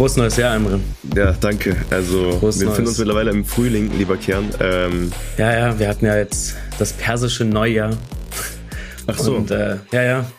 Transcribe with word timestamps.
Frohes 0.00 0.16
neues 0.16 0.38
Jahr, 0.38 0.56
Emre. 0.56 0.80
Ja, 1.14 1.32
danke. 1.32 1.76
Also 1.90 2.32
Frohes 2.38 2.58
wir 2.58 2.68
befinden 2.68 2.88
uns 2.88 2.96
mittlerweile 2.96 3.32
im 3.32 3.44
Frühling, 3.44 3.90
lieber 3.98 4.16
Kern. 4.16 4.48
Ähm, 4.58 5.12
ja, 5.36 5.52
ja, 5.52 5.78
wir 5.78 5.88
hatten 5.88 6.06
ja 6.06 6.16
jetzt 6.16 6.56
das 6.78 6.94
persische 6.94 7.44
Neujahr. 7.44 7.90
Ach 9.06 9.18
so. 9.18 9.34
Und, 9.34 9.50
äh, 9.50 9.76
ja, 9.92 10.02
ja. 10.02 10.32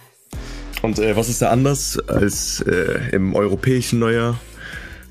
Und 0.82 0.98
äh, 0.98 1.16
was 1.16 1.30
ist 1.30 1.44
da 1.44 1.52
anders 1.52 2.00
als 2.08 2.62
äh, 2.62 3.12
im 3.12 3.36
europäischen 3.36 4.00
Neujahr? 4.00 4.40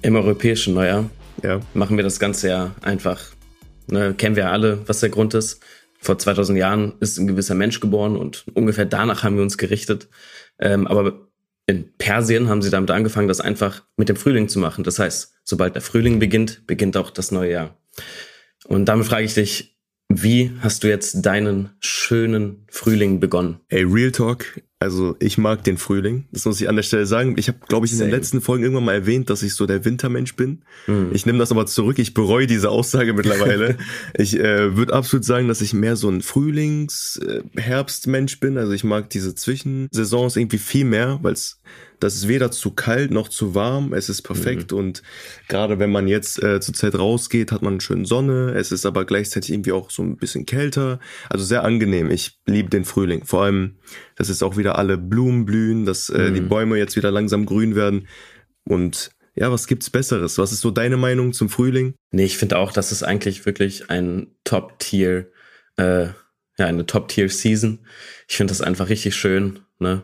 Im 0.02 0.16
europäischen 0.16 0.74
Neujahr 0.74 1.08
ja. 1.44 1.60
machen 1.72 1.96
wir 1.96 2.02
das 2.02 2.18
ganze 2.18 2.48
Jahr 2.48 2.74
einfach. 2.82 3.20
Ne, 3.86 4.14
kennen 4.14 4.34
wir 4.34 4.50
alle, 4.50 4.80
was 4.88 4.98
der 4.98 5.10
Grund 5.10 5.32
ist. 5.34 5.60
Vor 6.00 6.18
2000 6.18 6.58
Jahren 6.58 6.94
ist 6.98 7.18
ein 7.18 7.28
gewisser 7.28 7.54
Mensch 7.54 7.78
geboren 7.78 8.16
und 8.16 8.42
ungefähr 8.54 8.84
danach 8.84 9.22
haben 9.22 9.36
wir 9.36 9.44
uns 9.44 9.58
gerichtet. 9.58 10.08
Ähm, 10.58 10.88
aber 10.88 11.29
in 11.70 11.92
Persien 11.98 12.48
haben 12.48 12.62
sie 12.62 12.70
damit 12.70 12.90
angefangen, 12.90 13.28
das 13.28 13.40
einfach 13.40 13.84
mit 13.96 14.08
dem 14.08 14.16
Frühling 14.16 14.48
zu 14.48 14.58
machen. 14.58 14.84
Das 14.84 14.98
heißt, 14.98 15.34
sobald 15.44 15.74
der 15.74 15.82
Frühling 15.82 16.18
beginnt, 16.18 16.66
beginnt 16.66 16.96
auch 16.96 17.10
das 17.10 17.30
neue 17.30 17.52
Jahr. 17.52 17.78
Und 18.64 18.86
damit 18.86 19.06
frage 19.06 19.24
ich 19.24 19.34
dich, 19.34 19.78
wie 20.08 20.52
hast 20.60 20.82
du 20.82 20.88
jetzt 20.88 21.24
deinen 21.24 21.70
schönen 21.78 22.66
Frühling 22.68 23.20
begonnen? 23.20 23.60
Ey, 23.68 23.84
Real 23.84 24.10
Talk. 24.10 24.60
Also 24.82 25.14
ich 25.20 25.36
mag 25.36 25.62
den 25.62 25.76
Frühling. 25.76 26.24
Das 26.32 26.46
muss 26.46 26.58
ich 26.58 26.66
an 26.66 26.74
der 26.74 26.82
Stelle 26.82 27.04
sagen. 27.04 27.34
Ich 27.36 27.48
habe, 27.48 27.58
glaube 27.68 27.84
ich, 27.84 27.92
in 27.92 27.98
Same. 27.98 28.08
den 28.08 28.16
letzten 28.16 28.40
Folgen 28.40 28.64
irgendwann 28.64 28.86
mal 28.86 28.94
erwähnt, 28.94 29.28
dass 29.28 29.42
ich 29.42 29.54
so 29.54 29.66
der 29.66 29.84
Wintermensch 29.84 30.36
bin. 30.36 30.62
Mhm. 30.86 31.10
Ich 31.12 31.26
nehme 31.26 31.38
das 31.38 31.52
aber 31.52 31.66
zurück. 31.66 31.98
Ich 31.98 32.14
bereue 32.14 32.46
diese 32.46 32.70
Aussage 32.70 33.12
mittlerweile. 33.12 33.76
ich 34.16 34.40
äh, 34.40 34.78
würde 34.78 34.94
absolut 34.94 35.26
sagen, 35.26 35.48
dass 35.48 35.60
ich 35.60 35.74
mehr 35.74 35.96
so 35.96 36.08
ein 36.08 36.22
Frühlings-Herbstmensch 36.22 38.36
äh, 38.36 38.38
bin. 38.40 38.56
Also 38.56 38.72
ich 38.72 38.82
mag 38.82 39.10
diese 39.10 39.34
Zwischensaisons 39.34 40.36
irgendwie 40.36 40.56
viel 40.56 40.86
mehr, 40.86 41.18
weil 41.20 41.34
es 41.34 41.60
das 42.00 42.14
ist 42.14 42.28
weder 42.28 42.50
zu 42.50 42.72
kalt 42.72 43.10
noch 43.10 43.28
zu 43.28 43.54
warm. 43.54 43.92
Es 43.92 44.08
ist 44.08 44.22
perfekt. 44.22 44.72
Mhm. 44.72 44.78
Und 44.78 45.02
gerade 45.48 45.78
wenn 45.78 45.92
man 45.92 46.08
jetzt 46.08 46.42
äh, 46.42 46.60
zur 46.60 46.74
Zeit 46.74 46.94
rausgeht, 46.94 47.52
hat 47.52 47.62
man 47.62 47.80
schön 47.80 48.04
Sonne. 48.04 48.54
Es 48.56 48.72
ist 48.72 48.86
aber 48.86 49.04
gleichzeitig 49.04 49.52
irgendwie 49.52 49.72
auch 49.72 49.90
so 49.90 50.02
ein 50.02 50.16
bisschen 50.16 50.46
kälter. 50.46 50.98
Also 51.28 51.44
sehr 51.44 51.62
angenehm. 51.62 52.10
Ich 52.10 52.38
liebe 52.46 52.70
den 52.70 52.84
Frühling. 52.84 53.24
Vor 53.24 53.44
allem, 53.44 53.76
dass 54.16 54.28
jetzt 54.28 54.42
auch 54.42 54.56
wieder 54.56 54.78
alle 54.78 54.98
Blumen 54.98 55.44
blühen, 55.44 55.84
dass 55.84 56.08
äh, 56.08 56.30
mhm. 56.30 56.34
die 56.34 56.40
Bäume 56.40 56.78
jetzt 56.78 56.96
wieder 56.96 57.10
langsam 57.10 57.46
grün 57.46 57.76
werden. 57.76 58.08
Und 58.64 59.10
ja, 59.34 59.52
was 59.52 59.66
gibt's 59.66 59.90
Besseres? 59.90 60.38
Was 60.38 60.52
ist 60.52 60.60
so 60.60 60.70
deine 60.70 60.96
Meinung 60.96 61.32
zum 61.32 61.48
Frühling? 61.48 61.94
Nee, 62.10 62.24
ich 62.24 62.38
finde 62.38 62.58
auch, 62.58 62.72
das 62.72 62.92
ist 62.92 63.02
eigentlich 63.02 63.46
wirklich 63.46 63.90
ein 63.90 64.34
Top-Tier, 64.44 65.30
äh, 65.76 66.06
ja, 66.58 66.66
eine 66.66 66.86
Top-Tier-Season. 66.86 67.86
Ich 68.28 68.36
finde 68.36 68.50
das 68.50 68.60
einfach 68.60 68.88
richtig 68.88 69.14
schön, 69.16 69.60
ne? 69.78 70.02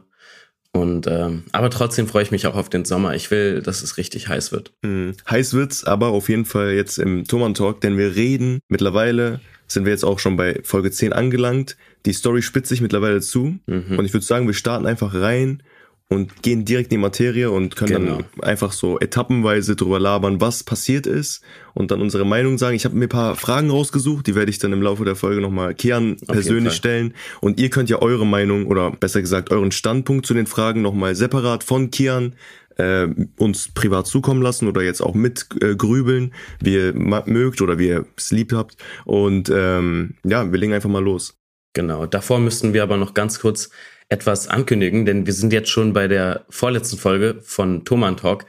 Und 0.77 1.06
ähm, 1.06 1.44
aber 1.52 1.70
trotzdem 1.70 2.06
freue 2.06 2.22
ich 2.22 2.30
mich 2.30 2.46
auch 2.46 2.55
auf 2.55 2.69
den 2.69 2.84
Sommer. 2.84 3.14
Ich 3.14 3.30
will, 3.30 3.62
dass 3.62 3.82
es 3.82 3.96
richtig 3.96 4.28
heiß 4.28 4.52
wird. 4.52 4.72
Mhm. 4.82 5.14
Heiß 5.28 5.55
wird's, 5.55 5.84
aber 5.84 6.08
auf 6.08 6.28
jeden 6.28 6.44
Fall 6.44 6.72
jetzt 6.72 6.98
im 6.98 7.24
Thoman 7.24 7.55
Talk, 7.55 7.80
denn 7.80 7.96
wir 7.96 8.14
reden 8.14 8.60
mittlerweile 8.69 9.41
sind 9.69 9.84
wir 9.84 9.91
jetzt 9.91 10.04
auch 10.04 10.20
schon 10.20 10.36
bei 10.36 10.60
Folge 10.62 10.92
10 10.92 11.12
angelangt. 11.12 11.77
Die 12.04 12.12
Story 12.12 12.42
spitzt 12.42 12.69
sich 12.69 12.80
mittlerweile 12.80 13.20
zu 13.20 13.58
mhm. 13.66 13.97
und 13.98 14.04
ich 14.04 14.12
würde 14.12 14.24
sagen, 14.24 14.47
wir 14.47 14.54
starten 14.54 14.86
einfach 14.86 15.12
rein 15.12 15.62
und 16.09 16.43
gehen 16.43 16.65
direkt 16.65 16.93
in 16.93 16.99
die 16.99 17.03
Materie 17.03 17.51
und 17.51 17.75
können 17.75 18.05
genau. 18.05 18.19
dann 18.19 18.45
einfach 18.45 18.71
so 18.73 19.01
etappenweise 19.01 19.75
drüber 19.75 19.99
labern, 19.99 20.41
was 20.41 20.62
passiert 20.62 21.07
ist 21.07 21.43
und 21.75 21.91
dann 21.91 22.01
unsere 22.01 22.25
Meinung 22.25 22.59
sagen. 22.59 22.77
Ich 22.77 22.85
habe 22.85 22.95
mir 22.95 23.07
ein 23.07 23.09
paar 23.09 23.35
Fragen 23.35 23.71
rausgesucht, 23.71 24.27
die 24.27 24.37
werde 24.37 24.51
ich 24.51 24.59
dann 24.59 24.73
im 24.73 24.83
Laufe 24.83 25.05
der 25.05 25.17
Folge 25.17 25.41
nochmal 25.41 25.75
Kian 25.75 26.17
persönlich 26.29 26.75
stellen. 26.75 27.15
Und 27.41 27.59
ihr 27.59 27.71
könnt 27.71 27.91
ja 27.91 28.01
eure 28.01 28.25
Meinung 28.25 28.67
oder 28.67 28.93
besser 28.93 29.21
gesagt 29.21 29.51
euren 29.51 29.73
Standpunkt 29.73 30.27
zu 30.27 30.34
den 30.34 30.47
Fragen 30.47 30.81
nochmal 30.81 31.17
separat 31.17 31.65
von 31.65 31.91
Kian 31.91 32.37
äh, 32.77 33.09
uns 33.37 33.73
privat 33.75 34.07
zukommen 34.07 34.43
lassen 34.43 34.69
oder 34.69 34.83
jetzt 34.83 35.01
auch 35.01 35.15
mit 35.15 35.47
äh, 35.61 35.75
grübeln, 35.75 36.34
wie 36.61 36.75
ihr 36.75 36.93
mögt 36.95 37.61
oder 37.62 37.81
wie 37.81 37.89
ihr 37.89 38.06
es 38.16 38.31
lieb 38.31 38.53
habt. 38.53 38.77
Und 39.05 39.50
ähm, 39.53 40.15
ja, 40.25 40.53
wir 40.53 40.59
legen 40.59 40.72
einfach 40.72 40.91
mal 40.91 41.03
los. 41.03 41.37
Genau, 41.75 42.06
davor 42.06 42.39
müssten 42.39 42.72
wir 42.72 42.84
aber 42.84 42.97
noch 42.97 43.12
ganz 43.12 43.41
kurz 43.41 43.71
etwas 44.09 44.49
ankündigen, 44.49 45.05
denn 45.05 45.27
wir 45.27 45.33
sind 45.33 45.53
jetzt 45.53 45.71
schon 45.71 45.93
bei 45.93 46.09
der 46.09 46.44
vorletzten 46.49 46.99
Folge 46.99 47.39
von 47.43 47.84
Thoman 47.84 48.17
Talk. 48.17 48.47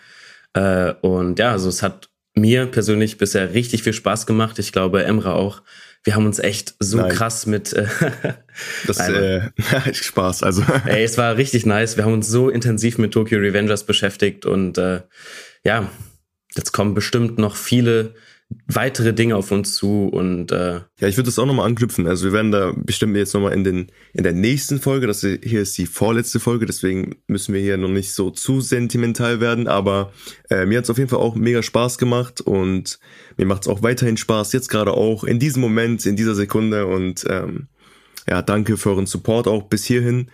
Äh, 0.54 0.94
und 1.02 1.40
ja, 1.40 1.52
also 1.52 1.70
es 1.70 1.82
hat 1.82 2.10
mir 2.36 2.68
persönlich 2.68 3.18
bisher 3.18 3.54
richtig 3.54 3.84
viel 3.84 3.94
Spaß 3.94 4.26
gemacht. 4.26 4.60
Ich 4.60 4.72
glaube, 4.72 5.04
Emra 5.04 5.34
auch. 5.34 5.62
Wir 6.04 6.16
haben 6.16 6.26
uns 6.26 6.40
echt 6.40 6.76
so 6.80 6.98
Nein. 6.98 7.12
krass 7.12 7.48
mit. 7.48 7.74
Äh, 7.74 7.88
das 8.88 9.00
äh, 9.00 9.50
Spaß, 9.94 10.44
also. 10.44 10.64
ey, 10.86 11.04
es 11.04 11.18
war 11.18 11.36
richtig 11.38 11.66
nice. 11.66 11.98
Wir 11.98 12.06
haben 12.06 12.14
uns 12.14 12.28
so 12.28 12.50
intensiv 12.50 12.98
mit 12.98 13.12
Tokyo 13.12 13.40
Revengers 13.40 13.86
beschäftigt 13.86 14.46
und 14.46 14.78
äh, 14.78 15.02
ja, 15.66 15.90
jetzt 16.56 16.72
kommen 16.72 16.94
bestimmt 16.94 17.40
noch 17.40 17.56
viele 17.56 18.14
weitere 18.68 19.14
Dinge 19.14 19.36
auf 19.36 19.52
uns 19.52 19.76
zu 19.76 20.08
und 20.08 20.52
äh 20.52 20.76
ja, 21.00 21.08
ich 21.08 21.18
würde 21.18 21.28
das 21.28 21.40
auch 21.40 21.46
nochmal 21.46 21.66
anknüpfen. 21.66 22.08
Also 22.08 22.26
wir 22.26 22.34
werden 22.34 22.52
da 22.52 22.74
bestimmt 22.76 23.16
jetzt 23.18 23.34
nochmal 23.34 23.54
in 23.54 23.64
den 23.64 23.88
in 24.14 24.24
der 24.24 24.34
nächsten 24.34 24.80
Folge, 24.80 25.06
das 25.06 25.22
hier 25.22 25.62
ist 25.62 25.78
die 25.78 25.86
vorletzte 25.86 26.40
Folge, 26.40 26.66
deswegen 26.66 27.16
müssen 27.28 27.54
wir 27.54 27.62
hier 27.62 27.78
noch 27.78 27.90
nicht 27.90 28.14
so 28.14 28.30
zu 28.30 28.62
sentimental 28.62 29.42
werden, 29.42 29.68
aber 29.68 30.14
äh, 30.50 30.66
mir 30.66 30.78
hat 30.78 30.86
es 30.86 30.90
auf 30.90 30.98
jeden 30.98 31.10
Fall 31.10 31.20
auch 31.20 31.36
mega 31.36 31.62
Spaß 31.62 31.98
gemacht 31.98 32.40
und 32.40 33.00
mir 33.36 33.46
macht 33.46 33.64
es 33.64 33.68
auch 33.68 33.84
weiterhin 33.84 34.18
Spaß, 34.18 34.54
jetzt 34.54 34.70
gerade 34.70 34.94
auch 34.94 35.26
in 35.26 35.40
diesem 35.40 35.62
Moment, 35.62 36.06
in 36.06 36.16
dieser 36.16 36.36
Sekunde 36.36 36.88
und 36.88 37.26
ähm, 37.30 37.68
ja, 38.30 38.42
danke 38.42 38.78
für 38.78 38.92
euren 38.92 39.08
Support 39.08 39.48
auch 39.48 39.64
bis 39.64 39.86
hierhin 39.86 40.30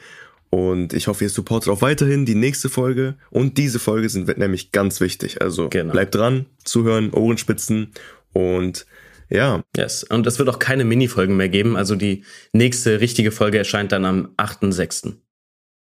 und 0.53 0.93
ich 0.93 1.07
hoffe, 1.07 1.23
ihr 1.23 1.31
supportet 1.31 1.73
auch 1.73 1.81
weiterhin 1.81 2.27
die 2.27 2.35
nächste 2.35 2.69
Folge. 2.69 3.15
Und 3.31 3.57
diese 3.57 3.79
Folge 3.79 4.07
sind 4.07 4.37
nämlich 4.37 4.71
ganz 4.71 5.01
wichtig. 5.01 5.41
Also 5.41 5.69
genau. 5.69 5.93
bleibt 5.93 6.13
dran, 6.13 6.45
zuhören, 6.63 7.11
Ohrenspitzen 7.11 7.91
und 8.33 8.85
ja. 9.29 9.63
Yes. 9.75 10.03
Und 10.03 10.27
es 10.27 10.37
wird 10.37 10.49
auch 10.49 10.59
keine 10.59 10.83
Mini-Folgen 10.83 11.37
mehr 11.37 11.49
geben. 11.49 11.75
Also 11.75 11.95
die 11.95 12.23
nächste 12.51 12.99
richtige 12.99 13.31
Folge 13.31 13.57
erscheint 13.57 13.91
dann 13.93 14.05
am 14.05 14.27
8.6. 14.37 15.13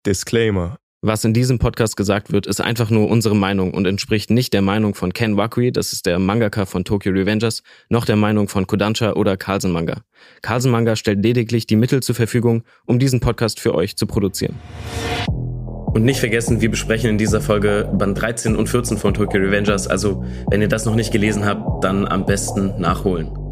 Disclaimer. 0.04 0.76
Was 1.00 1.24
in 1.24 1.32
diesem 1.32 1.60
Podcast 1.60 1.96
gesagt 1.96 2.32
wird, 2.32 2.48
ist 2.48 2.60
einfach 2.60 2.90
nur 2.90 3.08
unsere 3.08 3.36
Meinung 3.36 3.72
und 3.72 3.86
entspricht 3.86 4.30
nicht 4.30 4.52
der 4.52 4.62
Meinung 4.62 4.96
von 4.96 5.12
Ken 5.12 5.36
Wakui, 5.36 5.70
das 5.70 5.92
ist 5.92 6.06
der 6.06 6.18
Mangaka 6.18 6.66
von 6.66 6.84
Tokyo 6.84 7.12
Revengers, 7.12 7.62
noch 7.88 8.04
der 8.04 8.16
Meinung 8.16 8.48
von 8.48 8.66
Kodansha 8.66 9.12
oder 9.12 9.36
Carlsen 9.36 9.70
Manga. 9.70 10.02
Carlsen 10.42 10.72
Manga 10.72 10.96
stellt 10.96 11.22
lediglich 11.22 11.68
die 11.68 11.76
Mittel 11.76 12.02
zur 12.02 12.16
Verfügung, 12.16 12.64
um 12.84 12.98
diesen 12.98 13.20
Podcast 13.20 13.60
für 13.60 13.76
euch 13.76 13.96
zu 13.96 14.08
produzieren. 14.08 14.56
Und 15.28 16.02
nicht 16.02 16.18
vergessen, 16.18 16.60
wir 16.60 16.68
besprechen 16.68 17.10
in 17.10 17.18
dieser 17.18 17.40
Folge 17.40 17.88
Band 17.92 18.20
13 18.20 18.56
und 18.56 18.68
14 18.68 18.98
von 18.98 19.14
Tokyo 19.14 19.40
Revengers, 19.40 19.86
also 19.86 20.24
wenn 20.50 20.60
ihr 20.60 20.68
das 20.68 20.84
noch 20.84 20.96
nicht 20.96 21.12
gelesen 21.12 21.44
habt, 21.44 21.84
dann 21.84 22.08
am 22.08 22.26
besten 22.26 22.80
nachholen. 22.80 23.47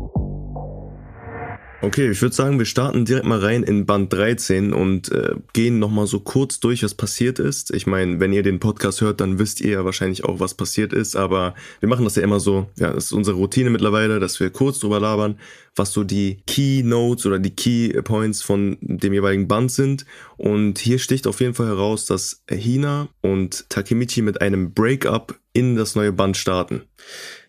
Okay, 1.83 2.11
ich 2.11 2.23
würde 2.23 2.35
sagen, 2.35 2.59
wir 2.59 2.65
starten 2.65 3.05
direkt 3.05 3.27
mal 3.27 3.39
rein 3.39 3.63
in 3.63 3.85
Band 3.85 4.11
13 4.11 4.73
und 4.73 5.13
äh, 5.13 5.35
gehen 5.53 5.79
nochmal 5.79 6.07
so 6.07 6.21
kurz 6.21 6.59
durch, 6.59 6.83
was 6.83 6.95
passiert 6.95 7.39
ist. 7.39 7.71
Ich 7.71 7.87
meine, 7.87 8.19
wenn 8.19 8.33
ihr 8.33 8.43
den 8.43 8.61
Podcast 8.61 9.03
hört, 9.03 9.21
dann 9.21 9.39
wisst 9.39 9.61
ihr 9.61 9.73
ja 9.73 9.85
wahrscheinlich 9.85 10.25
auch, 10.25 10.41
was 10.41 10.55
passiert 10.55 10.95
ist, 10.95 11.17
aber 11.17 11.55
wir 11.81 11.89
machen 11.91 12.05
das 12.05 12.17
ja 12.17 12.23
immer 12.23 12.41
so, 12.41 12.67
ja, 12.79 12.93
das 12.93 13.07
ist 13.07 13.13
unsere 13.13 13.37
Routine 13.37 13.69
mittlerweile, 13.69 14.21
dass 14.21 14.41
wir 14.41 14.49
kurz 14.49 14.79
drüber 14.79 15.01
labern, 15.01 15.39
was 15.77 15.93
so 15.93 16.03
die 16.03 16.39
Key 16.47 16.83
Notes 16.83 17.27
oder 17.27 17.39
die 17.39 17.55
Key 17.55 17.93
Points 18.03 18.43
von 18.43 18.79
dem 18.81 19.13
jeweiligen 19.13 19.47
Band 19.47 19.71
sind. 19.71 20.07
Und 20.39 20.79
hier 20.79 20.99
sticht 20.99 21.27
auf 21.27 21.41
jeden 21.41 21.55
Fall 21.55 21.67
heraus, 21.67 22.07
dass 22.07 22.43
Hina 22.51 23.09
und 23.21 23.69
Takemichi 23.69 24.23
mit 24.23 24.41
einem 24.41 24.73
Breakup 24.73 25.39
in 25.53 25.77
das 25.77 25.95
neue 25.95 26.13
Band 26.13 26.39
starten. 26.39 26.83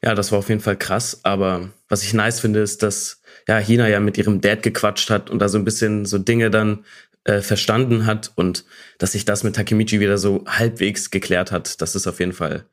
Ja, 0.04 0.16
das 0.16 0.34
war 0.34 0.40
auf 0.40 0.50
jeden 0.50 0.62
Fall 0.62 0.78
krass, 0.78 1.22
aber 1.24 1.70
was 1.88 2.04
ich 2.04 2.14
nice 2.14 2.42
finde, 2.42 2.60
ist, 2.60 2.84
dass 2.84 3.22
ja, 3.48 3.58
Hina 3.58 3.88
ja 3.88 4.00
mit 4.00 4.18
ihrem 4.18 4.42
Dad 4.42 4.64
gequatscht 4.64 5.10
hat 5.10 5.30
und 5.30 5.40
da 5.40 5.50
so 5.50 5.58
ein 5.58 5.66
bisschen 5.66 6.06
so 6.06 6.18
Dinge 6.18 6.50
dann 6.52 6.84
äh, 7.24 7.42
verstanden 7.42 8.06
hat 8.06 8.32
und 8.36 8.66
dass 8.98 9.12
sich 9.12 9.26
das 9.26 9.44
mit 9.44 9.56
Takemichi 9.56 10.00
wieder 10.00 10.18
so 10.18 10.46
halbwegs 10.48 11.12
geklärt 11.12 11.52
hat. 11.52 11.82
Das 11.82 11.96
ist 11.96 12.08
auf 12.08 12.20
jeden 12.20 12.34
Fall 12.34 12.66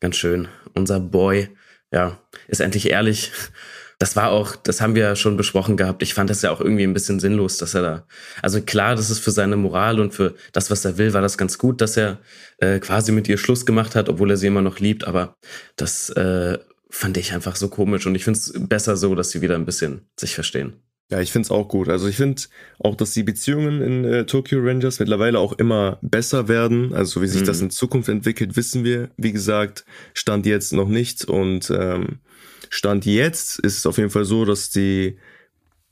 ganz 0.00 0.16
schön. 0.16 0.48
Unser 0.74 1.00
Boy, 1.00 1.48
ja, 1.92 2.18
ist 2.48 2.60
endlich 2.60 2.90
ehrlich. 2.90 3.32
Das 4.00 4.16
war 4.16 4.30
auch, 4.30 4.56
das 4.56 4.80
haben 4.80 4.94
wir 4.94 5.02
ja 5.02 5.14
schon 5.14 5.36
besprochen 5.36 5.76
gehabt. 5.76 6.02
Ich 6.02 6.14
fand 6.14 6.30
das 6.30 6.40
ja 6.40 6.50
auch 6.50 6.60
irgendwie 6.60 6.84
ein 6.84 6.94
bisschen 6.94 7.20
sinnlos, 7.20 7.58
dass 7.58 7.74
er 7.74 7.82
da. 7.82 8.06
Also 8.40 8.62
klar, 8.62 8.96
das 8.96 9.10
ist 9.10 9.18
für 9.18 9.30
seine 9.30 9.56
Moral 9.56 10.00
und 10.00 10.14
für 10.14 10.34
das, 10.52 10.70
was 10.70 10.86
er 10.86 10.96
will, 10.96 11.12
war 11.12 11.20
das 11.20 11.36
ganz 11.36 11.58
gut, 11.58 11.82
dass 11.82 11.98
er 11.98 12.18
äh, 12.58 12.78
quasi 12.78 13.12
mit 13.12 13.28
ihr 13.28 13.36
Schluss 13.36 13.66
gemacht 13.66 13.94
hat, 13.94 14.08
obwohl 14.08 14.30
er 14.30 14.38
sie 14.38 14.46
immer 14.46 14.62
noch 14.62 14.78
liebt. 14.78 15.04
Aber 15.04 15.36
das 15.76 16.08
äh, 16.10 16.58
fand 16.90 17.16
ich 17.16 17.32
einfach 17.32 17.56
so 17.56 17.68
komisch 17.68 18.06
und 18.06 18.14
ich 18.14 18.24
finde 18.24 18.38
es 18.38 18.52
besser 18.56 18.96
so, 18.96 19.14
dass 19.14 19.30
sie 19.30 19.40
wieder 19.40 19.54
ein 19.54 19.64
bisschen 19.64 20.02
sich 20.18 20.34
verstehen. 20.34 20.74
Ja, 21.10 21.20
ich 21.20 21.32
finde 21.32 21.46
es 21.46 21.50
auch 21.50 21.66
gut. 21.66 21.88
Also 21.88 22.06
ich 22.06 22.16
finde 22.16 22.42
auch, 22.78 22.94
dass 22.94 23.12
die 23.12 23.24
Beziehungen 23.24 23.82
in 23.82 24.04
äh, 24.04 24.26
Tokyo 24.26 24.60
Rangers 24.62 25.00
mittlerweile 25.00 25.40
auch 25.40 25.52
immer 25.54 25.98
besser 26.02 26.46
werden. 26.46 26.92
Also 26.94 27.20
wie 27.20 27.26
sich 27.26 27.42
mhm. 27.42 27.46
das 27.46 27.60
in 27.60 27.70
Zukunft 27.70 28.08
entwickelt, 28.08 28.56
wissen 28.56 28.84
wir. 28.84 29.10
Wie 29.16 29.32
gesagt, 29.32 29.84
stand 30.14 30.46
jetzt 30.46 30.72
noch 30.72 30.88
nicht. 30.88 31.24
Und 31.24 31.68
ähm, 31.70 32.20
stand 32.68 33.06
jetzt 33.06 33.58
ist 33.58 33.78
es 33.78 33.86
auf 33.86 33.98
jeden 33.98 34.10
Fall 34.10 34.24
so, 34.24 34.44
dass 34.44 34.70
die 34.70 35.18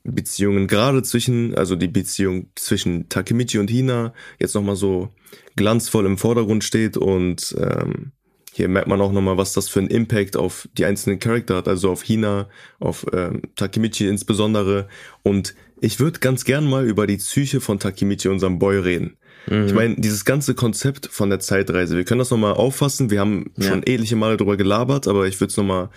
Beziehungen 0.03 0.67
gerade 0.67 1.03
zwischen, 1.03 1.53
also 1.53 1.75
die 1.75 1.89
Beziehung 1.89 2.47
zwischen 2.55 3.09
Takemichi 3.09 3.59
und 3.59 3.69
Hina 3.69 4.13
jetzt 4.39 4.55
nochmal 4.55 4.77
so 4.77 5.09
glanzvoll 5.57 6.05
im 6.05 6.17
Vordergrund 6.17 6.63
steht 6.63 6.95
und 6.95 7.53
ähm, 7.59 8.13
hier 8.59 8.67
merkt 8.67 8.89
man 8.89 8.99
auch 8.99 9.13
nochmal, 9.13 9.37
was 9.37 9.53
das 9.53 9.69
für 9.69 9.79
einen 9.79 9.87
Impact 9.87 10.35
auf 10.35 10.67
die 10.77 10.83
einzelnen 10.83 11.19
Charakter 11.19 11.55
hat, 11.55 11.69
also 11.69 11.89
auf 11.89 12.03
Hina, 12.03 12.49
auf 12.79 13.05
ähm, 13.13 13.41
Takemichi 13.55 14.05
insbesondere. 14.05 14.89
Und 15.23 15.55
ich 15.79 16.01
würde 16.01 16.19
ganz 16.19 16.43
gern 16.43 16.69
mal 16.69 16.85
über 16.85 17.07
die 17.07 17.15
Psyche 17.15 17.61
von 17.61 17.79
Takemichi, 17.79 18.27
unserem 18.27 18.59
Boy, 18.59 18.79
reden. 18.79 19.17
Mhm. 19.47 19.67
Ich 19.67 19.73
meine, 19.73 19.95
dieses 19.95 20.25
ganze 20.25 20.55
Konzept 20.55 21.07
von 21.07 21.29
der 21.29 21.39
Zeitreise, 21.39 21.95
wir 21.95 22.03
können 22.03 22.19
das 22.19 22.31
nochmal 22.31 22.53
auffassen. 22.53 23.09
Wir 23.09 23.21
haben 23.21 23.51
ja. 23.55 23.69
schon 23.69 23.83
etliche 23.83 24.17
Male 24.17 24.35
drüber 24.35 24.57
gelabert, 24.57 25.07
aber 25.07 25.25
ich 25.25 25.39
würde 25.39 25.51
es 25.51 25.57
nochmal 25.57 25.89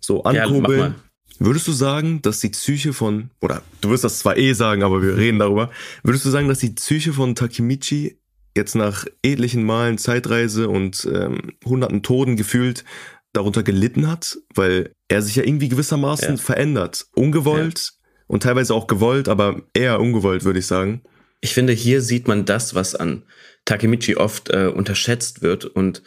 so 0.00 0.24
ankurbeln. 0.24 0.80
Ja, 0.80 0.94
Würdest 1.38 1.68
du 1.68 1.72
sagen, 1.72 2.20
dass 2.22 2.40
die 2.40 2.50
Psyche 2.50 2.92
von, 2.92 3.30
oder 3.40 3.62
du 3.80 3.90
wirst 3.90 4.02
das 4.02 4.18
zwar 4.18 4.36
eh 4.36 4.52
sagen, 4.54 4.82
aber 4.82 5.02
wir 5.02 5.16
reden 5.16 5.38
darüber, 5.38 5.70
würdest 6.02 6.24
du 6.24 6.30
sagen, 6.30 6.48
dass 6.48 6.58
die 6.58 6.70
Psyche 6.70 7.12
von 7.12 7.36
Takemichi 7.36 8.18
jetzt 8.56 8.74
nach 8.74 9.06
etlichen 9.22 9.64
Malen 9.64 9.98
Zeitreise 9.98 10.68
und 10.68 11.08
ähm, 11.12 11.52
hunderten 11.64 12.02
Toten 12.02 12.36
gefühlt 12.36 12.84
darunter 13.32 13.62
gelitten 13.62 14.08
hat, 14.08 14.38
weil 14.54 14.92
er 15.08 15.22
sich 15.22 15.36
ja 15.36 15.44
irgendwie 15.44 15.68
gewissermaßen 15.68 16.36
ja. 16.36 16.36
verändert. 16.36 17.06
Ungewollt 17.14 17.80
ja. 17.80 18.24
und 18.26 18.42
teilweise 18.42 18.74
auch 18.74 18.86
gewollt, 18.86 19.28
aber 19.28 19.62
eher 19.74 20.00
ungewollt, 20.00 20.44
würde 20.44 20.58
ich 20.58 20.66
sagen. 20.66 21.02
Ich 21.40 21.54
finde, 21.54 21.72
hier 21.72 22.02
sieht 22.02 22.28
man 22.28 22.44
das, 22.44 22.74
was 22.74 22.94
an 22.94 23.24
Takemichi 23.64 24.16
oft 24.16 24.50
äh, 24.50 24.66
unterschätzt 24.66 25.42
wird 25.42 25.64
und 25.64 26.02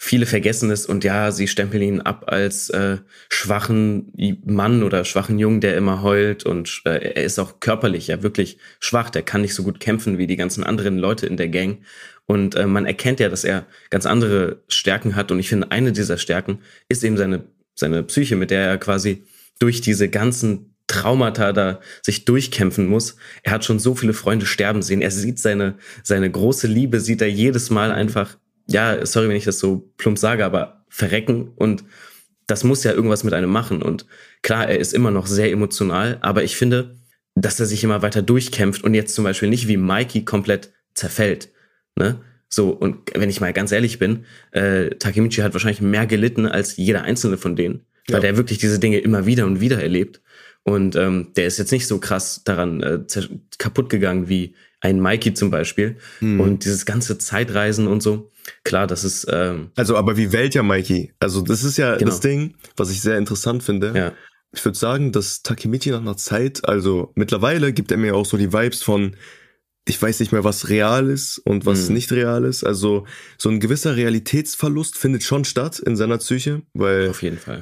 viele 0.00 0.26
vergessen 0.26 0.70
es 0.70 0.86
und 0.86 1.02
ja, 1.02 1.32
sie 1.32 1.48
stempeln 1.48 1.82
ihn 1.82 2.00
ab 2.00 2.26
als 2.28 2.70
äh, 2.70 2.98
schwachen 3.28 4.12
Mann 4.46 4.84
oder 4.84 5.04
schwachen 5.04 5.40
Jungen, 5.40 5.60
der 5.60 5.76
immer 5.76 6.02
heult 6.02 6.46
und 6.46 6.82
äh, 6.84 7.14
er 7.14 7.24
ist 7.24 7.40
auch 7.40 7.58
körperlich 7.58 8.06
ja 8.06 8.22
wirklich 8.22 8.58
schwach, 8.78 9.10
der 9.10 9.22
kann 9.22 9.40
nicht 9.40 9.54
so 9.54 9.64
gut 9.64 9.80
kämpfen 9.80 10.16
wie 10.16 10.28
die 10.28 10.36
ganzen 10.36 10.62
anderen 10.62 10.98
Leute 10.98 11.26
in 11.26 11.36
der 11.36 11.48
Gang 11.48 11.78
und 12.26 12.54
äh, 12.54 12.68
man 12.68 12.86
erkennt 12.86 13.18
ja, 13.18 13.28
dass 13.28 13.42
er 13.42 13.66
ganz 13.90 14.06
andere 14.06 14.62
Stärken 14.68 15.16
hat 15.16 15.32
und 15.32 15.40
ich 15.40 15.48
finde, 15.48 15.72
eine 15.72 15.90
dieser 15.90 16.16
Stärken 16.16 16.60
ist 16.88 17.02
eben 17.02 17.16
seine, 17.16 17.48
seine 17.74 18.04
Psyche, 18.04 18.36
mit 18.36 18.52
der 18.52 18.68
er 18.68 18.78
quasi 18.78 19.24
durch 19.58 19.80
diese 19.80 20.08
ganzen 20.08 20.76
Traumata 20.86 21.52
da 21.52 21.80
sich 22.02 22.24
durchkämpfen 22.24 22.86
muss. 22.86 23.16
Er 23.42 23.52
hat 23.52 23.64
schon 23.64 23.80
so 23.80 23.96
viele 23.96 24.14
Freunde 24.14 24.46
sterben 24.46 24.80
sehen. 24.80 25.02
Er 25.02 25.10
sieht 25.10 25.38
seine, 25.38 25.76
seine 26.02 26.30
große 26.30 26.66
Liebe, 26.66 27.00
sieht 27.00 27.20
er 27.20 27.28
jedes 27.28 27.68
Mal 27.68 27.92
einfach 27.92 28.38
ja, 28.70 29.04
sorry, 29.06 29.28
wenn 29.28 29.36
ich 29.36 29.44
das 29.44 29.58
so 29.58 29.90
plump 29.96 30.18
sage, 30.18 30.44
aber 30.44 30.84
verrecken 30.88 31.52
und 31.56 31.84
das 32.46 32.64
muss 32.64 32.82
ja 32.82 32.92
irgendwas 32.92 33.24
mit 33.24 33.34
einem 33.34 33.50
machen. 33.50 33.82
Und 33.82 34.06
klar, 34.42 34.68
er 34.68 34.78
ist 34.78 34.94
immer 34.94 35.10
noch 35.10 35.26
sehr 35.26 35.50
emotional, 35.50 36.18
aber 36.22 36.44
ich 36.44 36.56
finde, 36.56 36.96
dass 37.34 37.60
er 37.60 37.66
sich 37.66 37.84
immer 37.84 38.02
weiter 38.02 38.22
durchkämpft 38.22 38.82
und 38.82 38.94
jetzt 38.94 39.14
zum 39.14 39.24
Beispiel 39.24 39.48
nicht 39.48 39.68
wie 39.68 39.76
Mikey 39.76 40.24
komplett 40.24 40.72
zerfällt. 40.94 41.50
Ne? 41.94 42.20
So, 42.48 42.70
und 42.70 43.10
wenn 43.14 43.30
ich 43.30 43.40
mal 43.40 43.52
ganz 43.52 43.70
ehrlich 43.70 43.98
bin, 43.98 44.24
äh, 44.52 44.88
Takemichi 44.90 45.42
hat 45.42 45.52
wahrscheinlich 45.52 45.82
mehr 45.82 46.06
gelitten 46.06 46.46
als 46.46 46.76
jeder 46.76 47.02
einzelne 47.02 47.36
von 47.36 47.54
denen, 47.54 47.84
ja. 48.08 48.14
weil 48.14 48.22
der 48.22 48.36
wirklich 48.36 48.58
diese 48.58 48.78
Dinge 48.78 48.98
immer 48.98 49.26
wieder 49.26 49.44
und 49.44 49.60
wieder 49.60 49.82
erlebt. 49.82 50.22
Und 50.62 50.96
ähm, 50.96 51.32
der 51.36 51.46
ist 51.46 51.58
jetzt 51.58 51.72
nicht 51.72 51.86
so 51.86 51.98
krass 51.98 52.42
daran 52.44 52.82
äh, 52.82 53.00
kaputt 53.58 53.90
gegangen 53.90 54.28
wie 54.28 54.54
ein 54.80 55.00
Mikey 55.00 55.34
zum 55.34 55.50
Beispiel. 55.50 55.96
Mhm. 56.20 56.40
Und 56.40 56.64
dieses 56.64 56.86
ganze 56.86 57.18
Zeitreisen 57.18 57.86
und 57.86 58.02
so, 58.02 58.30
klar, 58.64 58.86
das 58.86 59.04
ist. 59.04 59.26
Ähm, 59.30 59.70
also, 59.76 59.96
aber 59.96 60.16
wie 60.16 60.32
wählt 60.32 60.54
ja 60.54 60.62
Mikey? 60.62 61.12
Also, 61.20 61.42
das 61.42 61.64
ist 61.64 61.78
ja 61.78 61.96
genau. 61.96 62.10
das 62.10 62.20
Ding, 62.20 62.54
was 62.76 62.90
ich 62.90 63.00
sehr 63.00 63.18
interessant 63.18 63.62
finde. 63.62 63.92
Ja. 63.94 64.12
Ich 64.52 64.64
würde 64.64 64.78
sagen, 64.78 65.12
dass 65.12 65.42
Takemichi 65.42 65.90
nach 65.90 66.00
einer 66.00 66.16
Zeit, 66.16 66.66
also 66.66 67.12
mittlerweile 67.14 67.72
gibt 67.72 67.90
er 67.90 67.98
mir 67.98 68.16
auch 68.16 68.24
so 68.24 68.38
die 68.38 68.52
Vibes 68.52 68.82
von, 68.82 69.14
ich 69.88 70.00
weiß 70.00 70.20
nicht 70.20 70.32
mehr, 70.32 70.44
was 70.44 70.68
real 70.68 71.08
ist 71.08 71.38
und 71.38 71.64
was 71.64 71.88
mhm. 71.88 71.94
nicht 71.94 72.12
real 72.12 72.44
ist. 72.44 72.62
Also 72.62 73.06
so 73.38 73.48
ein 73.48 73.58
gewisser 73.58 73.96
Realitätsverlust 73.96 74.98
findet 74.98 75.22
schon 75.22 75.44
statt 75.44 75.78
in 75.78 75.96
seiner 75.96 76.18
Psyche, 76.18 76.62
weil 76.74 77.12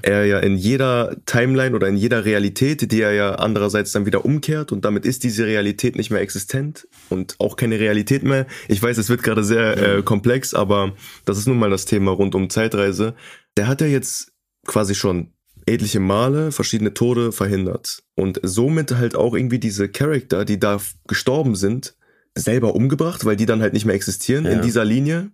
er 0.03 0.25
ja 0.25 0.41
in 0.41 0.57
jeder 0.57 1.17
Timeline 1.27 1.75
oder 1.75 1.89
in 1.89 1.97
jeder 1.97 2.25
Realität, 2.25 2.91
die 2.91 3.01
er 3.01 3.13
ja 3.13 3.35
andererseits 3.37 3.93
dann 3.93 4.07
wieder 4.07 4.25
umkehrt 4.25 4.73
und 4.73 4.85
damit 4.85 5.07
ist 5.07 5.23
diese 5.23 5.47
Realität 5.47 5.97
nicht 5.97 6.11
mehr 6.11 6.21
existent 6.21 6.89
und 7.11 7.37
auch 7.39 7.57
keine 7.57 7.79
Realität 7.79 8.25
mehr. 8.25 8.47
Ich 8.67 8.83
weiß, 8.83 8.99
es 8.99 9.09
wird 9.09 9.23
gerade 9.23 9.45
sehr 9.45 9.77
äh, 9.77 9.97
mhm. 9.99 10.05
komplex, 10.05 10.53
aber 10.53 10.95
das 11.25 11.39
ist 11.39 11.47
nun 11.47 11.59
mal 11.59 11.71
das 11.71 11.85
Thema 11.85 12.11
rund 12.11 12.35
um 12.35 12.51
Zeitreise. 12.51 13.15
Der 13.57 13.69
hat 13.69 13.81
ja 13.81 13.87
jetzt 13.87 14.33
quasi 14.67 14.97
schon 14.97 15.33
etliche 15.67 16.01
Male 16.01 16.53
verschiedene 16.53 16.95
Tode 16.95 17.33
verhindert 17.33 18.03
und 18.15 18.41
somit 18.43 18.93
halt 18.93 19.17
auch 19.17 19.35
irgendwie 19.35 19.59
diese 19.59 19.89
Charakter, 19.89 20.45
die 20.45 20.61
da 20.61 20.81
gestorben 21.07 21.57
sind, 21.57 21.96
selber 22.37 22.75
umgebracht, 22.75 23.25
weil 23.25 23.37
die 23.37 23.47
dann 23.47 23.63
halt 23.63 23.73
nicht 23.73 23.85
mehr 23.85 23.95
existieren 23.95 24.45
ja. 24.45 24.53
in 24.53 24.63
dieser 24.63 24.85
Linie. 24.85 25.31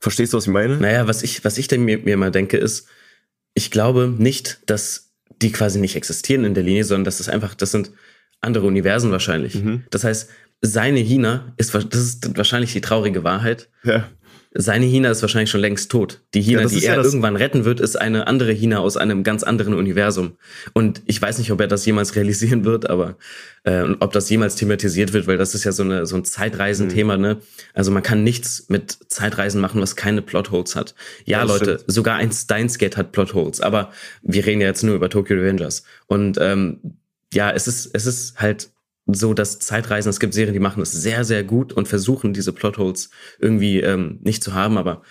Verstehst 0.00 0.32
du, 0.32 0.36
was 0.36 0.46
ich 0.46 0.52
meine? 0.52 0.76
Naja, 0.78 1.06
was 1.06 1.22
ich, 1.22 1.44
was 1.44 1.58
ich 1.58 1.68
denn 1.68 1.84
mir, 1.84 1.98
mir 1.98 2.16
mal 2.16 2.30
denke, 2.30 2.56
ist, 2.56 2.88
ich 3.54 3.70
glaube 3.70 4.12
nicht, 4.16 4.60
dass 4.66 5.12
die 5.42 5.52
quasi 5.52 5.78
nicht 5.78 5.96
existieren 5.96 6.44
in 6.44 6.54
der 6.54 6.64
Linie, 6.64 6.84
sondern 6.84 7.04
dass 7.04 7.18
das 7.18 7.28
einfach, 7.28 7.54
das 7.54 7.70
sind 7.70 7.92
andere 8.40 8.66
Universen 8.66 9.10
wahrscheinlich. 9.10 9.56
Mhm. 9.56 9.84
Das 9.90 10.04
heißt, 10.04 10.30
seine 10.60 11.00
Hina 11.00 11.52
ist, 11.56 11.74
das 11.74 11.84
ist 11.84 12.36
wahrscheinlich 12.36 12.72
die 12.72 12.80
traurige 12.80 13.24
Wahrheit. 13.24 13.68
Ja. 13.84 14.08
Seine 14.60 14.86
Hina 14.86 15.08
ist 15.08 15.22
wahrscheinlich 15.22 15.50
schon 15.50 15.60
längst 15.60 15.88
tot. 15.88 16.20
Die 16.34 16.42
Hina, 16.42 16.62
ja, 16.62 16.66
die 16.66 16.84
er 16.84 16.96
ja 16.96 17.02
irgendwann 17.04 17.36
retten 17.36 17.64
wird, 17.64 17.78
ist 17.78 17.94
eine 17.94 18.26
andere 18.26 18.50
Hina 18.50 18.80
aus 18.80 18.96
einem 18.96 19.22
ganz 19.22 19.44
anderen 19.44 19.72
Universum. 19.72 20.36
Und 20.72 21.00
ich 21.06 21.22
weiß 21.22 21.38
nicht, 21.38 21.52
ob 21.52 21.60
er 21.60 21.68
das 21.68 21.86
jemals 21.86 22.16
realisieren 22.16 22.64
wird, 22.64 22.90
aber 22.90 23.16
äh, 23.62 23.84
ob 24.00 24.12
das 24.12 24.28
jemals 24.28 24.56
thematisiert 24.56 25.12
wird, 25.12 25.28
weil 25.28 25.38
das 25.38 25.54
ist 25.54 25.62
ja 25.62 25.70
so, 25.70 25.84
eine, 25.84 26.06
so 26.06 26.16
ein 26.16 26.24
Zeitreisenthema. 26.24 27.16
Mhm. 27.16 27.22
Ne? 27.22 27.36
Also 27.72 27.92
man 27.92 28.02
kann 28.02 28.24
nichts 28.24 28.64
mit 28.68 28.98
Zeitreisen 29.06 29.60
machen, 29.60 29.80
was 29.80 29.94
keine 29.94 30.22
Plotholes 30.22 30.74
hat. 30.74 30.96
Ja, 31.24 31.42
das 31.42 31.50
Leute, 31.50 31.74
stimmt. 31.76 31.92
sogar 31.92 32.16
ein 32.16 32.32
Steins 32.32 32.78
Gate 32.78 32.96
hat 32.96 33.12
Plotholes, 33.12 33.60
aber 33.60 33.92
wir 34.22 34.44
reden 34.44 34.60
ja 34.60 34.66
jetzt 34.66 34.82
nur 34.82 34.96
über 34.96 35.08
Tokyo 35.08 35.36
Revengers. 35.36 35.84
Und 36.08 36.36
ähm, 36.40 36.98
ja, 37.32 37.52
es 37.52 37.68
ist, 37.68 37.90
es 37.92 38.06
ist 38.06 38.40
halt 38.40 38.70
so 39.08 39.34
dass 39.34 39.58
Zeitreisen, 39.58 40.10
es 40.10 40.20
gibt 40.20 40.34
Serien, 40.34 40.52
die 40.52 40.60
machen 40.60 40.80
das 40.80 40.92
sehr, 40.92 41.24
sehr 41.24 41.42
gut 41.42 41.72
und 41.72 41.88
versuchen 41.88 42.32
diese 42.32 42.52
Plotholes 42.52 43.10
irgendwie 43.38 43.80
ähm, 43.80 44.18
nicht 44.22 44.44
zu 44.44 44.54
haben, 44.54 44.76
aber 44.76 45.02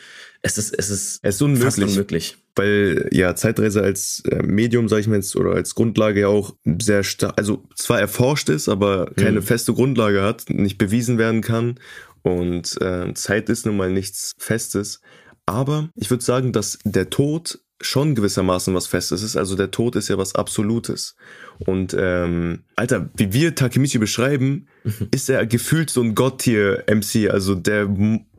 es 0.41 0.57
ist, 0.57 0.73
es 0.77 0.89
ist, 0.89 1.19
es 1.23 1.35
ist 1.35 1.41
unmöglich, 1.41 1.65
fast 1.65 1.79
unmöglich. 1.79 2.37
Weil 2.55 3.09
ja 3.11 3.35
Zeitreise 3.35 3.81
als 3.81 4.23
äh, 4.29 4.43
Medium, 4.43 4.87
sage 4.87 5.01
ich 5.01 5.07
mal 5.07 5.15
jetzt, 5.15 5.35
oder 5.35 5.51
als 5.51 5.75
Grundlage 5.75 6.21
ja 6.21 6.27
auch 6.27 6.55
sehr 6.79 7.03
stark, 7.03 7.33
also 7.37 7.63
zwar 7.75 7.99
erforscht 7.99 8.49
ist, 8.49 8.69
aber 8.69 9.11
keine 9.15 9.41
mhm. 9.41 9.45
feste 9.45 9.73
Grundlage 9.73 10.21
hat, 10.21 10.49
nicht 10.49 10.77
bewiesen 10.77 11.17
werden 11.17 11.41
kann. 11.41 11.79
Und 12.21 12.79
äh, 12.81 13.13
Zeit 13.13 13.49
ist 13.49 13.65
nun 13.65 13.77
mal 13.77 13.91
nichts 13.91 14.33
Festes. 14.37 15.01
Aber 15.45 15.89
ich 15.95 16.09
würde 16.09 16.23
sagen, 16.23 16.51
dass 16.51 16.77
der 16.83 17.09
Tod 17.09 17.59
schon 17.79 18.15
gewissermaßen 18.15 18.73
was 18.73 18.87
Festes 18.87 19.21
ist. 19.21 19.35
Also 19.37 19.55
der 19.55 19.69
Tod 19.69 19.95
ist 19.95 20.07
ja 20.07 20.17
was 20.17 20.33
Absolutes. 20.33 21.15
Und 21.59 21.95
ähm, 21.97 22.63
Alter, 22.75 23.09
wie 23.15 23.33
wir 23.33 23.53
Takemichi 23.53 23.99
beschreiben, 23.99 24.67
mhm. 24.83 25.09
ist 25.11 25.29
er 25.29 25.45
gefühlt 25.45 25.89
so 25.89 26.01
ein 26.01 26.15
Gott-Tier-MC. 26.15 27.29
Also 27.29 27.53
der 27.53 27.87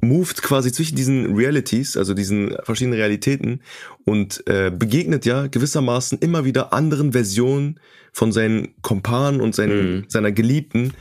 moved 0.00 0.42
quasi 0.42 0.72
zwischen 0.72 0.96
diesen 0.96 1.36
Realities, 1.36 1.96
also 1.96 2.14
diesen 2.14 2.56
verschiedenen 2.64 2.98
Realitäten 2.98 3.60
und 4.04 4.42
äh, 4.48 4.70
begegnet 4.70 5.24
ja 5.24 5.46
gewissermaßen 5.46 6.18
immer 6.18 6.44
wieder 6.44 6.72
anderen 6.72 7.12
Versionen 7.12 7.78
von 8.12 8.32
seinen 8.32 8.74
Kompanen 8.82 9.40
und 9.40 9.54
seinen, 9.54 9.96
mhm. 9.96 10.04
seiner 10.08 10.32
Geliebten. 10.32 10.94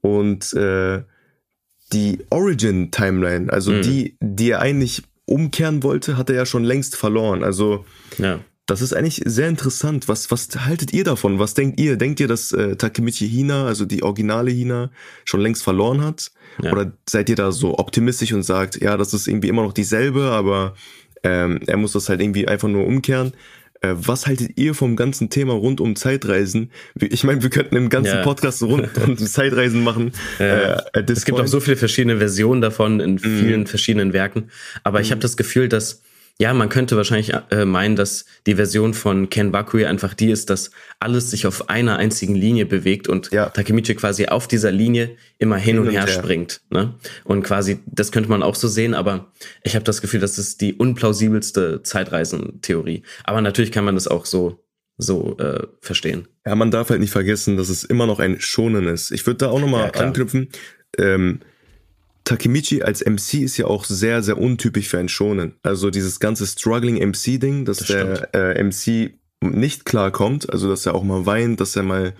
Und 0.00 0.52
äh, 0.54 1.02
die 1.92 2.18
Origin-Timeline, 2.30 3.52
also 3.52 3.70
mhm. 3.70 3.82
die, 3.82 4.16
die 4.20 4.50
er 4.50 4.60
eigentlich 4.60 5.04
umkehren 5.26 5.82
wollte, 5.82 6.16
hat 6.16 6.30
er 6.30 6.36
ja 6.36 6.46
schon 6.46 6.64
längst 6.64 6.96
verloren. 6.96 7.42
Also 7.42 7.84
ja. 8.18 8.40
das 8.66 8.82
ist 8.82 8.94
eigentlich 8.94 9.22
sehr 9.24 9.48
interessant. 9.48 10.08
Was, 10.08 10.30
was 10.30 10.48
haltet 10.54 10.92
ihr 10.92 11.04
davon? 11.04 11.38
Was 11.38 11.54
denkt 11.54 11.80
ihr? 11.80 11.96
Denkt 11.96 12.20
ihr, 12.20 12.28
dass 12.28 12.52
äh, 12.52 12.76
Takemichi 12.76 13.28
Hina, 13.28 13.66
also 13.66 13.84
die 13.84 14.02
originale 14.02 14.50
Hina, 14.50 14.90
schon 15.24 15.40
längst 15.40 15.62
verloren 15.62 16.02
hat? 16.02 16.30
Ja. 16.62 16.72
Oder 16.72 16.92
seid 17.08 17.28
ihr 17.28 17.36
da 17.36 17.52
so 17.52 17.78
optimistisch 17.78 18.32
und 18.32 18.42
sagt, 18.42 18.80
ja, 18.80 18.96
das 18.96 19.14
ist 19.14 19.26
irgendwie 19.26 19.48
immer 19.48 19.62
noch 19.62 19.72
dieselbe, 19.72 20.30
aber 20.30 20.74
ähm, 21.22 21.60
er 21.66 21.76
muss 21.76 21.92
das 21.92 22.08
halt 22.08 22.20
irgendwie 22.20 22.46
einfach 22.46 22.68
nur 22.68 22.86
umkehren? 22.86 23.32
Äh, 23.84 23.96
was 23.96 24.26
haltet 24.26 24.52
ihr 24.56 24.74
vom 24.74 24.96
ganzen 24.96 25.30
Thema 25.30 25.52
rund 25.52 25.80
um 25.80 25.96
Zeitreisen? 25.96 26.70
Ich 27.00 27.24
meine, 27.24 27.42
wir 27.42 27.50
könnten 27.50 27.76
im 27.76 27.90
ganzen 27.90 28.16
ja. 28.16 28.22
Podcast 28.22 28.62
rund 28.62 28.88
um 29.06 29.16
Zeitreisen 29.18 29.84
machen. 29.84 30.12
Ja. 30.38 30.78
Äh, 30.92 31.04
es 31.06 31.24
gibt 31.24 31.38
auch 31.38 31.46
so 31.46 31.60
viele 31.60 31.76
verschiedene 31.76 32.18
Versionen 32.18 32.60
davon 32.60 33.00
in 33.00 33.18
vielen 33.18 33.62
mm. 33.62 33.66
verschiedenen 33.66 34.12
Werken. 34.12 34.48
Aber 34.84 34.98
mm. 34.98 35.02
ich 35.02 35.10
habe 35.10 35.20
das 35.20 35.36
Gefühl, 35.36 35.68
dass 35.68 36.02
ja, 36.40 36.52
man 36.52 36.68
könnte 36.68 36.96
wahrscheinlich 36.96 37.32
äh, 37.50 37.64
meinen, 37.64 37.94
dass 37.94 38.24
die 38.46 38.56
Version 38.56 38.92
von 38.92 39.30
Ken 39.30 39.52
Bakui 39.52 39.86
einfach 39.86 40.14
die 40.14 40.30
ist, 40.30 40.50
dass 40.50 40.72
alles 40.98 41.30
sich 41.30 41.46
auf 41.46 41.68
einer 41.68 41.96
einzigen 41.96 42.34
Linie 42.34 42.66
bewegt 42.66 43.08
und 43.08 43.30
ja. 43.30 43.50
Takemichi 43.50 43.94
quasi 43.94 44.26
auf 44.26 44.48
dieser 44.48 44.72
Linie 44.72 45.16
immer 45.38 45.56
hin, 45.56 45.74
hin 45.74 45.78
und, 45.78 45.88
und, 45.88 45.92
her, 45.92 46.06
her, 46.06 46.12
springt. 46.12 46.60
Ne? 46.70 46.94
Und 47.22 47.44
quasi, 47.44 47.78
das 47.86 48.10
könnte 48.10 48.30
man 48.30 48.42
auch 48.42 48.56
so 48.56 48.66
sehen, 48.66 48.94
aber 48.94 49.32
ich 49.62 49.76
habe 49.76 49.84
das 49.84 50.00
Gefühl, 50.00 50.18
das 50.18 50.38
ist 50.38 50.60
die 50.60 50.74
unplausibelste 50.74 51.84
Zeitreisentheorie. 51.84 53.04
Aber 53.22 53.40
natürlich 53.40 53.70
kann 53.70 53.84
man 53.84 53.94
das 53.94 54.08
auch 54.08 54.26
so 54.26 54.60
so 54.96 55.36
äh, 55.38 55.66
verstehen. 55.80 56.28
Ja, 56.46 56.54
man 56.54 56.70
darf 56.70 56.90
halt 56.90 57.00
nicht 57.00 57.10
vergessen, 57.10 57.56
dass 57.56 57.68
es 57.68 57.82
immer 57.82 58.06
noch 58.06 58.20
ein 58.20 58.40
Schonen 58.40 58.86
ist. 58.86 59.10
Ich 59.10 59.26
würde 59.26 59.38
da 59.38 59.48
auch 59.48 59.60
nochmal 59.60 59.90
ja, 59.92 60.00
anknüpfen. 60.00 60.50
Ähm, 60.98 61.40
Takemichi 62.24 62.82
als 62.82 63.04
MC 63.04 63.42
ist 63.42 63.56
ja 63.58 63.66
auch 63.66 63.84
sehr, 63.84 64.22
sehr 64.22 64.38
untypisch 64.38 64.88
für 64.88 64.98
einen 64.98 65.08
Shonen. 65.08 65.54
Also 65.62 65.90
dieses 65.90 66.20
ganze 66.20 66.46
Struggling 66.46 66.96
MC-Ding, 66.96 67.64
dass 67.66 67.78
das 67.78 67.86
der 67.88 68.34
äh, 68.34 68.62
MC 68.62 69.14
nicht 69.40 69.84
klarkommt, 69.84 70.50
also 70.50 70.68
dass 70.68 70.86
er 70.86 70.94
auch 70.94 71.04
mal 71.04 71.26
weint, 71.26 71.60
dass 71.60 71.76
er 71.76 71.82
mal 71.82 72.14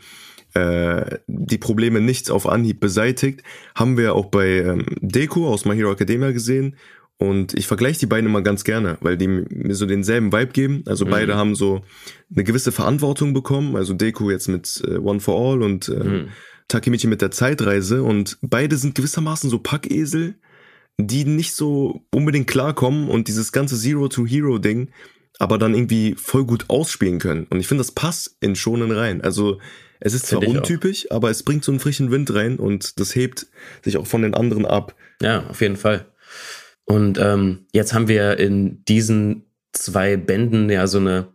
äh, 0.53 1.19
die 1.27 1.59
Probleme 1.59 2.01
nicht 2.01 2.31
auf 2.31 2.47
Anhieb 2.47 2.81
beseitigt, 2.81 3.43
haben 3.75 3.97
wir 3.97 4.15
auch 4.15 4.27
bei 4.27 4.59
ähm, 4.59 4.85
Deku 5.01 5.47
aus 5.47 5.65
My 5.65 5.75
Hero 5.75 5.93
Academia 5.93 6.33
gesehen. 6.33 6.77
Und 7.17 7.55
ich 7.55 7.67
vergleiche 7.67 8.01
die 8.01 8.07
beiden 8.07 8.29
immer 8.29 8.43
ganz 8.43 8.65
gerne, 8.65 8.99
weil 9.01 9.17
die 9.17 9.29
mir 9.29 9.75
so 9.75 9.87
denselben 9.87 10.33
Vibe 10.33 10.53
geben. 10.53 10.83
Also 10.87 11.07
mhm. 11.07 11.11
beide 11.11 11.37
haben 11.37 11.55
so 11.55 11.83
eine 12.35 12.45
gewisse 12.45 12.73
Verantwortung 12.73 13.33
bekommen. 13.33 13.77
Also 13.77 13.95
Deku 13.95 14.31
jetzt 14.31 14.49
mit 14.49 14.83
äh, 14.87 14.97
One 14.97 15.21
for 15.21 15.41
All 15.41 15.63
und 15.63 15.89
äh, 15.89 16.05
mhm. 16.05 16.29
Takemichi 16.69 17.07
mit 17.07 17.23
der 17.23 17.31
Zeitreise. 17.31 18.03
Und 18.03 18.39
beide 18.43 18.77
sind 18.77 18.95
gewissermaßen 18.95 19.51
so 19.51 19.59
Packesel, 19.59 20.35
die 20.99 21.25
nicht 21.25 21.55
so 21.55 22.03
unbedingt 22.13 22.47
klarkommen 22.47 23.09
und 23.09 23.29
dieses 23.29 23.53
ganze 23.53 23.79
Zero-to-Hero-Ding 23.79 24.91
aber 25.39 25.59
dann 25.59 25.75
irgendwie 25.75 26.15
voll 26.17 26.45
gut 26.45 26.67
ausspielen 26.69 27.19
können. 27.19 27.47
Und 27.51 27.61
ich 27.61 27.67
finde, 27.67 27.81
das 27.81 27.93
passt 27.93 28.37
in 28.41 28.55
Schonen 28.57 28.91
rein. 28.93 29.21
Also 29.23 29.59
es 30.01 30.15
ist 30.15 30.27
zwar 30.27 30.47
untypisch, 30.47 31.11
auch. 31.11 31.17
aber 31.17 31.31
es 31.31 31.43
bringt 31.43 31.65
so 31.65 31.73
einen 31.73 31.81
frischen 31.81 32.11
Wind 32.11 32.33
rein 32.35 32.59
und 32.59 33.01
das 33.01 33.15
hebt 33.15 33.47
sich 33.83 33.97
auch 33.97 34.07
von 34.07 34.23
den 34.23 34.35
anderen 34.35 34.67
ab. 34.67 34.95
Ja, 35.21 35.47
auf 35.49 35.61
jeden 35.61 35.77
Fall. 35.77 36.07
Und 36.85 37.19
ähm, 37.19 37.67
jetzt 37.73 37.95
haben 37.95 38.09
wir 38.09 38.39
in 38.39 38.85
diesen 38.85 39.47
zwei 39.73 40.17
Bänden 40.17 40.71
ja 40.71 40.87
so 40.87 40.99
eine 40.99 41.29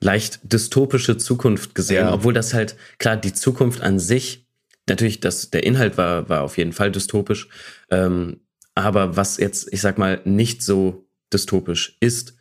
leicht 0.00 0.40
dystopische 0.44 1.16
Zukunft 1.16 1.74
gesehen, 1.74 2.06
ja. 2.06 2.14
obwohl 2.14 2.32
das 2.32 2.54
halt, 2.54 2.76
klar, 2.98 3.16
die 3.16 3.32
Zukunft 3.32 3.82
an 3.82 3.98
sich, 3.98 4.41
natürlich, 4.88 5.20
das, 5.20 5.50
der 5.50 5.64
Inhalt 5.64 5.98
war, 5.98 6.28
war 6.28 6.42
auf 6.42 6.58
jeden 6.58 6.72
Fall 6.72 6.90
dystopisch, 6.90 7.48
ähm, 7.90 8.40
aber 8.74 9.16
was 9.16 9.36
jetzt, 9.36 9.72
ich 9.72 9.80
sag 9.80 9.98
mal, 9.98 10.20
nicht 10.24 10.62
so 10.62 11.06
dystopisch 11.32 11.96
ist, 12.00 12.36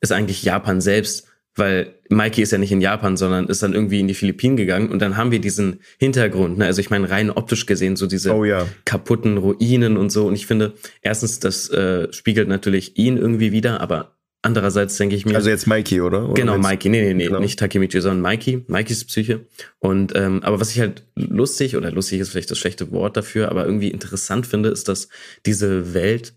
ist 0.00 0.12
eigentlich 0.12 0.42
Japan 0.42 0.80
selbst, 0.80 1.26
weil 1.54 1.94
Mikey 2.08 2.42
ist 2.42 2.52
ja 2.52 2.58
nicht 2.58 2.72
in 2.72 2.80
Japan, 2.80 3.16
sondern 3.16 3.46
ist 3.46 3.62
dann 3.62 3.74
irgendwie 3.74 4.00
in 4.00 4.08
die 4.08 4.14
Philippinen 4.14 4.56
gegangen 4.56 4.88
und 4.88 5.00
dann 5.00 5.16
haben 5.16 5.30
wir 5.30 5.40
diesen 5.40 5.80
Hintergrund, 5.98 6.58
ne? 6.58 6.66
also 6.66 6.80
ich 6.80 6.90
meine 6.90 7.10
rein 7.10 7.30
optisch 7.30 7.66
gesehen, 7.66 7.96
so 7.96 8.06
diese 8.06 8.34
oh, 8.34 8.44
ja. 8.44 8.66
kaputten 8.84 9.36
Ruinen 9.36 9.96
und 9.96 10.10
so 10.10 10.26
und 10.26 10.34
ich 10.34 10.46
finde, 10.46 10.74
erstens, 11.02 11.40
das 11.40 11.68
äh, 11.70 12.12
spiegelt 12.12 12.48
natürlich 12.48 12.96
ihn 12.98 13.16
irgendwie 13.16 13.52
wieder, 13.52 13.80
aber 13.80 14.16
andererseits 14.42 14.96
denke 14.96 15.16
ich 15.16 15.26
mir... 15.26 15.34
Also 15.34 15.50
jetzt 15.50 15.66
Mikey, 15.66 16.00
oder? 16.00 16.24
oder 16.24 16.34
genau, 16.34 16.58
Mikey, 16.58 16.88
nee, 16.88 17.02
nee, 17.02 17.14
nee, 17.14 17.26
genau. 17.26 17.40
nicht 17.40 17.58
Takemichi, 17.58 18.00
sondern 18.00 18.22
Mikey, 18.22 18.64
Mikeys 18.68 19.04
Psyche 19.04 19.46
und 19.78 20.14
ähm, 20.16 20.42
aber 20.42 20.60
was 20.60 20.70
ich 20.70 20.80
halt 20.80 21.04
lustig, 21.14 21.76
oder 21.76 21.90
lustig 21.90 22.20
ist 22.20 22.30
vielleicht 22.30 22.50
das 22.50 22.58
schlechte 22.58 22.90
Wort 22.90 23.16
dafür, 23.16 23.50
aber 23.50 23.64
irgendwie 23.66 23.90
interessant 23.90 24.46
finde, 24.46 24.70
ist, 24.70 24.88
dass 24.88 25.08
diese 25.46 25.94
Welt 25.94 26.34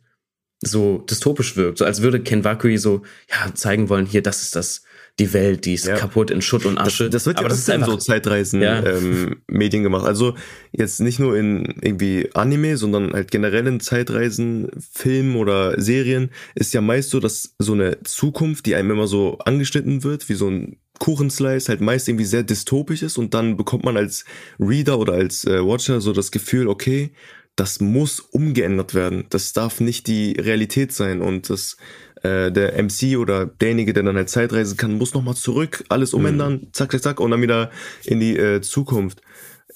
so 0.61 0.99
dystopisch 0.99 1.55
wirkt, 1.55 1.77
so 1.77 1.85
als 1.85 2.01
würde 2.01 2.21
Ken 2.21 2.43
Wakui 2.43 2.77
so 2.77 3.03
ja 3.29 3.53
zeigen 3.53 3.89
wollen, 3.89 4.05
hier, 4.05 4.21
das 4.21 4.41
ist 4.41 4.55
das 4.55 4.83
die 5.19 5.31
Welt, 5.33 5.65
die 5.65 5.75
ist 5.75 5.85
ja. 5.85 5.95
kaputt 5.95 6.31
in 6.31 6.41
Schutt 6.41 6.65
und 6.65 6.79
Asche. 6.79 7.03
Das, 7.05 7.23
das 7.23 7.25
wird 7.27 7.37
ja 7.37 7.41
aber 7.41 7.49
das 7.49 7.59
ist 7.59 7.69
einfach 7.69 7.87
so 7.87 7.97
Zeitreisen 7.97 8.61
ja. 8.61 8.83
ähm, 8.83 9.41
Medien 9.47 9.83
gemacht. 9.83 10.05
Also 10.05 10.35
jetzt 10.71 11.01
nicht 11.01 11.19
nur 11.19 11.37
in 11.37 11.75
irgendwie 11.81 12.29
Anime, 12.33 12.77
sondern 12.77 13.13
halt 13.13 13.29
generell 13.29 13.67
in 13.67 13.79
Zeitreisen, 13.79 14.69
Filmen 14.91 15.35
oder 15.35 15.79
Serien 15.79 16.31
ist 16.55 16.73
ja 16.73 16.81
meist 16.81 17.11
so, 17.11 17.19
dass 17.19 17.53
so 17.59 17.73
eine 17.73 18.01
Zukunft, 18.03 18.65
die 18.65 18.73
einem 18.73 18.89
immer 18.89 19.07
so 19.07 19.37
angeschnitten 19.39 20.03
wird, 20.03 20.29
wie 20.29 20.33
so 20.33 20.49
ein 20.49 20.77
Kuchenslice 20.97 21.69
halt 21.69 21.81
meist 21.81 22.07
irgendwie 22.07 22.25
sehr 22.25 22.43
dystopisch 22.43 23.03
ist 23.03 23.17
und 23.17 23.35
dann 23.35 23.55
bekommt 23.55 23.83
man 23.83 23.97
als 23.97 24.25
Reader 24.59 24.97
oder 24.97 25.13
als 25.13 25.45
äh, 25.45 25.63
Watcher 25.63 26.01
so 26.01 26.13
das 26.13 26.31
Gefühl, 26.31 26.67
okay, 26.67 27.11
das 27.55 27.79
muss 27.79 28.19
umgeändert 28.19 28.95
werden. 28.95 29.25
Das 29.29 29.53
darf 29.53 29.79
nicht 29.79 30.07
die 30.07 30.31
Realität 30.33 30.91
sein 30.91 31.21
und 31.21 31.51
das 31.51 31.77
äh, 32.23 32.51
der 32.51 32.81
MC 32.81 33.17
oder 33.17 33.45
derjenige, 33.45 33.93
der 33.93 34.03
dann 34.03 34.15
halt 34.15 34.29
Zeitreisen 34.29 34.77
kann, 34.77 34.97
muss 34.97 35.13
nochmal 35.13 35.35
zurück, 35.35 35.83
alles 35.89 36.13
umändern, 36.13 36.53
mhm. 36.53 36.67
zack, 36.73 36.91
zack, 36.91 37.03
zack 37.03 37.19
und 37.19 37.31
dann 37.31 37.41
wieder 37.41 37.69
in 38.05 38.19
die 38.19 38.37
äh, 38.37 38.61
Zukunft. 38.61 39.21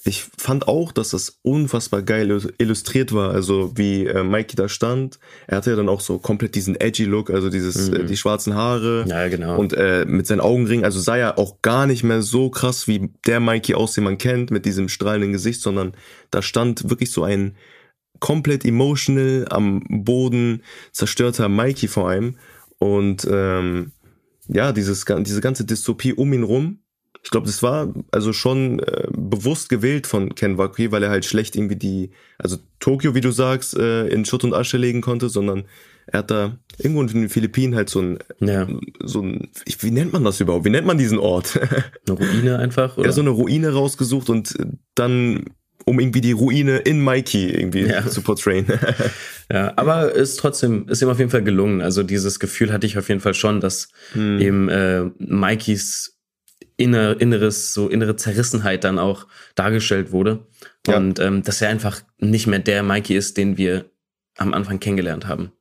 Ich 0.04 0.24
fand 0.38 0.68
auch, 0.68 0.92
dass 0.92 1.10
das 1.10 1.40
unfassbar 1.42 2.02
geil 2.02 2.40
illustriert 2.58 3.12
war, 3.12 3.32
also 3.32 3.72
wie 3.76 4.06
äh, 4.06 4.22
Mikey 4.22 4.56
da 4.56 4.68
stand. 4.68 5.18
Er 5.46 5.58
hatte 5.58 5.70
ja 5.70 5.76
dann 5.76 5.88
auch 5.88 6.00
so 6.00 6.18
komplett 6.18 6.54
diesen 6.54 6.80
edgy 6.80 7.04
Look, 7.04 7.30
also 7.30 7.50
dieses 7.50 7.88
äh, 7.88 7.98
mhm. 7.98 8.04
äh, 8.04 8.04
die 8.06 8.16
schwarzen 8.16 8.54
Haare 8.54 9.04
ja, 9.08 9.28
genau. 9.28 9.58
und 9.58 9.72
äh, 9.74 10.04
mit 10.06 10.26
seinen 10.26 10.40
Augenringen, 10.40 10.84
also 10.84 11.00
sah 11.00 11.16
ja 11.16 11.36
auch 11.36 11.60
gar 11.62 11.86
nicht 11.86 12.04
mehr 12.04 12.22
so 12.22 12.48
krass 12.48 12.86
wie 12.86 13.10
der 13.26 13.40
Mikey 13.40 13.74
aus, 13.74 13.92
den 13.94 14.04
man 14.04 14.18
kennt, 14.18 14.50
mit 14.50 14.64
diesem 14.64 14.88
strahlenden 14.88 15.32
Gesicht, 15.32 15.60
sondern 15.60 15.92
da 16.30 16.42
stand 16.42 16.88
wirklich 16.88 17.10
so 17.10 17.24
ein 17.24 17.56
komplett 18.20 18.64
emotional 18.64 19.46
am 19.50 19.82
Boden 19.88 20.62
zerstörter 20.92 21.48
Mikey 21.48 21.88
vor 21.88 22.08
allem 22.08 22.36
und 22.78 23.26
ähm, 23.30 23.92
ja 24.48 24.72
dieses 24.72 25.04
diese 25.04 25.40
ganze 25.40 25.64
Dystopie 25.64 26.12
um 26.12 26.32
ihn 26.32 26.42
rum 26.42 26.78
ich 27.22 27.30
glaube, 27.30 27.46
das 27.46 27.62
war 27.62 27.92
also 28.10 28.32
schon 28.32 28.78
äh, 28.80 29.08
bewusst 29.10 29.68
gewählt 29.68 30.06
von 30.06 30.34
Ken 30.34 30.56
Wakui, 30.56 30.92
weil 30.92 31.02
er 31.02 31.10
halt 31.10 31.24
schlecht 31.24 31.56
irgendwie 31.56 31.76
die, 31.76 32.10
also 32.38 32.56
Tokio, 32.80 33.14
wie 33.14 33.20
du 33.20 33.30
sagst, 33.32 33.76
äh, 33.76 34.06
in 34.08 34.24
Schutt 34.24 34.44
und 34.44 34.54
Asche 34.54 34.76
legen 34.76 35.00
konnte, 35.00 35.28
sondern 35.28 35.64
er 36.06 36.20
hat 36.20 36.30
da 36.30 36.58
irgendwo 36.78 37.02
in 37.02 37.08
den 37.08 37.28
Philippinen 37.28 37.74
halt 37.74 37.90
so 37.90 38.00
ein, 38.00 38.18
ja. 38.40 38.66
so 39.04 39.20
ein, 39.20 39.48
wie 39.80 39.90
nennt 39.90 40.12
man 40.12 40.24
das 40.24 40.40
überhaupt? 40.40 40.64
Wie 40.64 40.70
nennt 40.70 40.86
man 40.86 40.96
diesen 40.96 41.18
Ort? 41.18 41.60
Eine 42.06 42.16
Ruine 42.16 42.58
einfach, 42.58 42.96
oder? 42.96 43.06
Ja, 43.06 43.12
so 43.12 43.20
eine 43.20 43.30
Ruine 43.30 43.74
rausgesucht 43.74 44.30
und 44.30 44.56
dann 44.94 45.44
um 45.88 45.98
irgendwie 45.98 46.20
die 46.20 46.32
Ruine 46.32 46.78
in 46.78 47.02
Mikey 47.02 47.50
irgendwie 47.50 47.86
ja. 47.86 48.06
zu 48.06 48.22
portrayen. 48.22 48.66
ja, 49.52 49.72
aber 49.76 50.12
ist 50.12 50.38
trotzdem, 50.38 50.86
ist 50.88 51.00
ihm 51.02 51.08
auf 51.08 51.18
jeden 51.18 51.30
Fall 51.30 51.42
gelungen. 51.42 51.80
Also 51.80 52.02
dieses 52.02 52.38
Gefühl 52.38 52.72
hatte 52.72 52.86
ich 52.86 52.98
auf 52.98 53.08
jeden 53.08 53.20
Fall 53.20 53.34
schon, 53.34 53.60
dass 53.60 53.88
hm. 54.12 54.40
eben 54.40 54.68
äh, 54.68 55.04
Mikeys 55.18 56.18
inner, 56.76 57.20
inneres, 57.20 57.72
so 57.72 57.88
innere 57.88 58.16
Zerrissenheit 58.16 58.84
dann 58.84 58.98
auch 58.98 59.26
dargestellt 59.54 60.12
wurde. 60.12 60.46
Ja. 60.86 60.98
Und 60.98 61.18
ähm, 61.20 61.42
dass 61.42 61.62
er 61.62 61.70
einfach 61.70 62.02
nicht 62.18 62.46
mehr 62.46 62.58
der 62.58 62.82
Mikey 62.82 63.16
ist, 63.16 63.36
den 63.36 63.56
wir 63.56 63.90
am 64.36 64.54
Anfang 64.54 64.78
kennengelernt 64.78 65.26
haben. 65.26 65.52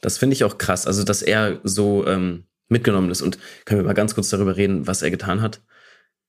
Das 0.00 0.18
finde 0.18 0.34
ich 0.34 0.44
auch 0.44 0.58
krass. 0.58 0.86
Also, 0.86 1.04
dass 1.04 1.22
er 1.22 1.60
so 1.62 2.06
ähm, 2.06 2.44
mitgenommen 2.68 3.10
ist. 3.10 3.22
Und 3.22 3.38
können 3.64 3.80
wir 3.80 3.86
mal 3.86 3.94
ganz 3.94 4.14
kurz 4.14 4.30
darüber 4.30 4.56
reden, 4.56 4.86
was 4.86 5.02
er 5.02 5.10
getan 5.10 5.42
hat? 5.42 5.60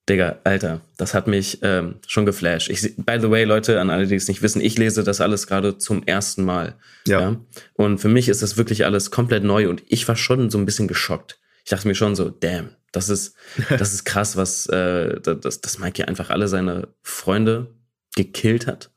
Digga, 0.10 0.39
Alter, 0.43 0.81
das 0.98 1.13
hat 1.13 1.27
mich 1.27 1.60
ähm, 1.62 1.96
schon 2.08 2.25
geflasht. 2.25 2.70
Ich, 2.70 2.96
by 2.98 3.20
the 3.22 3.29
way, 3.29 3.43
Leute, 3.43 3.79
an 3.79 3.89
alle, 3.89 4.08
die 4.08 4.15
es 4.15 4.27
nicht 4.27 4.41
wissen, 4.41 4.60
ich 4.60 4.77
lese 4.77 5.03
das 5.03 5.22
alles 5.22 5.46
gerade 5.46 5.77
zum 5.77 6.03
ersten 6.03 6.43
Mal. 6.43 6.75
Ja. 7.05 7.22
ja. 7.22 7.39
Und 7.74 8.00
für 8.00 8.10
mich 8.10 8.27
ist 8.27 8.41
das 8.41 8.58
wirklich 8.58 8.86
alles 8.86 9.12
komplett 9.12 9.43
neu 9.43 9.70
und 9.70 9.84
ich 9.88 10.08
war 10.08 10.15
schon 10.15 10.50
so 10.50 10.58
ein 10.58 10.65
bisschen 10.65 10.88
geschockt. 10.88 11.39
Ich 11.63 11.70
dachte 11.70 11.88
mir 11.88 11.96
schon 11.96 12.15
so, 12.15 12.29
damn, 12.29 12.72
das 12.91 13.10
ist, 13.10 13.36
das 13.70 13.93
ist 13.93 14.03
krass, 14.05 14.36
was, 14.36 14.65
äh, 14.67 15.20
dass, 15.22 15.62
dass 15.62 15.79
Mikey 15.79 16.03
einfach 16.03 16.29
alle 16.31 16.48
seine 16.48 16.88
Freunde 17.03 17.75
gekillt 18.15 18.65
hat. 18.65 18.91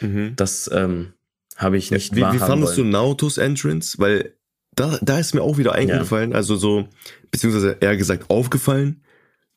Mhm. 0.00 0.34
Das 0.36 0.70
ähm, 0.72 1.14
habe 1.56 1.78
ich 1.78 1.90
nicht 1.90 2.14
Wie, 2.14 2.20
wie 2.20 2.38
fandest 2.38 2.76
wollen. 2.76 2.90
du 2.90 2.96
Nautos 2.96 3.38
Entrance? 3.38 3.98
Weil 3.98 4.34
da, 4.74 4.98
da 5.02 5.18
ist 5.18 5.34
mir 5.34 5.42
auch 5.42 5.58
wieder 5.58 5.74
eingefallen, 5.74 6.30
ja. 6.30 6.36
also 6.36 6.56
so, 6.56 6.88
beziehungsweise 7.30 7.76
eher 7.80 7.96
gesagt 7.96 8.30
aufgefallen, 8.30 9.02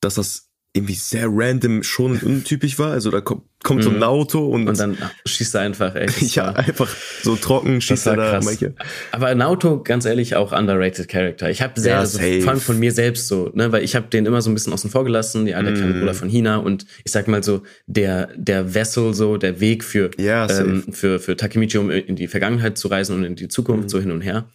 dass 0.01 0.15
das 0.15 0.49
irgendwie 0.73 0.95
sehr 0.95 1.27
random 1.29 1.83
schon 1.83 2.19
untypisch 2.19 2.79
war. 2.79 2.91
Also 2.91 3.11
da 3.11 3.21
kommt, 3.21 3.43
kommt 3.63 3.83
so 3.83 3.89
ein 3.89 3.97
mhm. 3.97 4.03
Auto 4.03 4.45
und, 4.45 4.67
und 4.67 4.77
dann 4.77 4.97
schießt 5.25 5.55
er 5.55 5.61
einfach, 5.61 5.95
ey. 5.95 6.07
ja, 6.19 6.51
einfach 6.51 6.89
so 7.21 7.35
trocken 7.35 7.79
schießt 7.81 8.07
er 8.07 8.15
da. 8.17 8.39
Michael. 8.41 8.75
Aber 9.11 9.27
ein 9.27 9.41
Auto, 9.41 9.81
ganz 9.81 10.05
ehrlich, 10.05 10.35
auch 10.35 10.51
underrated 10.51 11.07
Character. 11.07 11.49
Ich 11.49 11.61
habe 11.61 11.79
sehr, 11.79 11.93
ja, 11.93 11.99
also, 11.99 12.19
vor 12.19 12.51
allem 12.51 12.59
von 12.59 12.77
mir 12.77 12.91
selbst 12.91 13.27
so, 13.27 13.51
ne, 13.53 13.71
weil 13.71 13.83
ich 13.83 13.95
habe 13.95 14.07
den 14.07 14.25
immer 14.25 14.41
so 14.41 14.51
ein 14.51 14.53
bisschen 14.53 14.73
außen 14.73 14.89
vor 14.89 15.05
gelassen, 15.05 15.45
der 15.45 15.61
mm. 15.61 15.73
kleine 15.75 15.93
Bruder 15.93 16.13
von 16.13 16.29
Hina 16.29 16.57
und 16.57 16.85
ich 17.05 17.11
sag 17.11 17.27
mal 17.27 17.41
so, 17.41 17.63
der, 17.87 18.29
der 18.35 18.73
Vessel, 18.73 19.13
so, 19.13 19.37
der 19.37 19.59
Weg 19.59 19.83
für, 19.83 20.11
ja, 20.17 20.49
ähm, 20.49 20.83
für, 20.91 21.19
für 21.19 21.37
Takemichi, 21.37 21.77
um 21.77 21.89
in 21.89 22.15
die 22.15 22.27
Vergangenheit 22.27 22.77
zu 22.77 22.89
reisen 22.89 23.15
und 23.15 23.23
in 23.23 23.35
die 23.35 23.47
Zukunft, 23.47 23.85
mm. 23.85 23.89
so 23.89 23.99
hin 23.99 24.11
und 24.11 24.21
her. 24.21 24.49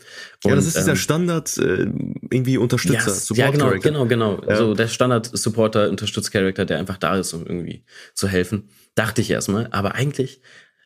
Und, 0.45 0.51
ja, 0.51 0.57
das 0.57 0.67
ist 0.67 0.77
dieser 0.77 0.91
ähm, 0.91 0.97
Standard, 0.97 1.57
äh, 1.59 1.87
irgendwie 2.31 2.59
Unterstützer, 2.59 3.11
yes, 3.11 3.33
Ja, 3.35 3.51
genau, 3.51 3.71
genau, 3.81 4.07
genau. 4.07 4.41
Ja. 4.47 4.57
So 4.57 4.75
der 4.75 4.89
Standard-Supporter, 4.89 5.89
Unterstützcharakter, 5.89 6.65
der 6.65 6.79
einfach 6.79 6.99
da 6.99 7.17
ist, 7.17 7.33
um 7.33 7.47
irgendwie 7.47 7.83
zu 8.15 8.29
helfen. 8.29 8.69
Dachte 8.99 9.21
ich 9.21 9.31
erstmal. 9.31 9.69
Aber 9.71 9.95
eigentlich 9.95 10.41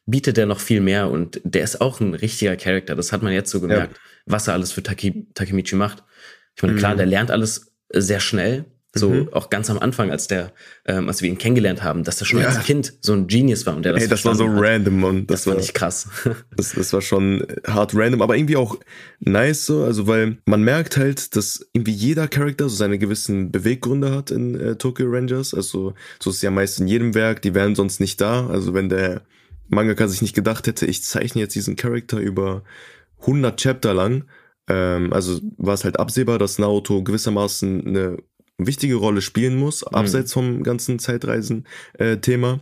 bietet 0.05 0.37
er 0.37 0.45
noch 0.45 0.61
viel 0.61 0.83
mehr 0.83 1.11
und 1.11 1.41
der 1.45 1.65
ist 1.65 1.81
auch 1.81 2.01
ein 2.01 2.13
richtiger 2.13 2.57
Charakter. 2.57 2.95
Das 2.95 3.11
hat 3.11 3.23
man 3.23 3.33
jetzt 3.33 3.51
so 3.51 3.59
gemerkt, 3.59 3.97
ja. 3.97 4.03
was 4.27 4.49
er 4.49 4.55
alles 4.55 4.71
für 4.71 4.83
Taki, 4.83 5.29
Takemichi 5.33 5.77
macht. 5.77 6.05
Ich 6.55 6.63
meine, 6.63 6.77
klar, 6.77 6.93
mhm. 6.93 6.99
der 6.99 7.07
lernt 7.07 7.31
alles 7.31 7.73
sehr 7.89 8.21
schnell, 8.21 8.67
so 8.95 9.11
mhm. 9.11 9.33
auch 9.33 9.49
ganz 9.49 9.71
am 9.71 9.79
Anfang, 9.79 10.11
als 10.11 10.29
der, 10.29 10.53
ähm, 10.85 11.09
als 11.09 11.23
wir 11.23 11.29
ihn 11.31 11.39
kennengelernt 11.39 11.83
haben, 11.83 12.05
dass 12.05 12.21
er 12.21 12.27
schon 12.27 12.41
ja. 12.41 12.49
als 12.49 12.63
Kind 12.65 12.93
so 13.01 13.15
ein 13.15 13.27
Genius 13.27 13.65
war 13.65 13.75
und 13.75 13.85
der 13.85 13.93
das 13.93 14.03
Hey, 14.03 14.09
das 14.09 14.25
war 14.25 14.35
so 14.35 14.49
hat. 14.49 14.61
random 14.61 15.05
und 15.05 15.31
das, 15.31 15.43
das 15.43 15.47
war 15.47 15.55
nicht 15.55 15.73
krass. 15.73 16.09
das, 16.57 16.73
das 16.73 16.93
war 16.93 17.01
schon 17.01 17.47
hart 17.67 17.95
random, 17.95 18.21
aber 18.21 18.37
irgendwie 18.37 18.57
auch 18.57 18.77
nice 19.21 19.65
so, 19.65 19.85
also 19.85 20.07
weil 20.07 20.39
man 20.45 20.63
merkt 20.63 20.97
halt, 20.97 21.35
dass 21.37 21.67
irgendwie 21.73 21.93
jeder 21.93 22.29
Charakter 22.29 22.69
so 22.69 22.77
seine 22.77 22.99
gewissen 22.99 23.51
Beweggründe 23.51 24.15
hat 24.15 24.31
in 24.31 24.61
äh, 24.61 24.77
Tokyo 24.77 25.07
Rangers. 25.09 25.55
Also 25.55 25.95
so 26.21 26.31
ist 26.31 26.37
es 26.37 26.43
ja 26.43 26.51
meist 26.51 26.79
in 26.81 26.89
jedem 26.89 27.15
Werk, 27.15 27.41
die 27.43 27.55
wären 27.55 27.75
sonst 27.75 27.99
nicht 27.99 28.21
da. 28.21 28.47
Also 28.49 28.75
wenn 28.75 28.91
der 28.91 29.23
Mangaka 29.69 30.07
sich 30.07 30.21
nicht 30.21 30.35
gedacht 30.35 30.67
hätte, 30.67 30.85
ich 30.85 31.03
zeichne 31.03 31.41
jetzt 31.41 31.55
diesen 31.55 31.77
Charakter 31.77 32.19
über 32.19 32.63
100 33.21 33.59
Chapter 33.59 33.95
lang. 33.95 34.25
Ähm, 34.69 35.13
also 35.13 35.41
war 35.57 35.75
es 35.75 35.85
halt 35.85 35.99
absehbar, 35.99 36.39
dass 36.39 36.59
Naoto 36.59 37.03
gewissermaßen 37.03 37.87
eine 37.87 38.19
wichtige 38.67 38.97
Rolle 38.97 39.23
spielen 39.23 39.57
muss, 39.57 39.83
mhm. 39.83 39.95
abseits 39.95 40.33
vom 40.33 40.63
ganzen 40.63 40.99
Zeitreisen-Thema. 40.99 42.53
Äh, 42.53 42.59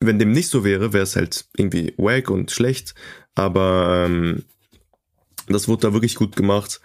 Wenn 0.00 0.18
dem 0.18 0.32
nicht 0.32 0.48
so 0.48 0.64
wäre, 0.64 0.92
wäre 0.92 1.04
es 1.04 1.16
halt 1.16 1.46
irgendwie 1.56 1.94
wack 1.96 2.30
und 2.30 2.50
schlecht. 2.50 2.94
Aber 3.34 4.06
ähm, 4.06 4.44
das 5.48 5.68
wurde 5.68 5.88
da 5.88 5.92
wirklich 5.92 6.14
gut 6.14 6.36
gemacht. 6.36 6.80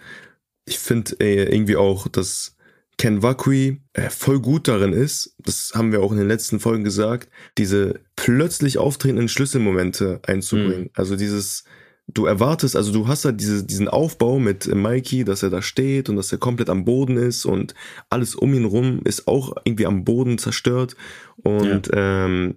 Ich 0.64 0.78
finde 0.78 1.16
äh, 1.20 1.52
irgendwie 1.52 1.76
auch, 1.76 2.08
dass 2.08 2.56
Ken 2.98 3.22
Wakui 3.22 3.80
äh, 3.94 4.10
voll 4.10 4.40
gut 4.40 4.68
darin 4.68 4.92
ist, 4.92 5.34
das 5.38 5.72
haben 5.74 5.92
wir 5.92 6.02
auch 6.02 6.12
in 6.12 6.18
den 6.18 6.28
letzten 6.28 6.60
Folgen 6.60 6.84
gesagt, 6.84 7.30
diese 7.58 8.00
plötzlich 8.16 8.78
auftretenden 8.78 9.28
Schlüsselmomente 9.28 10.20
einzubringen. 10.26 10.84
Mhm. 10.84 10.90
Also 10.94 11.16
dieses, 11.16 11.64
du 12.08 12.26
erwartest, 12.26 12.76
also 12.76 12.92
du 12.92 13.08
hast 13.08 13.24
halt 13.24 13.40
diese, 13.40 13.64
diesen 13.64 13.88
Aufbau 13.88 14.38
mit 14.38 14.72
Mikey, 14.72 15.24
dass 15.24 15.42
er 15.42 15.50
da 15.50 15.62
steht 15.62 16.08
und 16.08 16.16
dass 16.16 16.32
er 16.32 16.38
komplett 16.38 16.68
am 16.68 16.84
Boden 16.84 17.16
ist 17.16 17.44
und 17.44 17.74
alles 18.10 18.34
um 18.34 18.52
ihn 18.54 18.64
rum 18.64 19.00
ist 19.04 19.28
auch 19.28 19.56
irgendwie 19.64 19.86
am 19.86 20.04
Boden 20.04 20.38
zerstört. 20.38 20.96
Und 21.36 21.88
ja. 21.88 22.24
ähm, 22.26 22.56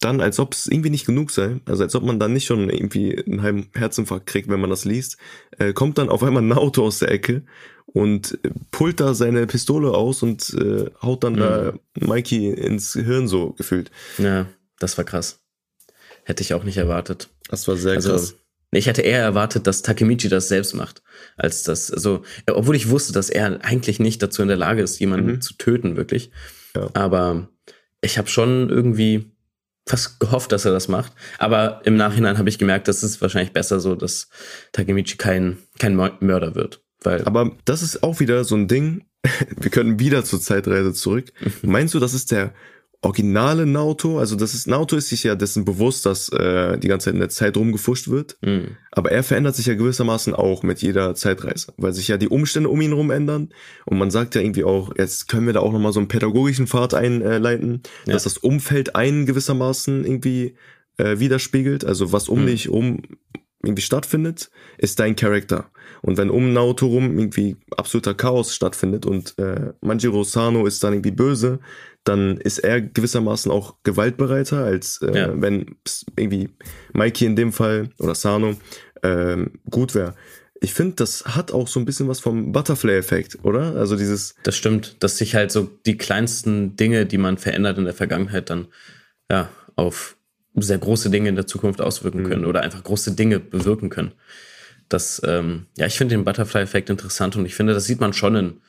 dann, 0.00 0.20
als 0.20 0.38
ob 0.38 0.52
es 0.52 0.66
irgendwie 0.66 0.90
nicht 0.90 1.06
genug 1.06 1.30
sei, 1.30 1.60
also 1.66 1.82
als 1.82 1.94
ob 1.94 2.04
man 2.04 2.20
dann 2.20 2.32
nicht 2.32 2.44
schon 2.44 2.68
irgendwie 2.68 3.24
einen 3.24 3.42
halben 3.42 3.70
Herzinfarkt 3.74 4.26
kriegt, 4.26 4.48
wenn 4.48 4.60
man 4.60 4.70
das 4.70 4.84
liest, 4.84 5.16
äh, 5.58 5.72
kommt 5.72 5.98
dann 5.98 6.10
auf 6.10 6.22
einmal 6.22 6.42
ein 6.42 6.52
Auto 6.52 6.84
aus 6.84 6.98
der 6.98 7.10
Ecke 7.10 7.44
und 7.86 8.38
pullt 8.70 9.00
da 9.00 9.14
seine 9.14 9.46
Pistole 9.46 9.92
aus 9.92 10.22
und 10.22 10.52
äh, 10.54 10.90
haut 11.02 11.24
dann 11.24 11.34
mhm. 11.34 11.38
da 11.38 11.72
Mikey 11.98 12.50
ins 12.50 12.92
Hirn 12.92 13.26
so 13.26 13.52
gefühlt. 13.52 13.90
Ja, 14.18 14.46
das 14.78 14.98
war 14.98 15.04
krass. 15.04 15.40
Hätte 16.24 16.42
ich 16.42 16.54
auch 16.54 16.64
nicht 16.64 16.76
erwartet. 16.76 17.30
Das 17.48 17.66
war 17.68 17.76
sehr 17.76 17.94
also, 17.94 18.10
krass. 18.10 18.34
Ich 18.72 18.86
hätte 18.86 19.02
eher 19.02 19.22
erwartet, 19.22 19.66
dass 19.66 19.82
Takemichi 19.82 20.28
das 20.28 20.48
selbst 20.48 20.74
macht, 20.74 21.02
als 21.36 21.62
das, 21.62 21.90
also, 21.90 22.22
obwohl 22.50 22.76
ich 22.76 22.90
wusste, 22.90 23.12
dass 23.12 23.30
er 23.30 23.64
eigentlich 23.64 24.00
nicht 24.00 24.22
dazu 24.22 24.42
in 24.42 24.48
der 24.48 24.56
Lage 24.56 24.82
ist, 24.82 24.98
jemanden 24.98 25.32
mhm. 25.32 25.40
zu 25.40 25.54
töten, 25.54 25.96
wirklich. 25.96 26.30
Ja. 26.74 26.90
Aber 26.94 27.48
ich 28.00 28.18
habe 28.18 28.28
schon 28.28 28.68
irgendwie 28.68 29.32
fast 29.88 30.18
gehofft, 30.18 30.52
dass 30.52 30.64
er 30.64 30.72
das 30.72 30.88
macht. 30.88 31.12
Aber 31.38 31.80
im 31.84 31.96
Nachhinein 31.96 32.38
habe 32.38 32.48
ich 32.48 32.58
gemerkt, 32.58 32.88
dass 32.88 33.02
es 33.02 33.20
wahrscheinlich 33.22 33.52
besser 33.52 33.80
so, 33.80 33.94
dass 33.94 34.28
Takemichi 34.72 35.16
kein, 35.16 35.58
kein 35.78 35.94
Mörder 35.94 36.54
wird. 36.54 36.82
Weil 37.02 37.24
Aber 37.24 37.56
das 37.64 37.82
ist 37.82 38.02
auch 38.02 38.20
wieder 38.20 38.44
so 38.44 38.56
ein 38.56 38.68
Ding. 38.68 39.04
Wir 39.56 39.70
können 39.70 40.00
wieder 40.00 40.24
zur 40.24 40.40
Zeitreise 40.40 40.92
zurück. 40.92 41.32
Meinst 41.62 41.94
du, 41.94 42.00
das 42.00 42.14
ist 42.14 42.32
der 42.32 42.52
originale 43.06 43.66
Naoto, 43.66 44.18
also 44.18 44.34
das 44.34 44.52
ist, 44.52 44.66
Naoto 44.66 44.96
ist 44.96 45.08
sich 45.10 45.22
ja 45.22 45.36
dessen 45.36 45.64
bewusst, 45.64 46.04
dass 46.06 46.28
äh, 46.30 46.76
die 46.76 46.88
ganze 46.88 47.04
Zeit 47.04 47.14
in 47.14 47.20
der 47.20 47.28
Zeit 47.28 47.56
rumgefuscht 47.56 48.08
wird. 48.08 48.36
Mhm. 48.42 48.76
Aber 48.90 49.12
er 49.12 49.22
verändert 49.22 49.54
sich 49.54 49.66
ja 49.66 49.74
gewissermaßen 49.74 50.34
auch 50.34 50.64
mit 50.64 50.82
jeder 50.82 51.14
Zeitreise, 51.14 51.72
weil 51.76 51.92
sich 51.92 52.08
ja 52.08 52.16
die 52.16 52.28
Umstände 52.28 52.68
um 52.68 52.80
ihn 52.80 52.90
herum 52.90 53.12
ändern. 53.12 53.50
Und 53.84 53.98
man 53.98 54.10
sagt 54.10 54.34
ja 54.34 54.40
irgendwie 54.40 54.64
auch, 54.64 54.92
jetzt 54.98 55.28
können 55.28 55.46
wir 55.46 55.52
da 55.52 55.60
auch 55.60 55.72
nochmal 55.72 55.92
so 55.92 56.00
einen 56.00 56.08
pädagogischen 56.08 56.66
Pfad 56.66 56.94
einleiten, 56.94 57.82
ja. 58.06 58.14
dass 58.14 58.24
das 58.24 58.38
Umfeld 58.38 58.96
einen 58.96 59.24
gewissermaßen 59.24 60.04
irgendwie 60.04 60.56
äh, 60.96 61.20
widerspiegelt. 61.20 61.84
Also 61.84 62.12
was 62.12 62.28
um 62.28 62.42
mhm. 62.42 62.46
dich 62.46 62.68
um 62.68 63.02
irgendwie 63.62 63.82
stattfindet, 63.82 64.50
ist 64.78 64.98
dein 64.98 65.14
Charakter. 65.14 65.70
Und 66.02 66.16
wenn 66.18 66.30
um 66.30 66.52
Naoto 66.52 66.86
rum 66.86 67.18
irgendwie 67.18 67.56
absoluter 67.76 68.14
Chaos 68.14 68.54
stattfindet 68.54 69.06
und 69.06 69.38
äh, 69.38 69.72
Manjiro 69.80 70.24
Sano 70.24 70.66
ist 70.66 70.82
dann 70.82 70.92
irgendwie 70.92 71.12
böse, 71.12 71.60
dann 72.06 72.36
ist 72.38 72.58
er 72.58 72.80
gewissermaßen 72.80 73.50
auch 73.50 73.76
gewaltbereiter, 73.82 74.64
als 74.64 75.02
äh, 75.02 75.18
ja. 75.18 75.42
wenn 75.42 75.76
irgendwie 76.16 76.50
Mikey 76.92 77.26
in 77.26 77.36
dem 77.36 77.52
Fall 77.52 77.90
oder 77.98 78.14
Sano 78.14 78.56
äh, 79.02 79.44
gut 79.68 79.94
wäre. 79.94 80.14
Ich 80.60 80.72
finde, 80.72 80.96
das 80.96 81.24
hat 81.26 81.52
auch 81.52 81.68
so 81.68 81.80
ein 81.80 81.84
bisschen 81.84 82.08
was 82.08 82.20
vom 82.20 82.52
Butterfly-Effekt, 82.52 83.44
oder? 83.44 83.76
Also 83.76 83.96
dieses. 83.96 84.36
Das 84.42 84.56
stimmt, 84.56 85.02
dass 85.02 85.18
sich 85.18 85.34
halt 85.34 85.50
so 85.50 85.68
die 85.84 85.98
kleinsten 85.98 86.76
Dinge, 86.76 87.06
die 87.06 87.18
man 87.18 87.38
verändert 87.38 87.76
in 87.76 87.84
der 87.84 87.92
Vergangenheit, 87.92 88.50
dann 88.50 88.68
ja 89.30 89.50
auf 89.74 90.16
sehr 90.54 90.78
große 90.78 91.10
Dinge 91.10 91.28
in 91.28 91.34
der 91.34 91.46
Zukunft 91.46 91.80
auswirken 91.80 92.22
mhm. 92.22 92.28
können 92.28 92.44
oder 92.46 92.62
einfach 92.62 92.82
große 92.82 93.14
Dinge 93.14 93.40
bewirken 93.40 93.90
können. 93.90 94.12
Das, 94.88 95.20
ähm, 95.26 95.66
ja, 95.76 95.86
ich 95.86 95.98
finde 95.98 96.14
den 96.14 96.24
Butterfly-Effekt 96.24 96.88
interessant 96.88 97.36
und 97.36 97.44
ich 97.44 97.56
finde, 97.56 97.74
das 97.74 97.84
sieht 97.84 98.00
man 98.00 98.12
schon 98.12 98.36
in 98.36 98.60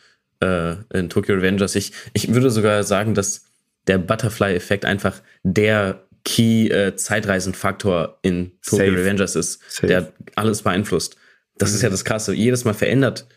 äh, 0.41 0.76
in 0.93 1.10
Tokyo 1.10 1.36
Revengers. 1.36 1.76
Ich, 1.76 1.91
ich 2.13 2.34
würde 2.34 2.50
sogar 2.50 2.84
sagen, 2.84 3.13
dass 3.13 3.45
der 3.88 3.97
Butterfly-Effekt 3.97 4.86
einfach 4.86 5.21
der 5.43 6.04
Key-Zeitreisenfaktor 6.26 8.19
äh, 8.21 8.28
in 8.28 8.52
Tokyo 8.62 8.86
Safe. 8.86 8.97
Revengers 8.97 9.36
ist, 9.36 9.62
Safe. 9.69 9.88
der 9.88 10.13
alles 10.36 10.63
beeinflusst. 10.63 11.15
Das 11.58 11.69
mhm. 11.69 11.76
ist 11.76 11.82
ja 11.84 11.89
das 11.89 12.06
Krasse. 12.06 12.34
Jedes 12.34 12.65
Mal 12.65 12.73
verändert 12.73 13.28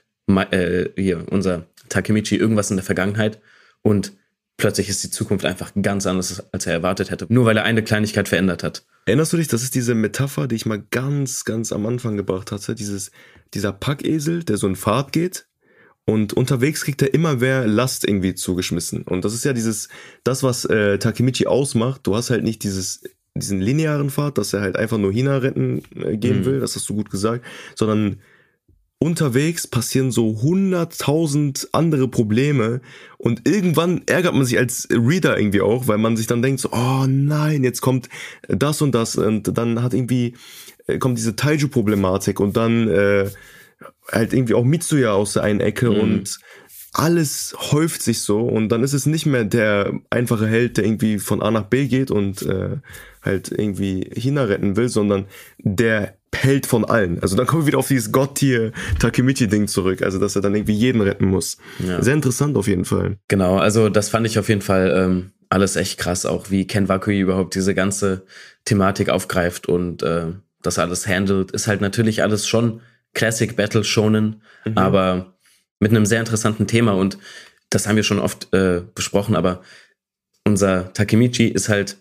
äh, 0.50 0.86
hier 0.96 1.24
unser 1.30 1.66
Takemichi 1.88 2.36
irgendwas 2.36 2.70
in 2.70 2.76
der 2.76 2.84
Vergangenheit 2.84 3.40
und 3.82 4.12
plötzlich 4.56 4.88
ist 4.88 5.02
die 5.02 5.10
Zukunft 5.10 5.44
einfach 5.44 5.72
ganz 5.80 6.06
anders, 6.06 6.44
als 6.52 6.66
er 6.66 6.74
erwartet 6.74 7.10
hätte. 7.10 7.26
Nur 7.28 7.46
weil 7.46 7.56
er 7.56 7.64
eine 7.64 7.82
Kleinigkeit 7.82 8.28
verändert 8.28 8.62
hat. 8.62 8.84
Erinnerst 9.06 9.32
du 9.32 9.38
dich, 9.38 9.48
das 9.48 9.62
ist 9.62 9.74
diese 9.74 9.94
Metapher, 9.94 10.46
die 10.46 10.56
ich 10.56 10.66
mal 10.66 10.82
ganz, 10.90 11.44
ganz 11.44 11.72
am 11.72 11.86
Anfang 11.86 12.16
gebracht 12.16 12.52
hatte, 12.52 12.74
dieses, 12.74 13.10
dieser 13.54 13.72
Packesel, 13.72 14.44
der 14.44 14.56
so 14.56 14.66
in 14.66 14.76
Fahrt 14.76 15.12
geht 15.12 15.46
und 16.06 16.32
unterwegs 16.32 16.84
kriegt 16.84 17.02
er 17.02 17.14
immer 17.14 17.36
mehr 17.36 17.66
Last 17.66 18.06
irgendwie 18.06 18.34
zugeschmissen. 18.34 19.02
Und 19.02 19.24
das 19.24 19.34
ist 19.34 19.44
ja 19.44 19.52
dieses, 19.52 19.88
das, 20.24 20.42
was 20.42 20.64
äh, 20.64 20.98
Takemichi 20.98 21.46
ausmacht. 21.46 22.00
Du 22.04 22.16
hast 22.16 22.30
halt 22.30 22.42
nicht 22.42 22.64
dieses, 22.64 23.02
diesen 23.34 23.60
linearen 23.60 24.10
Pfad, 24.10 24.38
dass 24.38 24.52
er 24.52 24.60
halt 24.60 24.76
einfach 24.76 24.98
nur 24.98 25.12
Hina 25.12 25.38
retten 25.38 25.82
äh, 25.94 26.16
gehen 26.16 26.40
mhm. 26.40 26.44
will, 26.46 26.60
das 26.60 26.74
hast 26.74 26.88
du 26.88 26.94
gut 26.94 27.10
gesagt, 27.10 27.44
sondern 27.76 28.16
unterwegs 29.02 29.66
passieren 29.66 30.10
so 30.10 30.42
hunderttausend 30.42 31.68
andere 31.72 32.06
Probleme 32.06 32.82
und 33.16 33.48
irgendwann 33.48 34.02
ärgert 34.06 34.34
man 34.34 34.44
sich 34.44 34.58
als 34.58 34.88
Reader 34.90 35.38
irgendwie 35.38 35.62
auch, 35.62 35.88
weil 35.88 35.96
man 35.96 36.18
sich 36.18 36.26
dann 36.26 36.42
denkt 36.42 36.60
so, 36.60 36.70
oh 36.72 37.06
nein, 37.08 37.64
jetzt 37.64 37.80
kommt 37.80 38.10
das 38.46 38.82
und 38.82 38.94
das 38.94 39.16
und 39.16 39.56
dann 39.56 39.82
hat 39.82 39.94
irgendwie, 39.94 40.34
äh, 40.86 40.98
kommt 40.98 41.16
diese 41.16 41.34
Taiju-Problematik 41.34 42.40
und 42.40 42.58
dann 42.58 42.88
äh, 42.88 43.30
halt 44.10 44.32
irgendwie 44.32 44.54
auch 44.54 44.64
Mitsuya 44.64 45.12
aus 45.12 45.34
der 45.34 45.42
einen 45.42 45.60
Ecke 45.60 45.90
mhm. 45.90 46.00
und 46.00 46.38
alles 46.92 47.54
häuft 47.70 48.02
sich 48.02 48.20
so 48.22 48.40
und 48.40 48.68
dann 48.70 48.82
ist 48.82 48.94
es 48.94 49.06
nicht 49.06 49.24
mehr 49.24 49.44
der 49.44 49.92
einfache 50.10 50.46
Held, 50.46 50.76
der 50.76 50.84
irgendwie 50.84 51.18
von 51.18 51.40
A 51.40 51.50
nach 51.50 51.64
B 51.64 51.86
geht 51.86 52.10
und 52.10 52.42
äh, 52.42 52.78
halt 53.22 53.52
irgendwie 53.52 54.10
Hina 54.12 54.44
retten 54.44 54.76
will, 54.76 54.88
sondern 54.88 55.26
der 55.58 56.16
Held 56.34 56.66
von 56.66 56.84
allen. 56.84 57.20
Also 57.22 57.36
dann 57.36 57.46
kommen 57.46 57.62
wir 57.62 57.66
wieder 57.68 57.78
auf 57.78 57.88
dieses 57.88 58.12
Gotttier 58.12 58.72
Takemichi-Ding 58.98 59.68
zurück, 59.68 60.02
also 60.02 60.18
dass 60.18 60.36
er 60.36 60.42
dann 60.42 60.54
irgendwie 60.54 60.72
jeden 60.72 61.00
retten 61.00 61.26
muss. 61.26 61.58
Ja. 61.78 62.02
Sehr 62.02 62.14
interessant 62.14 62.56
auf 62.56 62.66
jeden 62.66 62.84
Fall. 62.84 63.18
Genau, 63.28 63.58
also 63.58 63.88
das 63.88 64.08
fand 64.08 64.26
ich 64.26 64.38
auf 64.38 64.48
jeden 64.48 64.62
Fall 64.62 64.92
ähm, 64.96 65.30
alles 65.48 65.76
echt 65.76 65.98
krass, 65.98 66.26
auch 66.26 66.50
wie 66.50 66.66
Ken 66.66 66.88
Wakui 66.88 67.20
überhaupt 67.20 67.54
diese 67.54 67.74
ganze 67.74 68.24
Thematik 68.64 69.10
aufgreift 69.10 69.68
und 69.68 70.02
äh, 70.02 70.26
das 70.62 70.78
alles 70.78 71.06
handelt, 71.06 71.50
ist 71.52 71.66
halt 71.66 71.80
natürlich 71.80 72.22
alles 72.22 72.46
schon 72.46 72.80
Classic 73.14 73.54
Battle 73.56 73.84
Shonen, 73.84 74.42
mhm. 74.64 74.78
aber 74.78 75.34
mit 75.78 75.90
einem 75.90 76.06
sehr 76.06 76.20
interessanten 76.20 76.66
Thema 76.66 76.92
und 76.92 77.18
das 77.70 77.86
haben 77.86 77.96
wir 77.96 78.02
schon 78.02 78.18
oft 78.18 78.52
äh, 78.52 78.82
besprochen, 78.94 79.36
aber 79.36 79.62
unser 80.44 80.92
Takemichi 80.92 81.46
ist 81.46 81.68
halt 81.68 81.98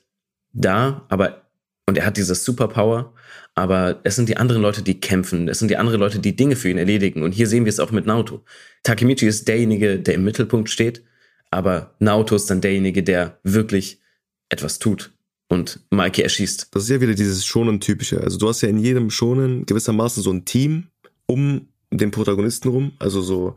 da, 0.52 1.06
aber 1.10 1.44
und 1.86 1.98
er 1.98 2.06
hat 2.06 2.18
dieses 2.18 2.46
Superpower, 2.46 3.14
aber 3.56 4.00
es 4.04 4.16
sind 4.16 4.30
die 4.30 4.38
anderen 4.38 4.62
Leute, 4.62 4.84
die 4.84 5.00
kämpfen, 5.00 5.48
es 5.48 5.60
sind 5.60 5.70
die 5.70 5.78
anderen 5.78 6.00
Leute, 6.00 6.20
die 6.20 6.36
Dinge 6.36 6.56
für 6.56 6.70
ihn 6.70 6.78
erledigen 6.78 7.24
und 7.24 7.32
hier 7.32 7.48
sehen 7.48 7.66
wir 7.66 7.70
es 7.70 7.80
auch 7.80 7.92
mit 7.92 8.06
Naoto. 8.06 8.44
Takemichi 8.84 9.28
ist 9.28 9.48
derjenige, 9.48 10.00
der 10.00 10.14
im 10.14 10.24
Mittelpunkt 10.24 10.70
steht, 10.70 11.04
aber 11.52 11.96
Naoto 12.00 12.36
ist 12.36 12.50
dann 12.50 12.62
derjenige, 12.62 13.04
der 13.04 13.40
wirklich 13.44 14.02
etwas 14.50 14.80
tut 14.80 15.12
und 15.48 15.80
Mikey 15.90 16.22
erschießt. 16.22 16.68
Das 16.72 16.84
ist 16.84 16.90
ja 16.90 17.02
wieder 17.02 17.16
dieses 17.16 17.46
Shonen-typische. 17.46 18.22
Also 18.22 18.38
du 18.38 18.48
hast 18.48 18.62
ja 18.62 18.70
in 18.70 18.78
jedem 18.78 19.10
Shonen 19.10 19.66
gewissermaßen 19.66 20.24
so 20.24 20.32
ein 20.32 20.46
Team, 20.46 20.88
um 21.30 21.68
den 21.92 22.12
Protagonisten 22.12 22.70
rum, 22.70 22.92
also 23.00 23.22
so 23.22 23.56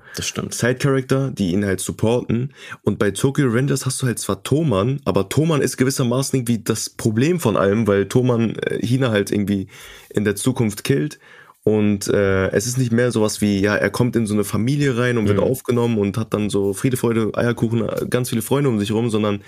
Side-Character, 0.54 1.30
die 1.30 1.52
ihn 1.52 1.66
halt 1.66 1.80
supporten. 1.80 2.54
Und 2.82 2.98
bei 2.98 3.10
Tokyo 3.10 3.48
Rangers 3.50 3.84
hast 3.84 4.00
du 4.00 4.06
halt 4.06 4.18
zwar 4.18 4.42
Toman, 4.42 5.00
aber 5.04 5.28
Toman 5.28 5.60
ist 5.60 5.76
gewissermaßen 5.76 6.38
irgendwie 6.38 6.62
das 6.62 6.88
Problem 6.88 7.40
von 7.40 7.56
allem, 7.56 7.86
weil 7.86 8.08
Toman 8.08 8.56
äh, 8.56 8.84
Hina 8.84 9.10
halt 9.10 9.30
irgendwie 9.30 9.66
in 10.10 10.24
der 10.24 10.34
Zukunft 10.34 10.82
killt. 10.84 11.18
Und 11.64 12.08
äh, 12.08 12.48
es 12.50 12.66
ist 12.66 12.78
nicht 12.78 12.90
mehr 12.90 13.12
sowas 13.12 13.40
wie, 13.40 13.60
ja, 13.60 13.76
er 13.76 13.90
kommt 13.90 14.16
in 14.16 14.26
so 14.26 14.34
eine 14.34 14.44
Familie 14.44 14.96
rein 14.96 15.18
und 15.18 15.28
wird 15.28 15.38
mhm. 15.38 15.44
aufgenommen 15.44 15.98
und 15.98 16.16
hat 16.16 16.34
dann 16.34 16.50
so 16.50 16.72
Friede, 16.72 16.96
Freude, 16.96 17.30
Eierkuchen, 17.34 17.86
äh, 17.86 18.06
ganz 18.08 18.30
viele 18.30 18.42
Freunde 18.42 18.70
um 18.70 18.78
sich 18.78 18.92
rum, 18.92 19.10
sondern 19.10 19.42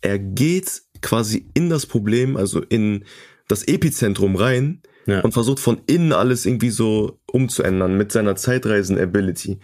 er 0.00 0.18
geht 0.18 0.82
quasi 1.02 1.46
in 1.54 1.68
das 1.68 1.86
Problem, 1.86 2.36
also 2.36 2.60
in 2.60 3.04
das 3.48 3.64
Epizentrum 3.64 4.36
rein 4.36 4.80
ja. 5.06 5.20
und 5.20 5.32
versucht 5.32 5.60
von 5.60 5.80
innen 5.86 6.12
alles 6.12 6.46
irgendwie 6.46 6.70
so 6.70 7.20
umzuändern 7.26 7.96
mit 7.96 8.12
seiner 8.12 8.36
Zeitreisen-Ability. 8.36 9.58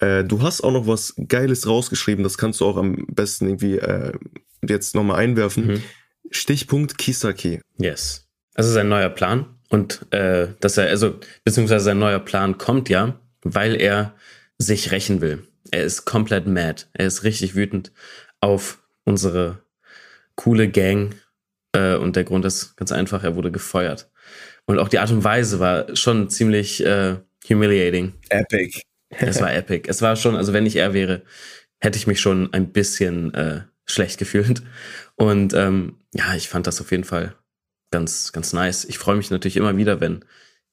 Äh, 0.00 0.24
du 0.24 0.42
hast 0.42 0.62
auch 0.62 0.72
noch 0.72 0.86
was 0.86 1.14
Geiles 1.28 1.66
rausgeschrieben, 1.66 2.24
das 2.24 2.38
kannst 2.38 2.60
du 2.60 2.66
auch 2.66 2.76
am 2.76 3.06
besten 3.08 3.46
irgendwie 3.46 3.78
äh, 3.78 4.12
jetzt 4.66 4.94
nochmal 4.94 5.16
einwerfen. 5.16 5.66
Mhm. 5.66 5.82
Stichpunkt 6.30 6.98
Kisaki. 6.98 7.60
Yes. 7.78 8.26
Also 8.54 8.70
sein 8.70 8.88
neuer 8.88 9.10
Plan 9.10 9.46
und 9.72 10.06
äh, 10.12 10.48
dass 10.60 10.76
er, 10.76 10.88
also, 10.88 11.18
beziehungsweise 11.44 11.86
sein 11.86 11.98
neuer 11.98 12.20
Plan 12.20 12.58
kommt 12.58 12.88
ja, 12.88 13.18
weil 13.42 13.80
er 13.80 14.14
sich 14.58 14.92
rächen 14.92 15.20
will. 15.20 15.46
Er 15.70 15.84
ist 15.84 16.04
komplett 16.04 16.46
mad. 16.46 16.84
Er 16.92 17.06
ist 17.06 17.24
richtig 17.24 17.54
wütend 17.54 17.92
auf 18.40 18.82
unsere 19.04 19.62
coole 20.36 20.68
Gang. 20.68 21.14
Äh, 21.72 21.96
und 21.96 22.16
der 22.16 22.24
Grund 22.24 22.44
ist 22.44 22.76
ganz 22.76 22.92
einfach, 22.92 23.24
er 23.24 23.34
wurde 23.34 23.50
gefeuert. 23.50 24.10
Und 24.66 24.78
auch 24.78 24.88
die 24.88 24.98
Art 24.98 25.10
und 25.10 25.24
Weise 25.24 25.60
war 25.60 25.94
schon 25.96 26.30
ziemlich 26.30 26.84
äh, 26.84 27.16
humiliating. 27.48 28.14
Epic. 28.28 28.82
es 29.10 29.40
war 29.40 29.52
epic. 29.52 29.88
Es 29.88 30.02
war 30.02 30.16
schon, 30.16 30.36
also 30.36 30.52
wenn 30.52 30.66
ich 30.66 30.76
er 30.76 30.94
wäre, 30.94 31.22
hätte 31.80 31.98
ich 31.98 32.06
mich 32.06 32.20
schon 32.20 32.52
ein 32.52 32.72
bisschen 32.72 33.34
äh, 33.34 33.62
schlecht 33.86 34.18
gefühlt. 34.18 34.62
Und 35.16 35.52
ähm, 35.54 35.96
ja, 36.14 36.34
ich 36.34 36.48
fand 36.48 36.66
das 36.66 36.80
auf 36.80 36.90
jeden 36.90 37.04
Fall 37.04 37.34
ganz, 37.90 38.32
ganz 38.32 38.52
nice. 38.52 38.84
Ich 38.84 38.98
freue 38.98 39.16
mich 39.16 39.30
natürlich 39.30 39.56
immer 39.56 39.76
wieder, 39.76 40.00
wenn 40.00 40.24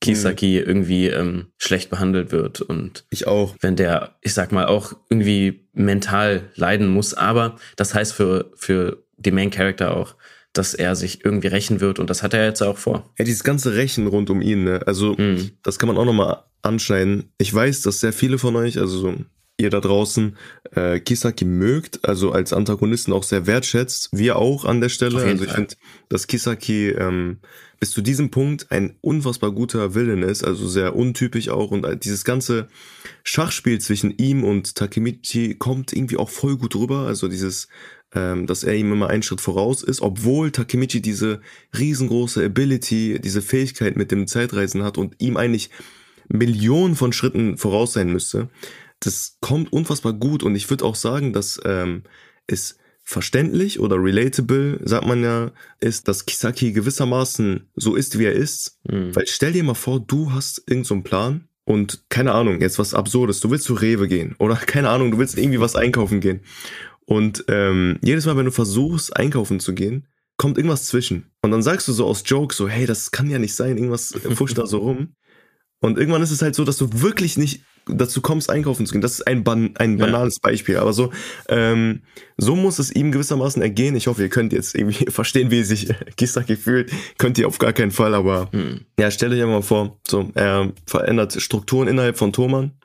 Kisaki 0.01 0.59
mhm. 0.61 0.67
irgendwie 0.67 1.07
ähm, 1.07 1.47
schlecht 1.57 1.89
behandelt 1.89 2.31
wird 2.31 2.61
und 2.61 3.05
ich 3.09 3.27
auch. 3.27 3.55
Wenn 3.59 3.75
der, 3.75 4.15
ich 4.21 4.33
sag 4.33 4.51
mal, 4.51 4.67
auch 4.67 4.93
irgendwie 5.09 5.67
mental 5.73 6.49
leiden 6.55 6.87
muss. 6.87 7.13
Aber 7.13 7.57
das 7.75 7.93
heißt 7.93 8.13
für, 8.13 8.51
für 8.55 9.03
die 9.17 9.31
Main 9.31 9.51
Character 9.51 9.95
auch, 9.95 10.15
dass 10.59 10.73
er 10.73 10.97
sich 10.97 11.23
irgendwie 11.23 11.47
rächen 11.47 11.79
wird 11.79 11.99
und 11.99 12.09
das 12.09 12.21
hat 12.21 12.33
er 12.33 12.43
jetzt 12.43 12.61
auch 12.61 12.77
vor. 12.77 13.09
Ja, 13.17 13.23
dieses 13.23 13.45
ganze 13.45 13.75
Rächen 13.75 14.07
rund 14.07 14.29
um 14.29 14.41
ihn, 14.41 14.65
ne? 14.65 14.81
Also, 14.85 15.15
mhm. 15.17 15.51
das 15.63 15.79
kann 15.79 15.87
man 15.87 15.97
auch 15.97 16.03
nochmal 16.03 16.43
anschneiden. 16.61 17.31
Ich 17.37 17.53
weiß, 17.53 17.81
dass 17.83 18.01
sehr 18.01 18.11
viele 18.11 18.37
von 18.37 18.57
euch, 18.57 18.77
also 18.77 18.99
so 18.99 19.15
ihr 19.55 19.69
da 19.69 19.79
draußen 19.79 20.35
äh, 20.75 20.99
Kisaki 20.99 21.45
mögt, 21.45 22.05
also 22.05 22.33
als 22.33 22.51
Antagonisten 22.51 23.13
auch 23.13 23.23
sehr 23.23 23.47
wertschätzt. 23.47 24.09
Wir 24.11 24.35
auch 24.35 24.65
an 24.65 24.81
der 24.81 24.89
Stelle. 24.89 25.21
Also 25.21 25.45
ich 25.45 25.51
finde, 25.51 25.75
dass 26.09 26.27
Kisaki 26.27 26.89
ähm, 26.89 27.39
bis 27.79 27.91
zu 27.91 28.01
diesem 28.01 28.29
Punkt 28.29 28.69
ein 28.69 28.97
unfassbar 28.99 29.51
guter 29.51 29.95
Villain 29.95 30.23
ist, 30.23 30.43
also 30.43 30.67
sehr 30.67 30.93
untypisch 30.95 31.47
auch. 31.47 31.71
Und 31.71 32.03
dieses 32.03 32.25
ganze 32.25 32.67
Schachspiel 33.23 33.79
zwischen 33.79 34.17
ihm 34.17 34.43
und 34.43 34.75
Takemichi 34.75 35.55
kommt 35.55 35.93
irgendwie 35.93 36.17
auch 36.17 36.29
voll 36.29 36.57
gut 36.57 36.75
rüber. 36.75 37.07
Also 37.07 37.29
dieses, 37.29 37.69
ähm, 38.13 38.47
dass 38.47 38.63
er 38.63 38.75
ihm 38.75 38.91
immer 38.91 39.09
einen 39.09 39.23
Schritt 39.23 39.41
voraus 39.41 39.83
ist, 39.83 40.01
obwohl 40.01 40.51
Takemichi 40.51 41.01
diese 41.01 41.41
riesengroße 41.77 42.43
Ability, 42.43 43.19
diese 43.23 43.41
Fähigkeit 43.41 43.95
mit 43.97 44.11
dem 44.11 44.27
Zeitreisen 44.27 44.83
hat 44.83 44.97
und 44.97 45.15
ihm 45.19 45.37
eigentlich 45.37 45.69
Millionen 46.27 46.95
von 46.95 47.13
Schritten 47.13 47.57
voraus 47.57 47.93
sein 47.93 48.11
müsste 48.11 48.49
das 48.99 49.37
kommt 49.39 49.71
unfassbar 49.71 50.13
gut 50.13 50.43
und 50.43 50.55
ich 50.55 50.69
würde 50.69 50.85
auch 50.85 50.95
sagen, 50.95 51.33
dass 51.33 51.59
ähm, 51.65 52.03
es 52.47 52.77
verständlich 53.03 53.79
oder 53.79 53.95
relatable, 53.95 54.79
sagt 54.83 55.07
man 55.07 55.23
ja, 55.23 55.51
ist, 55.79 56.07
dass 56.07 56.25
Kisaki 56.25 56.73
gewissermaßen 56.73 57.69
so 57.75 57.95
ist, 57.95 58.19
wie 58.19 58.25
er 58.25 58.33
ist. 58.33 58.79
Mhm. 58.83 59.15
Weil 59.15 59.25
stell 59.27 59.53
dir 59.53 59.63
mal 59.63 59.73
vor, 59.73 59.99
du 59.99 60.31
hast 60.31 60.59
irgendeinen 60.59 60.83
so 60.83 61.01
Plan 61.01 61.47
und 61.63 62.03
keine 62.09 62.33
Ahnung, 62.33 62.61
jetzt 62.61 62.77
was 62.77 62.93
Absurdes, 62.93 63.39
du 63.39 63.49
willst 63.49 63.65
zu 63.65 63.73
Rewe 63.73 64.07
gehen 64.07 64.35
oder 64.37 64.55
keine 64.57 64.89
Ahnung, 64.89 65.11
du 65.11 65.17
willst 65.17 65.37
irgendwie 65.37 65.59
was 65.59 65.75
einkaufen 65.75 66.19
gehen. 66.19 66.41
Und 67.09 67.45
ähm, 67.47 67.97
jedes 68.03 68.27
Mal, 68.27 68.37
wenn 68.37 68.45
du 68.45 68.51
versuchst, 68.51 69.17
einkaufen 69.17 69.59
zu 69.59 69.73
gehen, 69.73 70.05
kommt 70.37 70.59
irgendwas 70.59 70.85
zwischen. 70.85 71.31
Und 71.41 71.49
dann 71.49 71.63
sagst 71.63 71.87
du 71.87 71.91
so 71.91 72.05
aus 72.05 72.21
Joke 72.23 72.53
so, 72.53 72.69
hey, 72.69 72.85
das 72.85 73.09
kann 73.09 73.31
ja 73.31 73.39
nicht 73.39 73.55
sein, 73.55 73.77
irgendwas 73.77 74.13
fuscht 74.35 74.59
da 74.59 74.67
so 74.67 74.77
rum. 74.77 75.15
Und 75.81 75.97
irgendwann 75.97 76.21
ist 76.21 76.29
es 76.29 76.43
halt 76.43 76.53
so, 76.53 76.63
dass 76.65 76.77
du 76.77 76.87
wirklich 77.01 77.35
nicht 77.35 77.63
dazu 77.87 78.21
kommst, 78.21 78.51
einkaufen 78.51 78.85
zu 78.85 78.91
gehen. 78.91 79.01
Das 79.01 79.13
ist 79.13 79.25
ein, 79.25 79.43
ban 79.43 79.75
ein 79.77 79.97
banales 79.97 80.35
ja. 80.35 80.49
Beispiel. 80.49 80.77
Aber 80.77 80.93
so, 80.93 81.11
ähm, 81.47 82.03
so 82.37 82.55
muss 82.55 82.77
es 82.77 82.91
ihm 82.91 83.11
gewissermaßen 83.11 83.59
ergehen. 83.59 83.95
Ich 83.95 84.05
hoffe, 84.05 84.21
ihr 84.21 84.29
könnt 84.29 84.53
jetzt 84.53 84.75
irgendwie 84.75 85.05
verstehen, 85.09 85.49
wie 85.49 85.63
sich 85.63 85.91
Kisaki 86.15 86.57
fühlt. 86.57 86.91
Könnt 87.17 87.39
ihr 87.39 87.47
auf 87.47 87.57
gar 87.57 87.73
keinen 87.73 87.91
Fall, 87.91 88.13
aber 88.13 88.49
mhm. 88.51 88.81
ja, 88.99 89.09
stellt 89.09 89.33
euch 89.33 89.43
mal 89.43 89.63
vor, 89.63 89.99
so, 90.07 90.29
er 90.35 90.71
verändert 90.85 91.41
Strukturen 91.41 91.87
innerhalb 91.87 92.19
von 92.19 92.33
Thoman. 92.33 92.78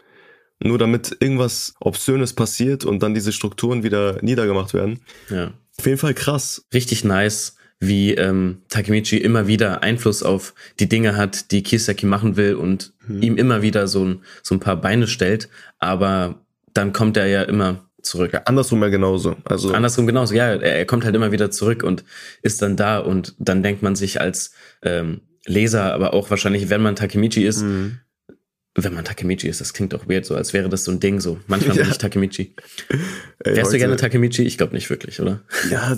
Nur 0.62 0.78
damit 0.78 1.16
irgendwas 1.20 1.74
Obszönes 1.80 2.32
passiert 2.32 2.84
und 2.84 3.02
dann 3.02 3.14
diese 3.14 3.32
Strukturen 3.32 3.82
wieder 3.82 4.22
niedergemacht 4.22 4.72
werden. 4.72 5.00
Ja. 5.28 5.52
Auf 5.78 5.86
jeden 5.86 5.98
Fall 5.98 6.14
krass. 6.14 6.64
Richtig 6.72 7.04
nice 7.04 7.56
wie 7.80 8.14
ähm, 8.14 8.62
Takemichi 8.68 9.18
immer 9.18 9.46
wieder 9.46 9.82
Einfluss 9.82 10.22
auf 10.22 10.54
die 10.78 10.88
Dinge 10.88 11.16
hat, 11.16 11.50
die 11.50 11.62
Kisaki 11.62 12.06
machen 12.06 12.36
will 12.36 12.54
und 12.54 12.92
mhm. 13.06 13.22
ihm 13.22 13.36
immer 13.36 13.62
wieder 13.62 13.88
so 13.88 14.04
ein, 14.04 14.22
so 14.42 14.54
ein 14.54 14.60
paar 14.60 14.80
Beine 14.80 15.06
stellt. 15.06 15.48
Aber 15.78 16.40
dann 16.72 16.92
kommt 16.92 17.16
er 17.16 17.26
ja 17.26 17.42
immer 17.42 17.84
zurück. 18.02 18.32
Ja, 18.32 18.42
andersrum 18.44 18.82
ja 18.82 18.88
genauso. 18.88 19.36
Also 19.44 19.72
andersrum 19.72 20.06
genauso. 20.06 20.34
Ja, 20.34 20.46
er, 20.46 20.62
er, 20.62 20.86
kommt 20.86 21.04
halt 21.04 21.14
immer 21.14 21.32
wieder 21.32 21.50
zurück 21.50 21.82
und 21.82 22.04
ist 22.42 22.62
dann 22.62 22.76
da 22.76 22.98
und 22.98 23.34
dann 23.38 23.62
denkt 23.62 23.82
man 23.82 23.96
sich 23.96 24.20
als 24.20 24.52
ähm, 24.82 25.22
Leser, 25.46 25.92
aber 25.92 26.14
auch 26.14 26.30
wahrscheinlich, 26.30 26.70
wenn 26.70 26.82
man 26.82 26.96
Takemichi 26.96 27.44
ist, 27.44 27.62
mhm. 27.62 27.98
Wenn 28.74 28.94
man 28.94 29.04
Takemichi 29.04 29.48
ist, 29.48 29.60
das 29.60 29.72
klingt 29.72 29.92
doch 29.92 30.08
weird, 30.08 30.26
so 30.26 30.34
als 30.34 30.52
wäre 30.52 30.68
das 30.68 30.84
so 30.84 30.90
ein 30.90 31.00
Ding 31.00 31.20
so. 31.20 31.38
Manchmal 31.46 31.76
ja. 31.76 31.82
bin 31.82 31.92
ich 31.92 31.98
Takemichi. 31.98 32.54
Ey, 33.44 33.56
Wärst 33.56 33.72
du 33.72 33.78
gerne 33.78 33.96
Takemichi? 33.96 34.42
Ich 34.42 34.58
glaube 34.58 34.74
nicht 34.74 34.90
wirklich, 34.90 35.20
oder? 35.20 35.42
Ja, 35.70 35.96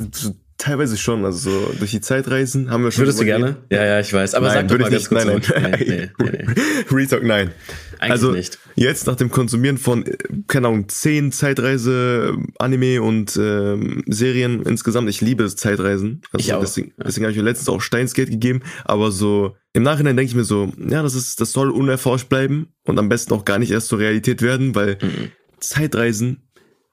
Teilweise 0.59 0.97
schon, 0.97 1.27
also 1.27 1.51
so 1.51 1.73
durch 1.79 1.91
die 1.91 2.01
Zeitreisen 2.01 2.71
haben 2.71 2.83
wir 2.83 2.91
schon. 2.91 3.03
Würdest 3.03 3.21
du 3.21 3.27
gerne? 3.27 3.57
Ja, 3.71 3.85
ja, 3.85 4.01
ich 4.01 4.11
weiß. 4.11 4.33
Aber 4.35 4.47
nein, 4.47 4.67
sag 4.67 4.79
doch 4.79 4.85
mal 4.85 4.91
ganz 4.91 5.09
kurz. 5.11 5.25
Nein, 5.27 5.43
nein. 5.55 5.63
nein, 5.63 5.85
nee, 5.87 6.11
nee, 6.19 6.45
nee. 6.47 6.55
Retalk, 6.91 7.25
nein. 7.25 7.51
Eigentlich 7.99 8.13
also 8.13 8.33
nicht. 8.33 8.59
jetzt 8.75 9.07
nach 9.07 9.17
dem 9.17 9.31
Konsumieren 9.31 9.77
von, 9.77 10.05
keine 10.47 10.69
Ahnung, 10.69 10.89
zehn 10.89 11.31
Zeitreise, 11.31 12.39
Anime 12.59 13.03
und 13.03 13.37
ähm, 13.37 14.03
Serien 14.07 14.63
insgesamt, 14.63 15.11
ich 15.11 15.21
liebe 15.21 15.47
Zeitreisen. 15.55 16.23
Also 16.33 16.47
ich 16.47 16.55
auch. 16.55 16.61
Deswegen, 16.61 16.93
deswegen 16.97 17.27
habe 17.27 17.33
ich 17.33 17.39
mir 17.39 17.45
letztens 17.45 17.69
auch 17.69 17.83
Steinsgeld 17.83 18.31
gegeben, 18.31 18.63
aber 18.87 19.11
so 19.11 19.57
im 19.77 19.83
Nachhinein 19.83 20.17
denke 20.17 20.31
ich 20.31 20.35
mir 20.35 20.45
so, 20.45 20.73
ja, 20.79 21.03
das 21.03 21.15
ist, 21.15 21.39
das 21.39 21.53
soll 21.53 21.71
unerforscht 21.71 22.31
bleiben 22.31 22.69
und 22.85 22.99
am 22.99 23.11
besten 23.11 23.35
auch 23.35 23.45
gar 23.45 23.59
nicht 23.59 23.71
erst 23.71 23.89
zur 23.89 23.99
Realität 23.99 24.41
werden, 24.41 24.75
weil 24.75 24.97
mhm. 25.03 25.33
Zeitreisen 25.61 26.49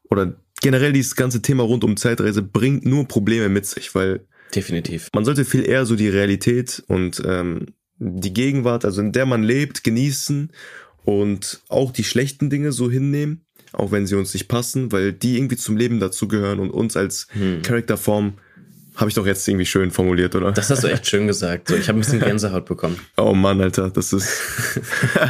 oder 0.10 0.36
generell 0.62 0.92
dieses 0.92 1.16
ganze 1.16 1.42
Thema 1.42 1.64
rund 1.64 1.86
um 1.86 1.96
Zeitreise 1.96 2.42
bringt 2.42 2.86
nur 2.86 3.08
Probleme 3.08 3.48
mit 3.48 3.66
sich, 3.66 3.96
weil 3.96 4.26
definitiv 4.54 5.08
man 5.14 5.24
sollte 5.24 5.46
viel 5.46 5.66
eher 5.66 5.86
so 5.86 5.96
die 5.96 6.10
Realität 6.10 6.84
und 6.88 7.24
ähm, 7.26 7.68
die 8.00 8.34
Gegenwart, 8.34 8.84
also 8.84 9.00
in 9.00 9.14
der 9.14 9.26
man 9.26 9.44
lebt, 9.44 9.86
genießen 9.86 10.52
und 11.06 11.62
auch 11.70 11.94
die 11.94 12.04
schlechten 12.04 12.50
Dinge 12.50 12.74
so 12.74 12.92
hinnehmen, 12.92 13.46
auch 13.72 13.94
wenn 13.94 14.08
sie 14.08 14.16
uns 14.16 14.34
nicht 14.34 14.50
passen, 14.50 14.92
weil 14.92 15.14
die 15.14 15.38
irgendwie 15.38 15.56
zum 15.56 15.78
Leben 15.78 16.02
dazugehören 16.02 16.60
und 16.60 16.70
uns 16.70 16.98
als 16.98 17.28
hm. 17.32 17.62
Charakterform 17.62 18.34
habe 18.96 19.10
ich 19.10 19.16
doch 19.16 19.26
jetzt 19.26 19.48
irgendwie 19.48 19.66
schön 19.66 19.92
formuliert, 19.92 20.36
oder? 20.36 20.52
Das 20.52 20.70
hast 20.70 20.84
du 20.84 20.88
echt 20.88 21.08
schön 21.08 21.28
gesagt. 21.28 21.68
So, 21.68 21.76
ich 21.76 21.88
habe 21.88 21.98
ein 21.98 22.02
bisschen 22.02 22.20
Gänsehaut 22.22 22.66
bekommen. 22.66 23.00
Oh 23.18 23.34
Mann, 23.34 23.62
Alter, 23.62 23.90
das 23.90 24.14
ist. 24.14 24.42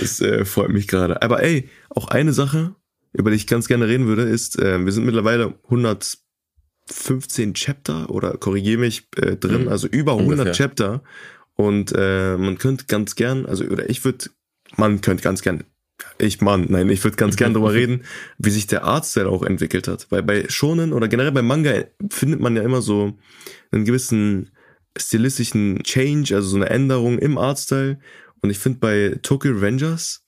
das 0.00 0.20
äh, 0.20 0.44
freut 0.44 0.70
mich 0.70 0.88
gerade. 0.88 1.22
Aber 1.22 1.42
ey, 1.42 1.68
auch 1.90 2.08
eine 2.08 2.32
Sache, 2.32 2.74
über 3.12 3.30
die 3.30 3.36
ich 3.36 3.46
ganz 3.46 3.68
gerne 3.68 3.88
reden 3.88 4.06
würde, 4.06 4.22
ist, 4.22 4.58
äh, 4.58 4.84
wir 4.84 4.92
sind 4.92 5.04
mittlerweile 5.04 5.54
115 5.64 7.54
Chapter 7.54 8.10
oder 8.10 8.36
korrigiere 8.38 8.80
mich 8.80 9.08
äh, 9.16 9.36
drin, 9.36 9.62
mhm. 9.62 9.68
also 9.68 9.88
über 9.88 10.12
100 10.12 10.38
Ungefähr. 10.38 10.52
Chapter. 10.52 11.02
Und 11.54 11.92
äh, 11.96 12.36
man 12.36 12.58
könnte 12.58 12.86
ganz 12.86 13.14
gern, 13.14 13.44
also 13.46 13.64
oder 13.64 13.90
ich 13.90 14.04
würde, 14.04 14.30
man 14.76 15.00
könnte 15.00 15.22
ganz 15.22 15.42
gern, 15.42 15.64
ich 16.18 16.40
Mann, 16.40 16.66
nein, 16.68 16.88
ich 16.88 17.02
würde 17.04 17.16
ganz 17.16 17.36
gern 17.36 17.54
darüber 17.54 17.72
reden, 17.74 18.02
wie 18.38 18.50
sich 18.50 18.66
der 18.66 18.84
Artstyle 18.84 19.28
auch 19.28 19.42
entwickelt 19.42 19.88
hat. 19.88 20.06
Weil 20.10 20.22
bei 20.22 20.48
Shonen 20.48 20.92
oder 20.92 21.08
generell 21.08 21.32
bei 21.32 21.42
Manga 21.42 21.84
findet 22.10 22.40
man 22.40 22.56
ja 22.56 22.62
immer 22.62 22.82
so 22.82 23.16
einen 23.70 23.84
gewissen 23.84 24.50
stilistischen 24.96 25.82
Change, 25.84 26.34
also 26.34 26.48
so 26.48 26.56
eine 26.56 26.70
Änderung 26.70 27.18
im 27.18 27.38
Artstyle. 27.38 27.98
Und 28.40 28.50
ich 28.50 28.58
finde 28.58 28.78
bei 28.80 29.18
Tokyo 29.22 29.52
Rangers 29.56 30.24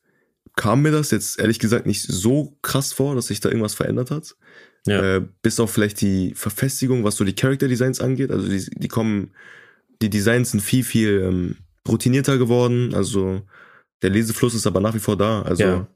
kam 0.56 0.82
mir 0.82 0.92
das 0.92 1.10
jetzt 1.10 1.38
ehrlich 1.38 1.58
gesagt 1.58 1.86
nicht 1.86 2.02
so 2.02 2.56
krass 2.62 2.92
vor, 2.92 3.14
dass 3.14 3.26
sich 3.26 3.40
da 3.40 3.48
irgendwas 3.48 3.74
verändert 3.74 4.10
hat. 4.10 4.36
Ja. 4.86 5.16
Äh, 5.16 5.22
bis 5.42 5.58
auf 5.60 5.72
vielleicht 5.72 6.00
die 6.00 6.34
Verfestigung, 6.34 7.04
was 7.04 7.16
so 7.16 7.24
die 7.24 7.34
Character 7.34 7.68
Designs 7.68 8.00
angeht. 8.00 8.30
Also 8.30 8.48
die, 8.48 8.64
die 8.70 8.88
kommen, 8.88 9.32
die 10.02 10.10
Designs 10.10 10.52
sind 10.52 10.60
viel, 10.60 10.84
viel 10.84 11.22
ähm, 11.26 11.56
routinierter 11.88 12.38
geworden. 12.38 12.94
Also 12.94 13.42
der 14.04 14.10
Lesefluss 14.10 14.54
ist 14.54 14.66
aber 14.66 14.80
nach 14.80 14.94
wie 14.94 15.00
vor 15.00 15.16
da. 15.16 15.40
Also 15.42 15.64
ja. 15.64 15.86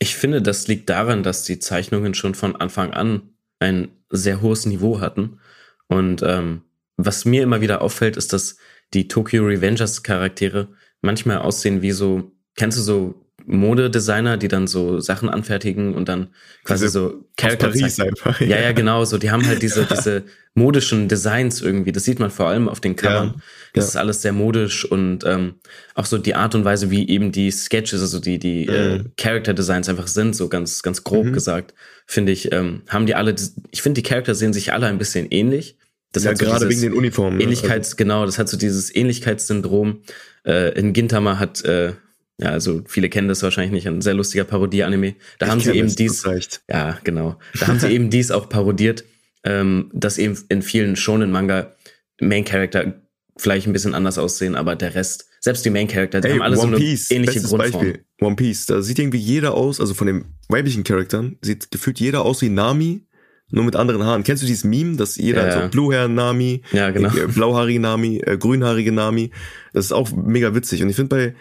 Ich 0.00 0.16
finde, 0.16 0.42
das 0.42 0.66
liegt 0.66 0.90
daran, 0.90 1.22
dass 1.22 1.44
die 1.44 1.60
Zeichnungen 1.60 2.14
schon 2.14 2.34
von 2.34 2.56
Anfang 2.56 2.92
an 2.92 3.30
ein 3.60 3.88
sehr 4.10 4.42
hohes 4.42 4.66
Niveau 4.66 5.00
hatten. 5.00 5.38
Und 5.86 6.22
ähm, 6.24 6.62
was 6.96 7.24
mir 7.24 7.44
immer 7.44 7.60
wieder 7.60 7.80
auffällt, 7.80 8.16
ist, 8.16 8.32
dass 8.32 8.56
die 8.92 9.06
Tokyo 9.06 9.44
Revengers 9.44 10.02
Charaktere 10.02 10.66
manchmal 11.00 11.38
aussehen 11.38 11.80
wie 11.80 11.92
so, 11.92 12.32
kennst 12.56 12.78
du 12.78 12.82
so 12.82 13.27
Modedesigner, 13.48 14.36
die 14.36 14.48
dann 14.48 14.66
so 14.66 15.00
Sachen 15.00 15.28
anfertigen 15.28 15.94
und 15.94 16.08
dann 16.08 16.28
quasi 16.64 16.84
diese 16.84 16.92
so 16.92 17.24
Charakter 17.36 17.72
einfach. 17.72 18.40
Ja, 18.40 18.60
ja, 18.60 18.72
genau. 18.72 19.04
So, 19.04 19.18
die 19.18 19.30
haben 19.30 19.46
halt 19.46 19.62
diese, 19.62 19.86
diese 19.90 20.24
modischen 20.54 21.08
Designs 21.08 21.62
irgendwie. 21.62 21.92
Das 21.92 22.04
sieht 22.04 22.20
man 22.20 22.30
vor 22.30 22.48
allem 22.48 22.68
auf 22.68 22.80
den 22.80 22.94
Covern. 22.94 23.28
Ja, 23.28 23.42
das 23.74 23.84
ja. 23.84 23.88
ist 23.88 23.96
alles 23.96 24.22
sehr 24.22 24.32
modisch 24.32 24.84
und 24.84 25.24
ähm, 25.24 25.54
auch 25.94 26.04
so 26.04 26.18
die 26.18 26.34
Art 26.34 26.54
und 26.54 26.64
Weise, 26.64 26.90
wie 26.90 27.08
eben 27.08 27.32
die 27.32 27.50
Sketches, 27.50 28.00
also 28.00 28.20
die, 28.20 28.38
die 28.38 28.66
mhm. 28.66 28.74
äh, 28.74 29.04
Character 29.16 29.54
Designs 29.54 29.88
einfach 29.88 30.08
sind, 30.08 30.36
so 30.36 30.48
ganz, 30.48 30.82
ganz 30.82 31.02
grob 31.02 31.26
mhm. 31.26 31.32
gesagt, 31.32 31.74
finde 32.06 32.32
ich, 32.32 32.52
ähm, 32.52 32.82
haben 32.88 33.06
die 33.06 33.14
alle, 33.14 33.34
ich 33.70 33.82
finde, 33.82 34.02
die 34.02 34.08
Charakter 34.08 34.34
sehen 34.34 34.52
sich 34.52 34.72
alle 34.72 34.86
ein 34.86 34.98
bisschen 34.98 35.26
ähnlich. 35.30 35.78
Das 36.12 36.24
ja, 36.24 36.30
hat 36.30 36.38
so 36.38 36.46
gerade 36.46 36.68
wegen 36.68 36.80
den 36.80 36.92
Uniformen. 36.92 37.38
ne? 37.38 37.44
Ähnlichkeits, 37.44 37.96
genau, 37.96 38.24
das 38.26 38.38
hat 38.38 38.48
so 38.48 38.56
dieses 38.56 38.94
Ähnlichkeitssyndrom. 38.94 40.02
Äh, 40.44 40.78
in 40.78 40.92
Gintama 40.92 41.38
hat, 41.38 41.64
äh, 41.64 41.92
ja, 42.40 42.50
also 42.50 42.82
viele 42.86 43.08
kennen 43.08 43.28
das 43.28 43.42
wahrscheinlich 43.42 43.72
nicht, 43.72 43.86
ein 43.88 44.00
sehr 44.00 44.14
lustiger 44.14 44.44
Parodie-Anime. 44.44 45.14
Da 45.38 45.46
Ich 45.46 45.52
haben 45.52 45.60
sie 45.60 45.72
eben 45.72 45.88
es, 45.88 45.96
dies, 45.96 46.22
das 46.22 46.26
reicht. 46.32 46.60
ja, 46.70 46.98
genau. 47.04 47.38
Da 47.58 47.66
haben 47.68 47.80
sie 47.80 47.88
eben 47.92 48.10
dies 48.10 48.30
auch 48.30 48.48
parodiert, 48.48 49.04
ähm, 49.44 49.90
dass 49.92 50.18
eben 50.18 50.38
in 50.48 50.62
vielen 50.62 50.96
Shonen-Manga 50.96 51.74
Main 52.20 52.44
Character 52.44 53.00
vielleicht 53.36 53.66
ein 53.66 53.72
bisschen 53.72 53.94
anders 53.94 54.18
aussehen, 54.18 54.54
aber 54.56 54.74
der 54.76 54.94
Rest, 54.94 55.26
selbst 55.40 55.64
die 55.64 55.70
Main 55.70 55.86
Character, 55.88 56.20
die 56.20 56.28
Ey, 56.28 56.34
haben 56.34 56.42
alle 56.42 56.56
One 56.58 56.62
so 56.62 56.66
eine 56.68 56.76
Piece, 56.76 57.10
ähnliche 57.10 57.40
Grundform. 57.40 57.58
Beispiel. 57.84 58.04
One 58.20 58.36
Piece, 58.36 58.66
da 58.66 58.82
sieht 58.82 58.98
irgendwie 58.98 59.18
jeder 59.18 59.54
aus, 59.54 59.80
also 59.80 59.94
von 59.94 60.06
den 60.08 60.24
weiblichen 60.48 60.82
Charakteren, 60.82 61.38
sieht 61.42 61.70
gefühlt 61.70 62.00
jeder 62.00 62.24
aus 62.24 62.42
wie 62.42 62.48
Nami, 62.48 63.06
nur 63.50 63.64
mit 63.64 63.76
anderen 63.76 64.02
Haaren. 64.04 64.24
Kennst 64.24 64.42
du 64.42 64.46
dieses 64.46 64.64
Meme, 64.64 64.96
dass 64.96 65.16
jeder 65.16 65.42
Ja, 65.42 65.46
hat 65.46 65.54
ja. 65.56 65.62
so 65.64 65.68
Blue 65.70 66.08
Nami, 66.08 66.62
Ja, 66.72 66.90
genau. 66.90 67.14
äh, 67.16 67.26
blauhaarige 67.28 67.80
Nami, 67.80 68.18
äh, 68.18 68.36
grünhaarige 68.36 68.92
Nami. 68.92 69.30
Das 69.72 69.86
ist 69.86 69.92
auch 69.92 70.10
mega 70.12 70.54
witzig. 70.54 70.82
Und 70.82 70.90
ich 70.90 70.96
finde 70.96 71.16
bei 71.16 71.34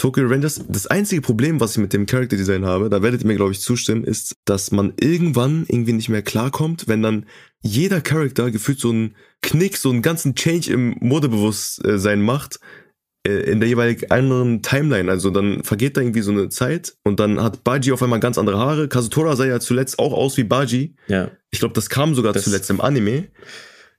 Tokyo 0.00 0.26
Rangers, 0.26 0.64
das 0.66 0.86
einzige 0.86 1.20
Problem, 1.20 1.60
was 1.60 1.72
ich 1.72 1.78
mit 1.78 1.92
dem 1.92 2.06
Character 2.06 2.38
Design 2.38 2.64
habe, 2.64 2.88
da 2.88 3.02
werdet 3.02 3.20
ihr 3.20 3.26
mir, 3.26 3.36
glaube 3.36 3.52
ich, 3.52 3.60
zustimmen, 3.60 4.02
ist, 4.04 4.34
dass 4.46 4.70
man 4.70 4.94
irgendwann 4.98 5.66
irgendwie 5.68 5.92
nicht 5.92 6.08
mehr 6.08 6.22
klarkommt, 6.22 6.88
wenn 6.88 7.02
dann 7.02 7.26
jeder 7.60 8.00
Charakter 8.00 8.50
gefühlt 8.50 8.80
so 8.80 8.88
einen 8.88 9.14
Knick, 9.42 9.76
so 9.76 9.90
einen 9.90 10.00
ganzen 10.00 10.34
Change 10.34 10.72
im 10.72 10.96
Modebewusstsein 11.00 12.22
macht, 12.22 12.60
äh, 13.26 13.50
in 13.50 13.60
der 13.60 13.68
jeweiligen 13.68 14.10
anderen 14.10 14.62
Timeline. 14.62 15.10
Also 15.10 15.28
dann 15.28 15.64
vergeht 15.64 15.98
da 15.98 16.00
irgendwie 16.00 16.22
so 16.22 16.30
eine 16.30 16.48
Zeit 16.48 16.94
und 17.04 17.20
dann 17.20 17.42
hat 17.42 17.62
Baji 17.62 17.92
auf 17.92 18.02
einmal 18.02 18.20
ganz 18.20 18.38
andere 18.38 18.56
Haare. 18.56 18.88
Kazutora 18.88 19.36
sah 19.36 19.44
ja 19.44 19.60
zuletzt 19.60 19.98
auch 19.98 20.14
aus 20.14 20.38
wie 20.38 20.44
Baji. 20.44 20.96
Ja, 21.08 21.30
Ich 21.50 21.58
glaube, 21.58 21.74
das 21.74 21.90
kam 21.90 22.14
sogar 22.14 22.32
Das- 22.32 22.44
zuletzt 22.44 22.70
im 22.70 22.80
Anime. 22.80 23.28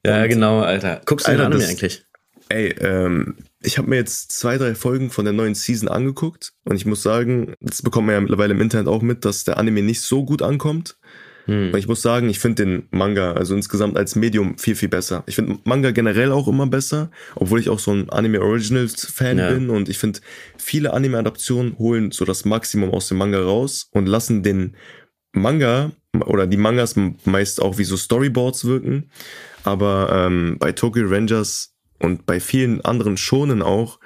ja 0.03 0.23
Und- 0.23 0.29
genau, 0.29 0.61
Alter. 0.61 1.01
Guckst 1.05 1.27
du 1.27 1.31
den 1.31 1.41
Alter, 1.41 1.45
Anime 1.45 1.61
das- 1.61 1.69
eigentlich? 1.69 2.05
Ey, 2.49 2.69
ähm, 2.79 3.35
ich 3.63 3.77
habe 3.77 3.89
mir 3.89 3.97
jetzt 3.97 4.31
zwei, 4.31 4.57
drei 4.57 4.75
Folgen 4.75 5.09
von 5.09 5.25
der 5.25 5.33
neuen 5.33 5.55
Season 5.55 5.87
angeguckt 5.87 6.53
und 6.65 6.75
ich 6.75 6.85
muss 6.85 7.03
sagen, 7.03 7.53
das 7.61 7.81
bekommt 7.81 8.07
man 8.07 8.15
ja 8.15 8.21
mittlerweile 8.21 8.53
im 8.53 8.61
Internet 8.61 8.87
auch 8.87 9.01
mit, 9.01 9.25
dass 9.25 9.43
der 9.43 9.57
Anime 9.57 9.81
nicht 9.81 10.01
so 10.01 10.25
gut 10.25 10.41
ankommt. 10.41 10.97
Hm. 11.45 11.71
Und 11.71 11.77
ich 11.77 11.87
muss 11.87 12.01
sagen, 12.01 12.29
ich 12.29 12.39
finde 12.39 12.65
den 12.65 12.83
Manga, 12.91 13.33
also 13.33 13.55
insgesamt 13.55 13.97
als 13.97 14.15
Medium, 14.15 14.57
viel, 14.57 14.75
viel 14.75 14.89
besser. 14.89 15.23
Ich 15.25 15.35
finde 15.35 15.57
Manga 15.63 15.91
generell 15.91 16.31
auch 16.31 16.47
immer 16.47 16.67
besser, 16.67 17.11
obwohl 17.35 17.59
ich 17.59 17.69
auch 17.69 17.79
so 17.79 17.91
ein 17.91 18.09
Anime 18.09 18.41
Originals 18.41 19.05
Fan 19.05 19.37
Ja. 19.37 19.51
bin 19.51 19.69
und 19.69 19.89
ich 19.89 19.97
finde, 19.97 20.19
viele 20.57 20.93
Anime-Adaptionen 20.93 21.77
holen 21.77 22.11
so 22.11 22.25
das 22.25 22.45
Maximum 22.45 22.91
aus 22.91 23.07
dem 23.07 23.17
Manga 23.17 23.39
raus 23.39 23.89
und 23.91 24.07
lassen 24.07 24.43
den 24.43 24.75
Manga 25.33 25.91
oder 26.25 26.45
die 26.45 26.57
Mangas 26.57 26.95
meist 27.25 27.61
auch 27.61 27.77
wie 27.77 27.85
so 27.85 27.97
Storyboards 27.97 28.65
wirken. 28.65 29.09
Aber 29.63 30.09
ähm, 30.11 30.57
bei 30.59 30.71
Tokyo 30.71 31.07
Rangers 31.07 31.70
und 32.01 32.25
bei 32.25 32.39
vielen 32.39 32.81
anderen 32.81 33.17
Shonen 33.17 33.61
auch 33.61 33.99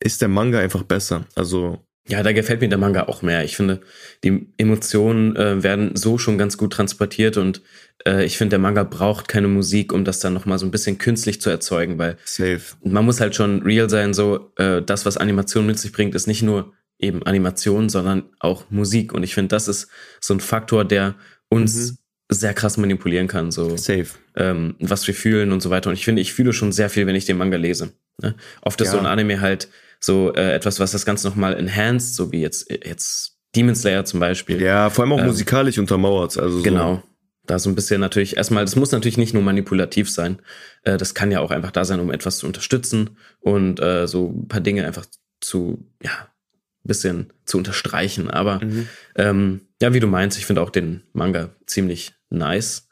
ist 0.00 0.22
der 0.22 0.28
Manga 0.28 0.58
einfach 0.58 0.82
besser. 0.84 1.26
Also 1.34 1.84
Ja, 2.08 2.22
da 2.22 2.32
gefällt 2.32 2.60
mir 2.60 2.68
der 2.68 2.78
Manga 2.78 3.04
auch 3.08 3.22
mehr. 3.22 3.44
Ich 3.44 3.56
finde, 3.56 3.80
die 4.24 4.46
Emotionen 4.56 5.36
äh, 5.36 5.62
werden 5.62 5.94
so 5.96 6.16
schon 6.18 6.38
ganz 6.38 6.56
gut 6.56 6.72
transportiert 6.72 7.36
und 7.36 7.60
äh, 8.06 8.24
ich 8.24 8.38
finde, 8.38 8.50
der 8.50 8.58
Manga 8.60 8.84
braucht 8.84 9.28
keine 9.28 9.48
Musik, 9.48 9.92
um 9.92 10.04
das 10.04 10.20
dann 10.20 10.32
nochmal 10.32 10.58
so 10.58 10.66
ein 10.66 10.70
bisschen 10.70 10.96
künstlich 10.98 11.40
zu 11.40 11.50
erzeugen, 11.50 11.98
weil 11.98 12.16
safe. 12.24 12.60
man 12.82 13.04
muss 13.04 13.20
halt 13.20 13.34
schon 13.34 13.62
real 13.62 13.90
sein, 13.90 14.14
so 14.14 14.52
äh, 14.56 14.80
das, 14.82 15.04
was 15.04 15.18
Animation 15.18 15.66
mit 15.66 15.78
sich 15.78 15.92
bringt, 15.92 16.14
ist 16.14 16.26
nicht 16.26 16.42
nur 16.42 16.72
eben 16.98 17.22
Animation, 17.24 17.88
sondern 17.88 18.24
auch 18.40 18.70
Musik. 18.70 19.12
Und 19.12 19.22
ich 19.22 19.34
finde, 19.34 19.48
das 19.48 19.68
ist 19.68 19.88
so 20.20 20.34
ein 20.34 20.40
Faktor, 20.40 20.84
der 20.84 21.14
uns 21.48 21.92
Mhm. 21.92 21.96
sehr 22.30 22.54
krass 22.54 22.76
manipulieren 22.76 23.26
kann, 23.26 23.50
so 23.50 23.76
Safe. 23.76 24.06
Ähm, 24.36 24.76
was 24.80 25.06
wir 25.06 25.14
fühlen 25.14 25.52
und 25.52 25.60
so 25.60 25.70
weiter. 25.70 25.90
Und 25.90 25.94
ich 25.96 26.04
finde, 26.04 26.22
ich 26.22 26.32
fühle 26.32 26.52
schon 26.52 26.72
sehr 26.72 26.90
viel, 26.90 27.06
wenn 27.06 27.14
ich 27.16 27.24
den 27.24 27.36
Manga 27.38 27.56
lese. 27.56 27.92
Ne? 28.22 28.34
Oft 28.62 28.80
ist 28.80 28.88
Ja. 28.88 28.92
so 28.92 28.98
ein 28.98 29.06
Anime 29.06 29.40
halt 29.40 29.68
so 29.98 30.32
äh, 30.34 30.52
etwas, 30.54 30.80
was 30.80 30.92
das 30.92 31.04
Ganze 31.04 31.28
nochmal 31.28 31.54
enhanced, 31.54 32.14
so 32.14 32.32
wie 32.32 32.40
jetzt, 32.40 32.70
jetzt 32.70 33.36
Demon 33.56 33.74
Slayer 33.74 34.04
zum 34.04 34.20
Beispiel. 34.20 34.60
Ja, 34.62 34.88
vor 34.90 35.04
allem 35.04 35.12
auch 35.12 35.18
Ähm, 35.18 35.26
musikalisch 35.26 35.78
untermauert. 35.78 36.38
Also 36.38 36.58
so. 36.58 36.62
Genau. 36.62 37.02
Da 37.46 37.58
so 37.58 37.68
ein 37.68 37.74
bisschen 37.74 38.00
natürlich 38.00 38.36
erstmal, 38.36 38.64
das 38.64 38.76
muss 38.76 38.92
natürlich 38.92 39.18
nicht 39.18 39.34
nur 39.34 39.42
manipulativ 39.42 40.08
sein. 40.08 40.38
Äh, 40.84 40.96
das 40.98 41.14
kann 41.14 41.32
ja 41.32 41.40
auch 41.40 41.50
einfach 41.50 41.72
da 41.72 41.84
sein, 41.84 41.98
um 42.00 42.10
etwas 42.12 42.38
zu 42.38 42.46
unterstützen 42.46 43.16
und 43.40 43.80
äh, 43.80 44.06
so 44.06 44.28
ein 44.28 44.46
paar 44.48 44.60
Dinge 44.60 44.86
einfach 44.86 45.04
zu, 45.40 45.84
ja, 46.02 46.12
ein 46.12 46.88
bisschen 46.88 47.32
zu 47.46 47.58
unterstreichen. 47.58 48.30
Aber 48.30 48.64
Mhm. 48.64 48.88
ähm, 49.16 49.60
ja, 49.82 49.92
wie 49.92 50.00
du 50.00 50.06
meinst, 50.06 50.38
ich 50.38 50.46
finde 50.46 50.62
auch 50.62 50.70
den 50.70 51.02
Manga 51.12 51.50
ziemlich 51.66 52.12
nice 52.30 52.86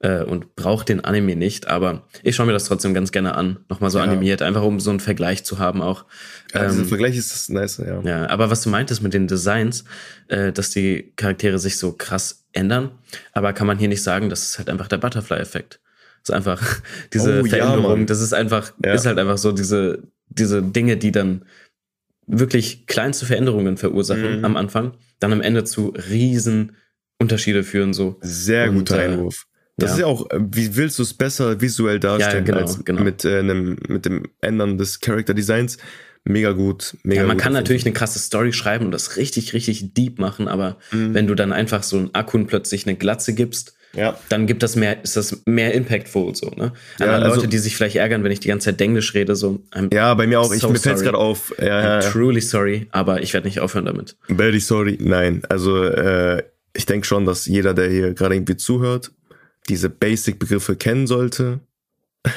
äh, 0.00 0.22
und 0.22 0.54
brauche 0.56 0.84
den 0.84 1.02
Anime 1.04 1.36
nicht, 1.36 1.66
aber 1.68 2.06
ich 2.22 2.34
schaue 2.36 2.46
mir 2.46 2.52
das 2.52 2.64
trotzdem 2.64 2.94
ganz 2.94 3.12
gerne 3.12 3.34
an, 3.36 3.64
nochmal 3.68 3.90
so 3.90 3.98
Ja. 3.98 4.04
animiert, 4.04 4.42
einfach 4.42 4.62
um 4.62 4.80
so 4.80 4.90
einen 4.90 5.00
Vergleich 5.00 5.44
zu 5.44 5.58
haben 5.58 5.80
auch. 5.82 6.04
Ja, 6.52 6.64
Ähm, 6.70 6.84
Vergleich 6.86 7.16
ist 7.16 7.32
das 7.32 7.48
nice, 7.48 7.78
ja. 7.78 8.00
ja, 8.02 8.28
aber 8.28 8.50
was 8.50 8.62
du 8.62 8.70
meintest 8.70 9.02
mit 9.02 9.14
den 9.14 9.26
Designs, 9.28 9.84
äh, 10.28 10.52
dass 10.52 10.70
die 10.70 11.12
Charaktere 11.16 11.58
sich 11.58 11.78
so 11.78 11.92
krass 11.92 12.44
ändern, 12.52 12.90
aber 13.32 13.52
kann 13.52 13.66
man 13.66 13.78
hier 13.78 13.88
nicht 13.88 14.02
sagen, 14.02 14.28
das 14.30 14.42
ist 14.44 14.58
halt 14.58 14.68
einfach 14.68 14.88
der 14.88 14.98
Butterfly-Effekt. 14.98 15.80
Das 16.22 16.30
ist 16.30 16.34
einfach 16.34 16.62
diese 17.12 17.40
Oh, 17.42 17.46
ja, 17.46 17.56
Veränderung, 17.56 17.98
Mann. 18.00 18.06
das 18.06 18.20
ist 18.20 18.32
einfach, 18.34 18.72
Ja. 18.84 18.94
ist 18.94 19.06
halt 19.06 19.18
einfach 19.18 19.38
so 19.38 19.52
diese, 19.52 20.02
diese 20.28 20.62
Dinge, 20.62 20.96
die 20.96 21.12
dann 21.12 21.44
wirklich 22.26 22.86
kleinste 22.86 23.26
Veränderungen 23.26 23.76
verursachen 23.76 24.38
Mhm. 24.38 24.44
am 24.44 24.56
Anfang, 24.56 24.92
dann 25.20 25.32
am 25.32 25.40
Ende 25.40 25.64
zu 25.64 25.88
riesen 26.08 26.76
Unterschiede 27.18 27.62
führen, 27.64 27.92
so. 27.92 28.18
Sehr 28.22 28.68
Und, 28.70 28.76
guter 28.78 28.98
äh, 28.98 29.04
Einwurf. 29.08 29.46
Das 29.76 29.90
ja. 29.90 29.94
ist 29.94 30.00
ja 30.00 30.06
auch, 30.06 30.30
äh, 30.30 30.38
wie 30.40 30.76
willst 30.76 30.98
du 30.98 31.02
es 31.02 31.14
besser 31.14 31.60
visuell 31.60 31.98
darstellen 32.00 32.44
genau, 32.44 32.58
als 32.58 32.84
genau. 32.84 33.02
mit 33.02 33.24
äh, 33.24 33.38
einem, 33.40 33.76
mit 33.88 34.04
dem 34.04 34.24
Ändern 34.40 34.78
des 34.78 35.00
Character 35.00 35.34
Designs? 35.34 35.78
Mega 36.26 36.52
gut, 36.52 36.96
mega 37.02 37.20
Ja, 37.20 37.26
man 37.26 37.36
gut 37.36 37.42
kann 37.44 37.52
natürlich 37.52 37.84
eine 37.84 37.92
krasse 37.92 38.18
Story 38.18 38.52
schreiben 38.54 38.86
und 38.86 38.92
das 38.92 39.16
richtig, 39.18 39.52
richtig 39.52 39.92
deep 39.92 40.18
machen, 40.18 40.48
aber 40.48 40.78
Mhm. 40.90 41.12
wenn 41.12 41.26
du 41.26 41.34
dann 41.34 41.52
einfach 41.52 41.82
so 41.82 41.98
einen 41.98 42.14
Akun 42.14 42.46
plötzlich 42.46 42.86
eine 42.86 42.96
Glatze 42.96 43.34
gibst. 43.34 43.74
Ja, 43.96 44.18
dann 44.28 44.46
gibt 44.48 44.62
das 44.64 44.74
mehr, 44.74 45.04
ist 45.04 45.16
das 45.16 45.42
mehr 45.46 45.72
impactful 45.72 46.34
so, 46.34 46.50
ne? 46.50 46.72
Ja, 46.98 47.06
Aber 47.06 47.24
also- 47.26 47.36
Leute, 47.36 47.48
die 47.48 47.58
sich 47.58 47.76
vielleicht 47.76 47.94
ärgern, 47.96 48.24
wenn 48.24 48.32
ich 48.32 48.40
die 48.40 48.48
ganze 48.48 48.70
Zeit 48.70 48.80
Englisch 48.80 49.14
rede, 49.14 49.36
so, 49.36 49.60
I'm, 49.72 49.94
ja, 49.94 50.12
bei 50.14 50.26
mir 50.26 50.40
auch. 50.40 50.52
Ich, 50.52 50.60
So 50.62 50.68
mir 50.70 50.78
fällt 50.80 51.00
gerade 51.02 51.18
auf. 51.18 51.54
Ja, 51.58 51.64
I'm 51.64 51.68
ja, 51.82 52.00
ja. 52.00 52.10
truly 52.10 52.40
sorry, 52.40 52.88
aber 52.90 53.22
ich 53.22 53.32
werde 53.34 53.46
nicht 53.46 53.60
aufhören 53.60 53.84
damit. 53.84 54.16
Very 54.28 54.58
sorry. 54.60 54.98
Nein, 55.00 55.42
also 55.48 55.84
äh, 55.84 56.42
ich 56.72 56.86
denke 56.86 57.06
schon, 57.06 57.24
dass 57.24 57.46
jeder, 57.46 57.72
der 57.74 57.88
hier 57.88 58.14
gerade 58.14 58.34
irgendwie 58.34 58.56
zuhört, 58.56 59.12
diese 59.68 59.88
Basic-Begriffe 59.90 60.76
kennen 60.76 61.06
sollte. 61.06 61.60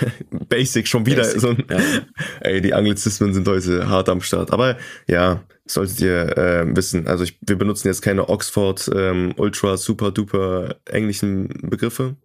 Basic 0.49 0.87
schon 0.87 1.05
wieder. 1.05 1.23
Basic, 1.23 1.41
So 1.41 1.49
ein, 1.49 1.63
ja. 1.69 1.79
Ey, 2.41 2.61
die 2.61 2.73
Anglizismen 2.73 3.33
sind 3.33 3.47
heute 3.47 3.87
hart 3.89 4.09
am 4.09 4.21
Start. 4.21 4.51
Aber 4.51 4.77
ja, 5.07 5.43
solltet 5.65 6.01
ihr 6.01 6.37
äh, 6.37 6.75
wissen. 6.75 7.07
Also 7.07 7.23
ich, 7.23 7.39
wir 7.45 7.57
benutzen 7.57 7.87
jetzt 7.87 8.01
keine 8.01 8.27
Oxford 8.29 8.89
ähm, 8.93 9.33
Ultra 9.37 9.77
Super 9.77 10.11
Duper 10.11 10.75
englischen 10.85 11.47
Begriffe. 11.69 12.15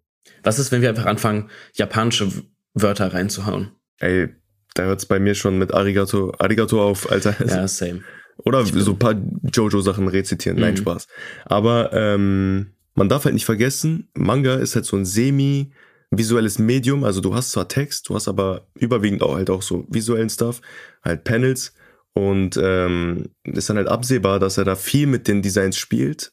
Was 0.43 0.59
ist, 0.59 0.73
wenn 0.73 0.83
wir 0.83 0.89
einfach 0.89 1.07
anfangen, 1.07 1.51
japanische 1.75 2.29
Wörter 2.75 3.13
reinzuhauen? 3.13 3.71
Ey, 3.99 4.29
da 4.75 4.85
hört's 4.85 5.07
bei 5.07 5.21
mir 5.21 5.35
schon 5.35 5.59
mit 5.59 5.73
Arigato, 5.75 6.33
Arigato 6.39 6.83
auf, 6.83 7.11
Alter. 7.11 7.37
Ja, 7.47 7.69
same. 7.69 8.03
Oder 8.39 8.65
so 8.65 8.93
ein 8.93 8.99
paar 8.99 9.15
Jojo-Sachen 9.55 10.09
rezitieren. 10.09 10.59
Nein, 10.59 10.75
Mhm. 10.75 10.79
Spaß. 10.79 11.07
Aber 11.45 11.93
ähm, 11.93 12.73
man 12.95 13.09
darf 13.09 13.25
halt 13.25 13.35
nicht 13.35 13.45
vergessen, 13.47 14.09
Manga 14.15 14.55
ist 14.57 14.75
halt 14.75 14.85
so 14.85 14.97
ein 14.97 15.05
semi-visuelles 15.05 16.59
Medium. 16.59 17.05
Also 17.05 17.21
du 17.21 17.35
hast 17.35 17.53
zwar 17.53 17.69
Text, 17.69 18.09
du 18.09 18.15
hast 18.15 18.29
aber 18.29 18.67
überwiegend 18.75 19.23
auch 19.23 19.35
halt 19.37 19.51
auch 19.51 19.63
so 19.63 19.87
visuellen 19.89 20.31
Stuff, 20.31 20.61
halt 21.03 21.25
Panels. 21.25 21.75
Und 22.15 22.59
ähm, 22.63 23.31
ist 23.45 23.71
dann 23.71 23.79
halt 23.79 23.89
absehbar, 23.89 24.39
dass 24.39 24.59
er 24.59 24.65
da 24.65 24.77
viel 24.77 25.07
mit 25.07 25.29
den 25.29 25.41
Designs 25.41 25.79
spielt. 25.79 26.33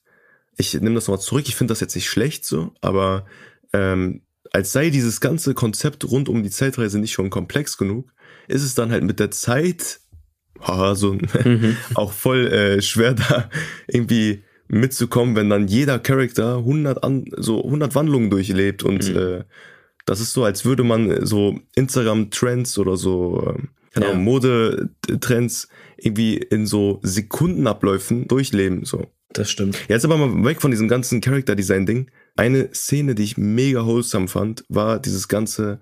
Ich 0.57 0.73
nehme 0.73 0.95
das 0.95 1.07
nochmal 1.07 1.21
zurück, 1.21 1.45
ich 1.47 1.55
finde 1.55 1.71
das 1.71 1.79
jetzt 1.79 1.95
nicht 1.95 2.09
schlecht 2.09 2.43
so, 2.43 2.73
aber 2.81 3.25
ähm, 3.71 4.23
als 4.51 4.73
sei 4.73 4.89
dieses 4.89 5.21
ganze 5.21 5.53
Konzept 5.53 6.03
rund 6.03 6.27
um 6.27 6.43
die 6.43 6.49
Zeitreise 6.49 6.99
nicht 6.99 7.13
schon 7.13 7.29
komplex 7.29 7.77
genug, 7.77 8.11
ist 8.49 8.63
es 8.63 8.75
dann 8.75 8.91
halt 8.91 9.05
mit 9.05 9.21
der 9.21 9.31
Zeit 9.31 10.01
haha, 10.59 10.95
so 10.95 11.13
Mhm. 11.13 11.77
auch 11.95 12.11
voll 12.11 12.47
äh, 12.47 12.81
schwer 12.81 13.13
da 13.13 13.49
irgendwie 13.87 14.43
mitzukommen, 14.69 15.35
wenn 15.35 15.49
dann 15.49 15.67
jeder 15.67 15.99
Charakter 15.99 16.57
100 16.57 17.03
an, 17.03 17.25
so 17.37 17.63
100 17.63 17.95
Wandlungen 17.95 18.29
durchlebt 18.29 18.83
und 18.83 19.09
Mhm. 19.09 19.17
äh, 19.17 19.43
das 20.05 20.19
ist 20.21 20.33
so, 20.33 20.43
als 20.43 20.63
würde 20.65 20.83
man 20.83 21.25
so 21.25 21.59
Instagram-Trends 21.75 22.77
oder 22.79 22.95
so 22.97 23.43
ähm, 23.47 23.69
keine 23.93 24.05
Ja. 24.05 24.11
Ahnung, 24.11 24.23
Modetrends 24.23 25.67
irgendwie 25.97 26.37
in 26.37 26.65
so 26.65 26.99
Sekundenabläufen 27.03 28.27
durchleben 28.27 28.85
so. 28.85 29.07
Das 29.33 29.49
stimmt. 29.51 29.77
Jetzt 29.87 30.05
aber 30.05 30.17
mal 30.17 30.43
weg 30.45 30.61
von 30.61 30.71
diesem 30.71 30.87
ganzen 30.87 31.21
Character-Design-Ding. 31.21 32.09
Eine 32.35 32.73
Szene, 32.73 33.13
die 33.15 33.23
ich 33.23 33.37
mega 33.37 33.85
wholesome 33.85 34.27
fand, 34.27 34.63
war 34.69 34.99
dieses 34.99 35.27
ganze, 35.27 35.79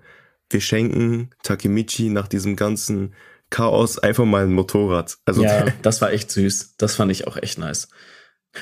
wir 0.50 0.60
schenken 0.60 1.30
Takemichi 1.42 2.10
nach 2.10 2.28
diesem 2.28 2.56
ganzen 2.56 3.14
Chaos 3.50 3.98
einfach 3.98 4.26
mal 4.26 4.44
ein 4.44 4.52
Motorrad. 4.52 5.16
Also 5.24 5.42
Ja, 5.42 5.66
das 5.82 6.02
war 6.02 6.12
echt 6.12 6.30
süß. 6.30 6.74
Das 6.76 6.94
fand 6.96 7.10
ich 7.12 7.26
auch 7.26 7.36
echt 7.38 7.58
nice. 7.58 7.88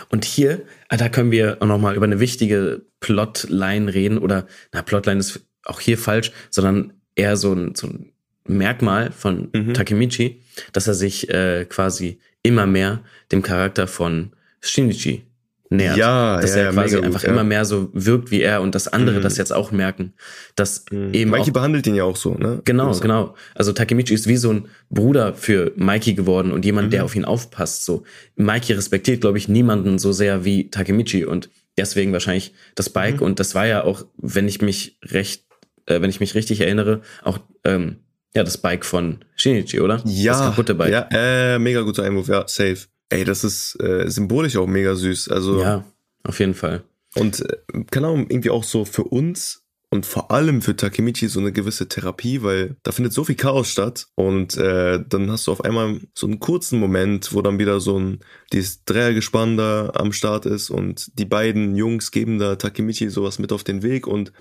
Und 0.08 0.24
hier, 0.24 0.62
ah, 0.88 0.96
da 0.96 1.08
können 1.08 1.30
wir 1.30 1.58
auch 1.60 1.66
noch 1.66 1.78
mal 1.78 1.94
über 1.94 2.04
eine 2.04 2.20
wichtige 2.20 2.82
Plotline 3.00 3.92
reden 3.92 4.18
oder, 4.18 4.46
na, 4.72 4.82
Plotline 4.82 5.20
ist 5.20 5.40
auch 5.64 5.80
hier 5.80 5.98
falsch, 5.98 6.32
sondern 6.50 6.92
eher 7.14 7.36
so 7.36 7.52
ein, 7.52 7.74
so 7.74 7.86
ein 7.86 8.12
Merkmal 8.44 9.10
von 9.12 9.48
mhm. 9.52 9.74
Takemichi, 9.74 10.42
dass 10.72 10.86
er 10.86 10.94
sich 10.94 11.28
äh, 11.28 11.64
quasi 11.68 12.20
immer 12.42 12.66
mehr 12.66 13.02
dem 13.32 13.42
Charakter 13.42 13.86
von 13.86 14.32
Shinichi 14.60 15.26
nähert. 15.70 15.96
Ja, 15.96 16.40
dass 16.40 16.54
ja, 16.54 16.62
er 16.62 16.72
quasi 16.72 16.96
einfach 16.98 17.20
gut, 17.22 17.28
immer 17.30 17.42
mehr 17.44 17.64
so 17.64 17.90
wirkt 17.92 18.30
wie 18.30 18.40
er 18.42 18.62
und 18.62 18.74
dass 18.74 18.86
andere 18.88 19.18
Mhm. 19.18 19.22
das 19.22 19.36
jetzt 19.36 19.52
auch 19.52 19.72
merken, 19.72 20.12
dass 20.54 20.84
eben 20.92 21.30
Mikey 21.30 21.50
auch 21.50 21.54
behandelt 21.54 21.86
ihn 21.86 21.94
ja 21.96 22.04
auch 22.04 22.16
so, 22.16 22.34
ne? 22.34 22.60
Genau, 22.64 22.88
Also, 22.88 23.00
genau. 23.00 23.34
Also 23.54 23.72
Takemichi 23.72 24.14
ist 24.14 24.28
wie 24.28 24.36
so 24.36 24.52
ein 24.52 24.68
Bruder 24.90 25.34
für 25.34 25.72
Mikey 25.76 26.14
geworden 26.14 26.52
und 26.52 26.64
jemand, 26.64 26.86
Mhm. 26.88 26.90
der 26.92 27.04
auf 27.04 27.16
ihn 27.16 27.24
aufpasst. 27.24 27.84
So 27.84 28.04
Mikey 28.36 28.74
respektiert, 28.74 29.20
glaube 29.20 29.38
ich, 29.38 29.48
niemanden 29.48 29.98
so 29.98 30.12
sehr 30.12 30.44
wie 30.44 30.70
Takemichi 30.70 31.24
und 31.24 31.50
deswegen 31.76 32.12
wahrscheinlich 32.12 32.54
das 32.74 32.88
Bike. 32.90 33.16
Mhm. 33.20 33.26
Und 33.26 33.40
das 33.40 33.54
war 33.54 33.66
ja 33.66 33.82
auch, 33.84 34.04
wenn 34.18 34.46
ich 34.48 34.62
mich 34.62 34.98
recht, 35.04 35.44
äh, 35.86 36.00
wenn 36.00 36.10
ich 36.10 36.20
mich 36.20 36.34
richtig 36.36 36.60
erinnere, 36.60 37.02
auch 37.24 37.38
ähm, 37.64 37.96
ja 38.34 38.44
das 38.44 38.58
Bike 38.58 38.84
von 38.84 39.24
Shinichi, 39.34 39.80
oder? 39.80 39.96
Das 39.98 40.04
Ja, 40.22 40.38
kaputte 40.50 40.74
Bike. 40.74 40.92
ja, 40.92 41.08
äh, 41.10 41.58
mega 41.58 41.80
guter 41.82 42.04
Einwurf, 42.04 42.28
ja, 42.28 42.44
safe. 42.46 42.78
Ey, 43.08 43.24
das 43.24 43.44
ist 43.44 43.80
äh, 43.80 44.08
symbolisch 44.10 44.56
auch 44.56 44.66
mega 44.66 44.94
süß. 44.94 45.28
Also 45.28 45.60
ja, 45.60 45.84
auf 46.24 46.40
jeden 46.40 46.54
Fall. 46.54 46.82
Und 47.14 47.40
äh, 47.40 47.84
keine 47.90 48.08
Ahnung, 48.08 48.26
irgendwie 48.28 48.50
auch 48.50 48.64
so 48.64 48.84
für 48.84 49.04
uns 49.04 49.62
und 49.90 50.04
vor 50.04 50.30
allem 50.30 50.62
für 50.62 50.76
Takemichi 50.76 51.28
so 51.28 51.40
eine 51.40 51.52
gewisse 51.52 51.88
Therapie, 51.88 52.42
weil 52.42 52.76
da 52.82 52.92
findet 52.92 53.12
so 53.12 53.24
viel 53.24 53.36
Chaos 53.36 53.70
statt 53.70 54.08
und 54.16 54.56
äh, 54.56 55.02
dann 55.08 55.30
hast 55.30 55.46
du 55.46 55.52
auf 55.52 55.64
einmal 55.64 56.00
so 56.14 56.26
einen 56.26 56.40
kurzen 56.40 56.80
Moment, 56.80 57.32
wo 57.32 57.40
dann 57.40 57.58
wieder 57.58 57.80
so 57.80 57.98
ein 57.98 58.20
dieses 58.52 58.84
Dreiergespann 58.84 59.56
da 59.56 59.92
am 59.94 60.12
Start 60.12 60.44
ist 60.44 60.70
und 60.70 61.18
die 61.18 61.24
beiden 61.24 61.76
Jungs 61.76 62.10
geben 62.10 62.38
da 62.38 62.56
Takemichi 62.56 63.08
sowas 63.08 63.38
mit 63.38 63.52
auf 63.52 63.64
den 63.64 63.82
Weg 63.82 64.06
und 64.06 64.32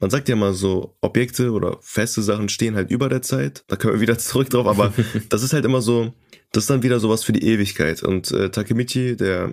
man 0.00 0.10
sagt 0.10 0.28
ja 0.28 0.36
mal 0.36 0.52
so, 0.54 0.96
Objekte 1.02 1.52
oder 1.52 1.78
feste 1.82 2.22
Sachen 2.22 2.48
stehen 2.48 2.74
halt 2.74 2.90
über 2.90 3.08
der 3.08 3.22
Zeit. 3.22 3.64
Da 3.68 3.76
können 3.76 3.94
wir 3.94 4.00
wieder 4.00 4.18
zurück 4.18 4.50
drauf, 4.50 4.66
aber 4.66 4.92
das 5.28 5.42
ist 5.42 5.52
halt 5.52 5.64
immer 5.64 5.82
so, 5.82 6.12
das 6.52 6.64
ist 6.64 6.70
dann 6.70 6.82
wieder 6.82 6.98
sowas 7.00 7.22
für 7.22 7.32
die 7.32 7.44
Ewigkeit. 7.46 8.02
Und 8.02 8.30
äh, 8.32 8.50
Takemichi, 8.50 9.16
der 9.16 9.52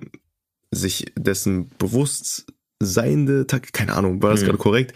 sich 0.71 1.05
dessen 1.17 1.69
bewusst 1.77 2.45
seiende, 2.79 3.47
Tak- 3.47 3.73
keine 3.73 3.93
Ahnung, 3.93 4.21
war 4.21 4.31
das 4.31 4.41
Mhm. 4.41 4.45
gerade 4.45 4.57
korrekt, 4.57 4.93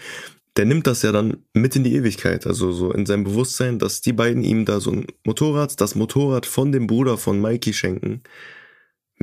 der 0.58 0.66
nimmt 0.66 0.86
das 0.86 1.02
ja 1.02 1.12
dann 1.14 1.38
mit 1.54 1.76
in 1.78 1.84
die 1.86 1.96
Ewigkeit, 1.96 2.46
also 2.46 2.72
so 2.74 2.92
in 2.92 3.06
seinem 3.06 3.24
Bewusstsein, 3.24 3.80
dass 3.80 4.02
die 4.02 4.12
beiden 4.14 4.44
ihm 4.44 4.66
da 4.66 4.82
so 4.82 4.92
ein 4.92 5.08
Motorrad, 5.26 5.80
das 5.80 5.96
Motorrad 5.96 6.46
von 6.46 6.72
dem 6.74 6.88
Bruder 6.88 7.18
von 7.18 7.40
Mikey 7.40 7.74
schenken. 7.74 8.22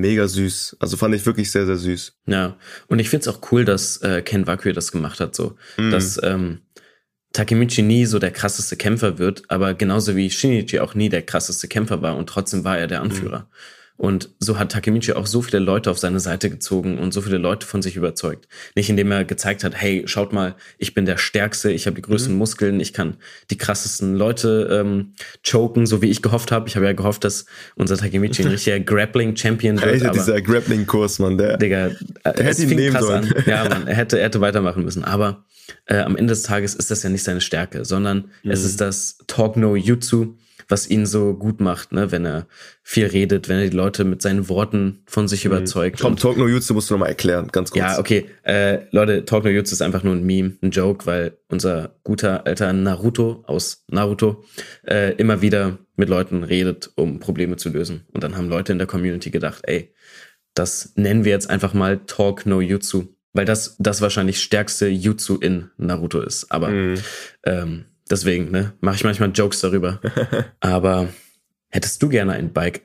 Mega 0.00 0.26
süß. 0.28 0.76
Also 0.80 0.96
fand 0.96 1.14
ich 1.14 1.24
wirklich 1.26 1.50
sehr, 1.50 1.66
sehr 1.66 1.76
süß. 1.76 2.14
Ja, 2.26 2.56
und 2.88 2.98
ich 2.98 3.08
finde 3.11 3.28
es 3.28 3.34
auch 3.37 3.40
cool, 3.52 3.64
dass 3.64 3.98
äh, 3.98 4.22
Ken 4.22 4.46
Wakui 4.46 4.72
das 4.72 4.92
gemacht 4.92 5.20
hat, 5.20 5.34
so, 5.34 5.56
Mhm. 5.76 5.90
dass 5.90 6.20
ähm, 6.22 6.61
Takemichi 7.32 7.82
nie 7.82 8.06
so 8.06 8.18
der 8.18 8.30
krasseste 8.30 8.76
Kämpfer 8.76 9.18
wird, 9.18 9.42
aber 9.48 9.74
genauso 9.74 10.16
wie 10.16 10.30
Shinichi 10.30 10.80
auch 10.80 10.94
nie 10.94 11.08
der 11.11 11.22
krasseste 11.22 11.68
Kämpfer 11.68 12.00
war 12.02 12.16
und 12.16 12.28
trotzdem 12.28 12.64
war 12.64 12.78
er 12.78 12.87
der 12.87 13.02
Anführer. 13.02 13.48
Und 13.98 14.30
so 14.38 14.61
hat 14.61 14.70
Takemichi 14.72 15.12
auch 15.12 15.26
so 15.26 15.42
viele 15.42 15.58
Leute 15.58 15.90
auf 15.90 15.98
seine 15.98 16.20
Seite 16.20 16.48
gezogen 16.50 16.98
und 16.98 17.12
so 17.12 17.20
viele 17.20 17.37
Leute 17.38 17.66
von 17.66 17.82
sich 17.82 17.96
überzeugt. 17.96 18.46
Nicht 18.76 18.88
indem 18.88 19.11
er 19.11 19.24
gezeigt 19.24 19.64
hat, 19.64 19.74
hey, 19.74 20.04
schaut 20.06 20.32
mal, 20.32 20.54
ich 20.78 20.94
bin 20.94 21.04
der 21.04 21.16
Stärkste, 21.18 21.72
ich 21.72 21.87
habe 21.87 21.96
die 21.96 22.02
größten 22.02 22.32
Mhm. 22.32 22.38
Muskeln, 22.38 22.78
ich 22.78 22.92
kann 22.92 23.16
die 23.50 23.58
krassesten 23.58 24.14
Leute 24.14 24.68
ähm, 24.70 25.14
choken, 25.44 25.84
so 25.87 26.00
wie 26.00 26.11
ich 26.11 26.22
gehofft 26.22 26.52
habe. 26.52 26.68
Ich 26.68 26.76
habe 26.76 26.87
ja 26.87 26.92
gehofft, 26.92 27.24
dass 27.24 27.46
unser 27.74 27.96
Takemichi 27.96 28.42
ein 28.42 28.48
richtiger 28.52 28.78
Grappling-Champion 28.78 29.82
wird. 29.82 30.02
Aber 30.04 30.12
dieser 30.12 30.40
Grappling-Kurs, 30.42 31.18
Mann, 31.18 31.37
der. 31.37 31.56
Digga, 31.56 31.88
äh, 31.88 31.92
hätte 32.24 32.42
es 32.44 32.61
ihn 32.61 32.68
nehmen 32.70 33.00
sollen. 33.00 33.24
an. 33.34 33.42
Ja, 33.46 33.64
Mann, 33.68 33.88
er 33.88 33.96
hätte, 33.96 34.18
er 34.18 34.26
hätte 34.26 34.40
weitermachen 34.40 34.84
müssen. 34.84 35.02
Aber 35.02 35.44
äh, 35.87 35.98
am 35.98 36.16
Ende 36.16 36.32
des 36.32 36.44
Tages 36.44 36.76
ist 36.76 36.92
das 36.92 37.02
ja 37.02 37.11
nicht 37.11 37.24
seine 37.24 37.40
Stärke, 37.40 37.84
sondern 37.84 38.30
es 38.44 38.61
Mhm. 38.61 38.66
ist 38.66 38.80
das 38.80 39.18
Talk 39.26 39.56
No 39.56 39.74
Jutsu, 39.74 40.37
was 40.68 40.88
ihn 40.88 41.07
so 41.07 41.35
gut 41.35 41.61
macht, 41.61 41.92
ne? 41.92 42.12
wenn 42.12 42.26
er 42.26 42.46
viel 42.83 43.07
redet, 43.07 43.48
wenn 43.48 43.59
er 43.59 43.68
die 43.70 43.76
Leute 43.76 44.04
mit 44.04 44.20
seinen 44.22 44.48
Worten 44.48 45.02
von 45.07 45.26
sich 45.26 45.44
überzeugt. 45.44 45.98
Mhm. 45.98 46.02
Komm, 46.02 46.12
Und- 46.12 46.20
Talk 46.20 46.37
No 46.37 46.46
Jutsu 46.46 46.74
musst 46.74 46.90
du 46.90 46.94
nochmal 46.94 47.09
erklären, 47.09 47.48
ganz 47.50 47.70
kurz. 47.70 47.81
ja, 47.81 47.98
okay. 47.98 48.26
Äh, 48.42 48.81
Leute, 48.90 49.24
Talk 49.24 49.44
No 49.44 49.50
Jutsu 49.50 49.72
ist 49.74 49.83
einfach 49.83 50.02
nur 50.02 50.14
ein 50.14 50.24
Meme, 50.24 50.57
ein 50.62 50.70
Joke, 50.70 51.07
weil 51.07 51.38
unser 51.48 51.96
guter 52.04 52.46
alter 52.46 52.72
Naruto 52.72 53.42
aus 53.46 53.85
Naruto 53.90 54.44
äh, 54.87 55.14
immer 55.14 55.40
wieder 55.42 55.78
mit 55.96 56.09
Leuten 56.09 56.44
redet, 56.44 56.90
um 56.96 57.18
Probleme 57.18 57.57
zu 57.57 57.70
lösen. 57.70 58.04
Und 58.12 58.22
dann 58.22 58.37
haben 58.37 58.48
Leute 58.48 58.72
in 58.72 58.78
der 58.78 58.87
Community 58.87 59.31
gedacht, 59.31 59.62
ey, 59.64 59.92
das 60.54 60.92
nennen 60.96 61.24
wir 61.24 61.33
jetzt 61.33 61.48
einfach 61.50 61.72
mal 61.74 62.00
Talk 62.07 62.44
No 62.46 62.61
Jutsu, 62.61 63.04
weil 63.33 63.44
das 63.44 63.76
das 63.78 64.00
wahrscheinlich 64.00 64.40
stärkste 64.40 64.88
Jutsu 64.88 65.37
in 65.37 65.70
Naruto 65.76 66.20
ist. 66.20 66.50
Aber 66.52 66.68
Mhm. 66.68 66.94
ähm, 67.44 67.85
deswegen, 68.10 68.50
ne, 68.50 68.72
mache 68.80 68.96
ich 68.96 69.04
manchmal 69.04 69.30
Jokes 69.30 69.60
darüber. 69.60 70.00
Aber 70.60 71.08
hättest 71.70 72.02
du 72.02 72.08
gerne 72.08 72.32
ein 72.32 72.52
Bike? 72.52 72.82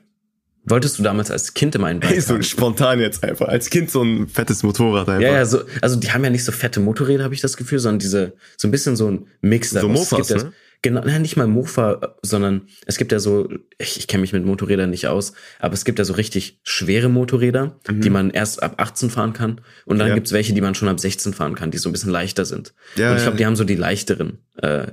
Wolltest 0.66 0.98
du 0.98 1.02
damals 1.02 1.30
als 1.30 1.52
Kind 1.52 1.74
immer 1.74 1.88
ein 1.88 2.00
Bike 2.00 2.10
Hey, 2.10 2.20
so 2.20 2.34
haben? 2.34 2.42
spontan 2.42 2.98
jetzt 3.00 3.22
einfach. 3.22 3.48
Als 3.48 3.68
Kind 3.68 3.90
so 3.90 4.02
ein 4.02 4.28
fettes 4.28 4.62
Motorrad 4.62 5.08
einfach. 5.08 5.20
Ja, 5.22 5.34
ja, 5.34 5.44
so, 5.44 5.60
also 5.82 5.96
die 5.96 6.10
haben 6.10 6.24
ja 6.24 6.30
nicht 6.30 6.44
so 6.44 6.52
fette 6.52 6.80
Motorräder, 6.80 7.22
habe 7.24 7.34
ich 7.34 7.42
das 7.42 7.56
Gefühl, 7.58 7.78
sondern 7.80 7.98
diese, 7.98 8.32
so 8.56 8.66
ein 8.68 8.70
bisschen 8.70 8.96
so 8.96 9.10
ein 9.10 9.26
Mix 9.42 9.70
So. 9.70 9.88
Mofas, 9.88 10.30
ne? 10.30 10.52
Genau, 10.84 11.00
nein, 11.02 11.22
nicht 11.22 11.38
mal 11.38 11.46
Mofa, 11.46 12.14
sondern 12.20 12.68
es 12.84 12.98
gibt 12.98 13.10
ja 13.10 13.18
so, 13.18 13.48
ich, 13.78 13.96
ich 13.96 14.06
kenne 14.06 14.20
mich 14.20 14.34
mit 14.34 14.44
Motorrädern 14.44 14.90
nicht 14.90 15.06
aus, 15.06 15.32
aber 15.58 15.72
es 15.72 15.86
gibt 15.86 15.98
ja 15.98 16.04
so 16.04 16.12
richtig 16.12 16.60
schwere 16.62 17.08
Motorräder, 17.08 17.80
die 17.90 18.10
man 18.10 18.28
erst 18.28 18.62
ab 18.62 18.74
18 18.76 19.08
fahren 19.08 19.32
kann. 19.32 19.62
Und 19.86 19.98
dann 19.98 20.08
Mhm. 20.08 20.10
Ja. 20.10 20.14
gibt's 20.16 20.32
welche, 20.32 20.52
die 20.52 20.60
man 20.60 20.74
schon 20.74 20.88
ab 20.88 21.00
16 21.00 21.32
fahren 21.32 21.54
kann, 21.54 21.70
die 21.70 21.78
so 21.78 21.88
ein 21.88 21.92
bisschen 21.92 22.10
leichter 22.10 22.44
sind. 22.44 22.74
Ja, 22.96 23.12
und 23.12 23.16
ich 23.16 23.22
glaube, 23.22 23.38
die 23.38 23.46
haben 23.46 23.56
so 23.56 23.64
die 23.64 23.76
leichteren, 23.76 24.40
äh, 24.58 24.88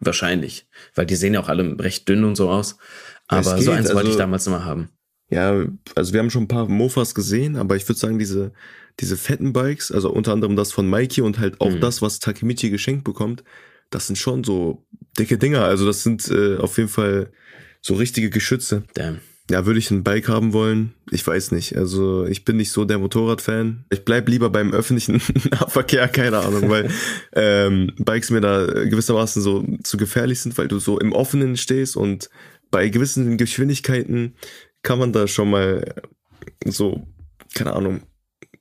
wahrscheinlich. 0.00 0.66
Weil 0.94 1.04
die 1.04 1.16
sehen 1.16 1.34
ja 1.34 1.40
auch 1.40 1.48
alle 1.50 1.78
recht 1.78 2.08
dünn 2.08 2.24
und 2.24 2.36
so 2.36 2.48
aus. 2.48 2.78
Aber 3.28 3.40
es 3.58 3.64
so 3.66 3.70
eins 3.70 3.88
wollte 3.92 4.02
ich 4.08 4.14
also- 4.14 4.18
damals 4.18 4.46
immer 4.46 4.64
haben. 4.64 4.88
Ja, 5.28 5.62
also 5.94 6.12
wir 6.14 6.20
haben 6.20 6.30
schon 6.30 6.44
ein 6.44 6.48
paar 6.48 6.68
Mofas 6.68 7.14
gesehen, 7.14 7.56
aber 7.56 7.76
ich 7.76 7.86
würde 7.86 7.98
sagen, 7.98 8.18
diese, 8.18 8.52
diese 9.00 9.18
fetten 9.18 9.52
Bikes, 9.52 9.92
also 9.92 10.10
unter 10.10 10.32
anderem 10.32 10.56
das 10.56 10.72
von 10.72 10.88
Mikey 10.88 11.20
und 11.20 11.38
halt 11.38 11.60
auch 11.60 11.70
Mhm. 11.70 11.80
das, 11.80 12.00
was 12.00 12.18
Takemichi 12.18 12.70
geschenkt 12.70 13.04
bekommt, 13.04 13.44
das 13.90 14.06
sind 14.06 14.16
schon 14.16 14.42
so 14.44 14.86
dicke 15.18 15.38
Dinger. 15.38 15.64
Also 15.64 15.86
das 15.86 16.02
sind 16.02 16.28
äh, 16.30 16.56
auf 16.56 16.76
jeden 16.76 16.88
Fall 16.88 17.30
so 17.80 17.94
richtige 17.94 18.30
Geschütze. 18.30 18.84
Damn. 18.94 19.20
Ja, 19.50 19.66
würde 19.66 19.78
ich 19.78 19.90
ein 19.90 20.04
Bike 20.04 20.28
haben 20.28 20.54
wollen? 20.54 20.94
Ich 21.10 21.26
weiß 21.26 21.52
nicht. 21.52 21.76
Also 21.76 22.24
ich 22.24 22.46
bin 22.46 22.56
nicht 22.56 22.72
so 22.72 22.86
der 22.86 22.98
Motorradfan. 22.98 23.84
Ich 23.90 24.04
bleib 24.04 24.26
lieber 24.28 24.48
beim 24.48 24.72
öffentlichen 24.72 25.20
Nahverkehr, 25.50 26.08
keine 26.08 26.38
Ahnung, 26.38 26.70
weil 26.70 26.90
ähm, 27.34 27.92
Bikes 27.98 28.30
mir 28.30 28.40
da 28.40 28.64
gewissermaßen 28.64 29.42
so 29.42 29.66
zu 29.82 29.98
gefährlich 29.98 30.40
sind, 30.40 30.56
weil 30.56 30.68
du 30.68 30.78
so 30.78 30.98
im 30.98 31.12
Offenen 31.12 31.58
stehst 31.58 31.94
und 31.96 32.30
bei 32.70 32.88
gewissen 32.88 33.36
Geschwindigkeiten 33.36 34.34
kann 34.82 34.98
man 34.98 35.12
da 35.12 35.28
schon 35.28 35.50
mal 35.50 35.94
so, 36.64 37.06
keine 37.54 37.74
Ahnung, 37.74 38.00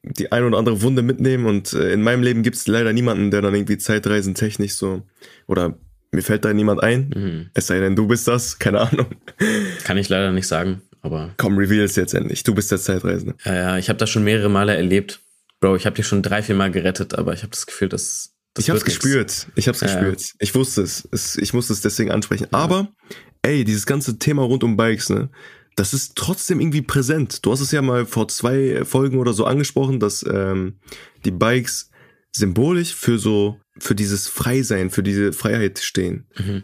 die 0.03 0.33
ein 0.33 0.43
oder 0.43 0.57
andere 0.57 0.81
Wunde 0.81 1.01
mitnehmen 1.01 1.45
und 1.45 1.71
äh, 1.73 1.93
in 1.93 2.01
meinem 2.01 2.23
Leben 2.23 2.43
gibt's 2.43 2.67
leider 2.67 2.91
niemanden, 2.91 3.31
der 3.31 3.41
dann 3.41 3.55
irgendwie 3.55 3.77
Zeitreisen 3.77 4.35
technisch 4.35 4.75
so, 4.75 5.03
oder 5.47 5.77
mir 6.13 6.21
fällt 6.21 6.45
da 6.45 6.53
niemand 6.53 6.81
ein, 6.83 7.09
Mhm. 7.15 7.49
es 7.53 7.67
sei 7.67 7.79
denn, 7.79 7.95
du 7.95 8.07
bist 8.07 8.27
das, 8.27 8.59
keine 8.59 8.81
Ahnung. 8.81 9.07
Kann 9.83 9.97
ich 9.97 10.09
leider 10.09 10.31
nicht 10.31 10.47
sagen, 10.47 10.81
aber 11.01 11.33
Komm, 11.37 11.57
reveals 11.57 11.95
jetzt 11.95 12.13
endlich. 12.13 12.43
Du 12.43 12.53
bist 12.55 12.71
der 12.71 12.77
Zeitreisende. 12.79 13.35
Ja, 13.45 13.53
ja, 13.55 13.77
ich 13.77 13.89
habe 13.89 13.97
das 13.99 14.09
schon 14.09 14.23
mehrere 14.23 14.49
Male 14.49 14.75
erlebt. 14.75 15.19
Bro, 15.59 15.75
ich 15.77 15.85
habe 15.85 15.95
dich 15.95 16.07
schon 16.07 16.21
drei, 16.21 16.41
vier 16.43 16.55
Mal 16.55 16.71
gerettet, 16.71 17.15
aber 17.17 17.33
ich 17.33 17.41
habe 17.41 17.51
das 17.51 17.65
Gefühl, 17.65 17.89
dass 17.89 18.31
das 18.53 18.65
ich 18.65 18.69
hab's 18.69 18.81
nix. 18.85 18.99
gespürt. 18.99 19.47
Ich 19.55 19.67
hab's 19.67 19.81
Ja, 19.81 19.87
ja. 19.87 19.93
gespürt. 19.95 20.33
Ich 20.39 20.53
wusste 20.55 20.81
es. 20.83 21.07
es. 21.11 21.37
Ich 21.37 21.53
musste 21.53 21.73
es 21.73 21.81
deswegen 21.81 22.11
ansprechen. 22.11 22.47
Aber, 22.51 22.89
ey, 23.41 23.63
dieses 23.63 23.85
ganze 23.85 24.19
Thema 24.19 24.43
rund 24.43 24.63
um 24.63 24.75
Bikes, 24.77 25.09
ne? 25.09 25.29
Das 25.75 25.93
ist 25.95 26.15
trotzdem 26.15 26.59
irgendwie 26.59 26.83
präsent. 26.83 27.43
Du 27.45 27.51
hast 27.51 27.61
es 27.61 27.71
ja 27.71 27.81
mal 27.81 28.05
vor 28.05 28.27
zwei 28.27 28.85
Folgen 28.85 29.17
oder 29.17 29.33
so 29.33 29.45
angesprochen, 29.45 29.99
dass 29.99 30.23
ähm, 30.29 30.75
die 31.25 31.31
Bikes 31.31 31.89
symbolisch 32.35 32.93
für 32.93 33.19
so, 33.19 33.59
für 33.77 33.95
dieses 33.95 34.27
Freisein, 34.27 34.89
für 34.89 35.03
diese 35.03 35.33
Freiheit 35.33 35.79
stehen. 35.79 36.27
Mhm. 36.37 36.63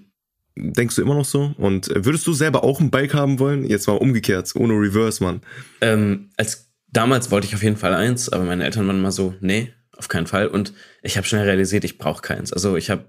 Denkst 0.56 0.96
du 0.96 1.02
immer 1.02 1.16
noch 1.16 1.26
so? 1.26 1.54
Und 1.58 1.89
äh, 1.89 2.04
würdest 2.06 2.28
du 2.28 2.34
selber 2.34 2.64
auch 2.64 2.80
ein 2.82 2.91
Bike 2.91 3.14
haben 3.14 3.39
wollen? 3.39 3.66
Jetzt 3.66 3.88
mal 3.88 3.93
umgekehrt, 3.93 4.52
ohne 4.56 4.74
Reverse, 4.74 5.24
Mann. 5.24 5.41
Ähm, 5.80 6.32
als 6.38 6.70
damals 6.91 7.32
wollte 7.32 7.48
ich 7.48 7.56
auf 7.56 7.64
jeden 7.64 7.78
Fall 7.78 7.93
eins, 7.93 8.30
aber 8.30 8.43
meine 8.43 8.66
Eltern 8.66 8.88
waren 8.88 9.02
mal 9.02 9.12
so, 9.12 9.36
nee, 9.39 9.74
auf 9.96 10.08
keinen 10.08 10.28
Fall. 10.28 10.48
Und 10.48 10.74
ich 11.02 11.18
habe 11.18 11.28
schnell 11.28 11.46
realisiert, 11.46 11.84
ich 11.86 11.98
brauche 11.98 12.22
keins. 12.22 12.52
Also 12.52 12.76
ich 12.76 12.89
habe 12.89 13.06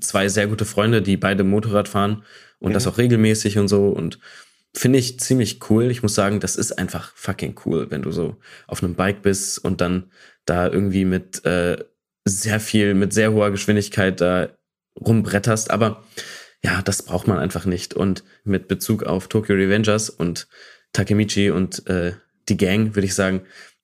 zwei 0.00 0.28
sehr 0.28 0.46
gute 0.46 0.64
Freunde, 0.64 1.02
die 1.02 1.16
beide 1.16 1.44
Motorrad 1.44 1.88
fahren 1.88 2.24
und 2.58 2.70
Mhm. 2.70 2.74
das 2.74 2.86
auch 2.86 2.98
regelmäßig 2.98 3.58
und 3.58 3.68
so 3.68 3.88
und 3.88 4.18
finde 4.74 4.98
ich 4.98 5.18
ziemlich 5.20 5.58
cool. 5.70 5.90
Ich 5.90 6.02
muss 6.02 6.14
sagen, 6.14 6.40
das 6.40 6.56
ist 6.56 6.72
einfach 6.78 7.12
fucking 7.16 7.58
cool, 7.66 7.90
wenn 7.90 8.02
du 8.02 8.10
so 8.12 8.36
auf 8.66 8.82
einem 8.82 8.94
Bike 8.94 9.22
bist 9.22 9.58
und 9.64 9.80
dann 9.80 10.10
da 10.44 10.68
irgendwie 10.68 11.04
mit 11.04 11.44
äh, 11.44 11.76
sehr 12.24 12.60
viel, 12.60 12.94
mit 12.94 13.12
sehr 13.12 13.32
hoher 13.32 13.50
Geschwindigkeit 13.50 14.20
da 14.20 14.48
rumbretterst. 15.00 15.70
Aber 15.70 16.04
ja, 16.62 16.82
das 16.82 17.02
braucht 17.02 17.26
man 17.26 17.38
einfach 17.38 17.64
nicht. 17.64 17.94
Und 17.94 18.24
mit 18.44 18.68
Bezug 18.68 19.04
auf 19.04 19.28
Tokyo 19.28 19.54
Revengers 19.54 20.10
und 20.10 20.48
Takemichi 20.92 21.50
und 21.50 21.86
äh, 21.88 22.12
die 22.48 22.56
Gang 22.56 22.94
würde 22.94 23.06
ich 23.06 23.14
sagen, 23.14 23.42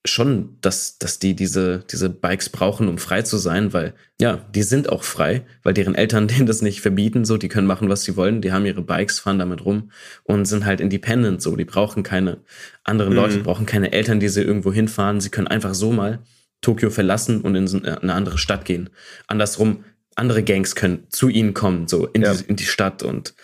schon, 0.09 0.57
dass, 0.61 0.99
dass 0.99 1.19
die 1.19 1.35
diese, 1.35 1.85
diese 1.91 2.09
Bikes 2.09 2.49
brauchen, 2.49 2.89
um 2.89 2.99
frei 2.99 3.23
zu 3.23 3.39
sein, 3.39 3.73
weil 3.73 3.95
ja, 4.21 4.37
die 4.55 4.63
sind 4.63 4.89
auch 4.89 5.03
frei, 5.03 5.45
weil 5.63 5.75
deren 5.75 5.95
Eltern 5.95 6.29
denen 6.29 6.47
das 6.47 6.63
nicht 6.63 6.81
verbieten, 6.81 7.25
so, 7.25 7.37
die 7.37 7.49
können 7.49 7.67
machen, 7.67 7.89
was 7.89 8.03
sie 8.03 8.17
wollen, 8.17 8.41
die 8.41 8.53
haben 8.53 8.67
ihre 8.67 8.83
Bikes, 8.83 9.21
fahren 9.21 9.39
damit 9.39 9.65
rum 9.65 9.91
und 10.25 10.47
sind 10.47 10.65
halt 10.65 10.81
independent, 10.81 11.43
so, 11.43 11.57
die 11.57 11.65
brauchen 11.65 12.03
keine 12.03 12.39
anderen 12.85 13.13
mhm. 13.13 13.17
Leute, 13.17 13.39
brauchen 13.39 13.67
keine 13.67 13.93
Eltern, 13.93 14.21
die 14.21 14.29
sie 14.29 14.43
irgendwo 14.43 14.73
hinfahren, 14.73 15.21
sie 15.21 15.31
können 15.31 15.49
einfach 15.49 15.75
so 15.75 15.93
mal 15.93 16.21
Tokio 16.61 16.91
verlassen 16.91 17.41
und 17.43 17.55
in 17.55 17.85
eine 17.85 18.15
andere 18.15 18.39
Stadt 18.39 18.65
gehen. 18.65 18.91
Andersrum, 19.27 19.85
andere 20.15 20.43
Gangs 20.43 20.75
können 20.75 21.07
zu 21.11 21.29
ihnen 21.29 21.55
kommen, 21.55 21.89
so 21.89 22.07
in, 22.07 22.23
ja. 22.23 22.35
die, 22.35 22.45
in 22.47 22.57
die 22.57 22.65
Stadt 22.65 23.03
und 23.03 23.35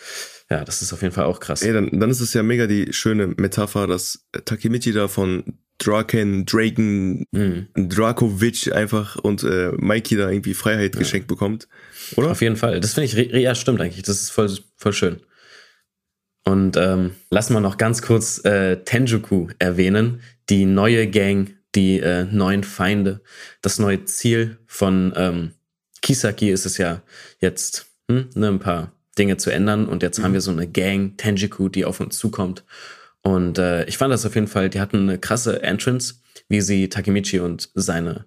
ja, 0.51 0.65
das 0.65 0.83
ist 0.83 0.93
auf 0.93 1.01
jeden 1.03 1.15
Fall 1.15 1.25
auch 1.25 1.41
krass. 1.41 1.63
Ey, 1.63 1.73
dann, 1.73 1.89
dann 1.99 2.11
ist 2.11 2.21
es 2.21 2.35
ja 2.35 2.43
mega 2.43 2.67
die 2.67 2.93
schöne 2.93 3.29
Metapher, 3.29 3.87
dass 3.87 4.27
Takemichi 4.45 4.93
da 4.93 5.09
von 5.09 5.59
Draken, 5.79 6.45
Draken, 6.47 7.27
mhm. 7.33 7.69
Drakovic 7.75 8.73
einfach 8.73 9.17
und 9.17 9.43
äh, 9.45 9.73
Mikey 9.77 10.17
da 10.17 10.31
irgendwie 10.31 10.55
Freiheit 10.55 10.95
ja. 10.95 10.99
geschenkt 10.99 11.27
bekommt. 11.27 11.69
Oder? 12.17 12.31
Auf 12.31 12.43
jeden 12.43 12.57
Fall. 12.57 12.81
Das 12.81 12.95
finde 12.95 13.07
ich, 13.07 13.33
ja, 13.33 13.55
stimmt 13.55 13.81
eigentlich. 13.81 14.03
Das 14.03 14.21
ist 14.21 14.31
voll, 14.31 14.51
voll 14.77 14.93
schön. 14.93 15.21
Und 16.45 16.77
ähm, 16.77 17.13
lassen 17.31 17.55
wir 17.55 17.61
noch 17.61 17.79
ganz 17.79 18.03
kurz 18.03 18.45
äh, 18.45 18.83
Tenjuku 18.85 19.49
erwähnen, 19.59 20.21
die 20.51 20.67
neue 20.67 21.09
Gang, 21.09 21.55
die 21.75 22.01
äh, 22.01 22.25
neuen 22.25 22.65
Feinde, 22.65 23.21
das 23.63 23.79
neue 23.79 24.05
Ziel 24.05 24.59
von 24.67 25.13
ähm, 25.17 25.53
Kisaki 26.03 26.51
ist 26.51 26.67
es 26.67 26.79
ja 26.79 27.03
jetzt, 27.39 27.87
hm, 28.11 28.29
ne, 28.35 28.49
ein 28.49 28.59
paar 28.59 28.93
Dinge 29.19 29.37
zu 29.37 29.51
ändern. 29.51 29.87
Und 29.87 30.03
jetzt 30.03 30.19
mhm. 30.19 30.25
haben 30.25 30.33
wir 30.35 30.41
so 30.41 30.51
eine 30.51 30.69
Gang, 30.69 31.17
Tenjiku, 31.17 31.69
die 31.69 31.85
auf 31.85 32.01
uns 32.01 32.19
zukommt. 32.19 32.65
Und 33.23 33.59
äh, 33.59 33.85
ich 33.85 33.99
fand 33.99 34.13
das 34.13 34.27
auf 34.27 34.35
jeden 34.35 34.49
Fall, 34.49 34.69
die 34.69 34.81
hatten 34.81 35.09
eine 35.09 35.19
krasse 35.19 35.63
Entrance, 35.63 36.17
wie 36.49 36.61
sie 36.61 36.89
Takemichi 36.89 37.39
und 37.41 37.71
seine 37.75 38.27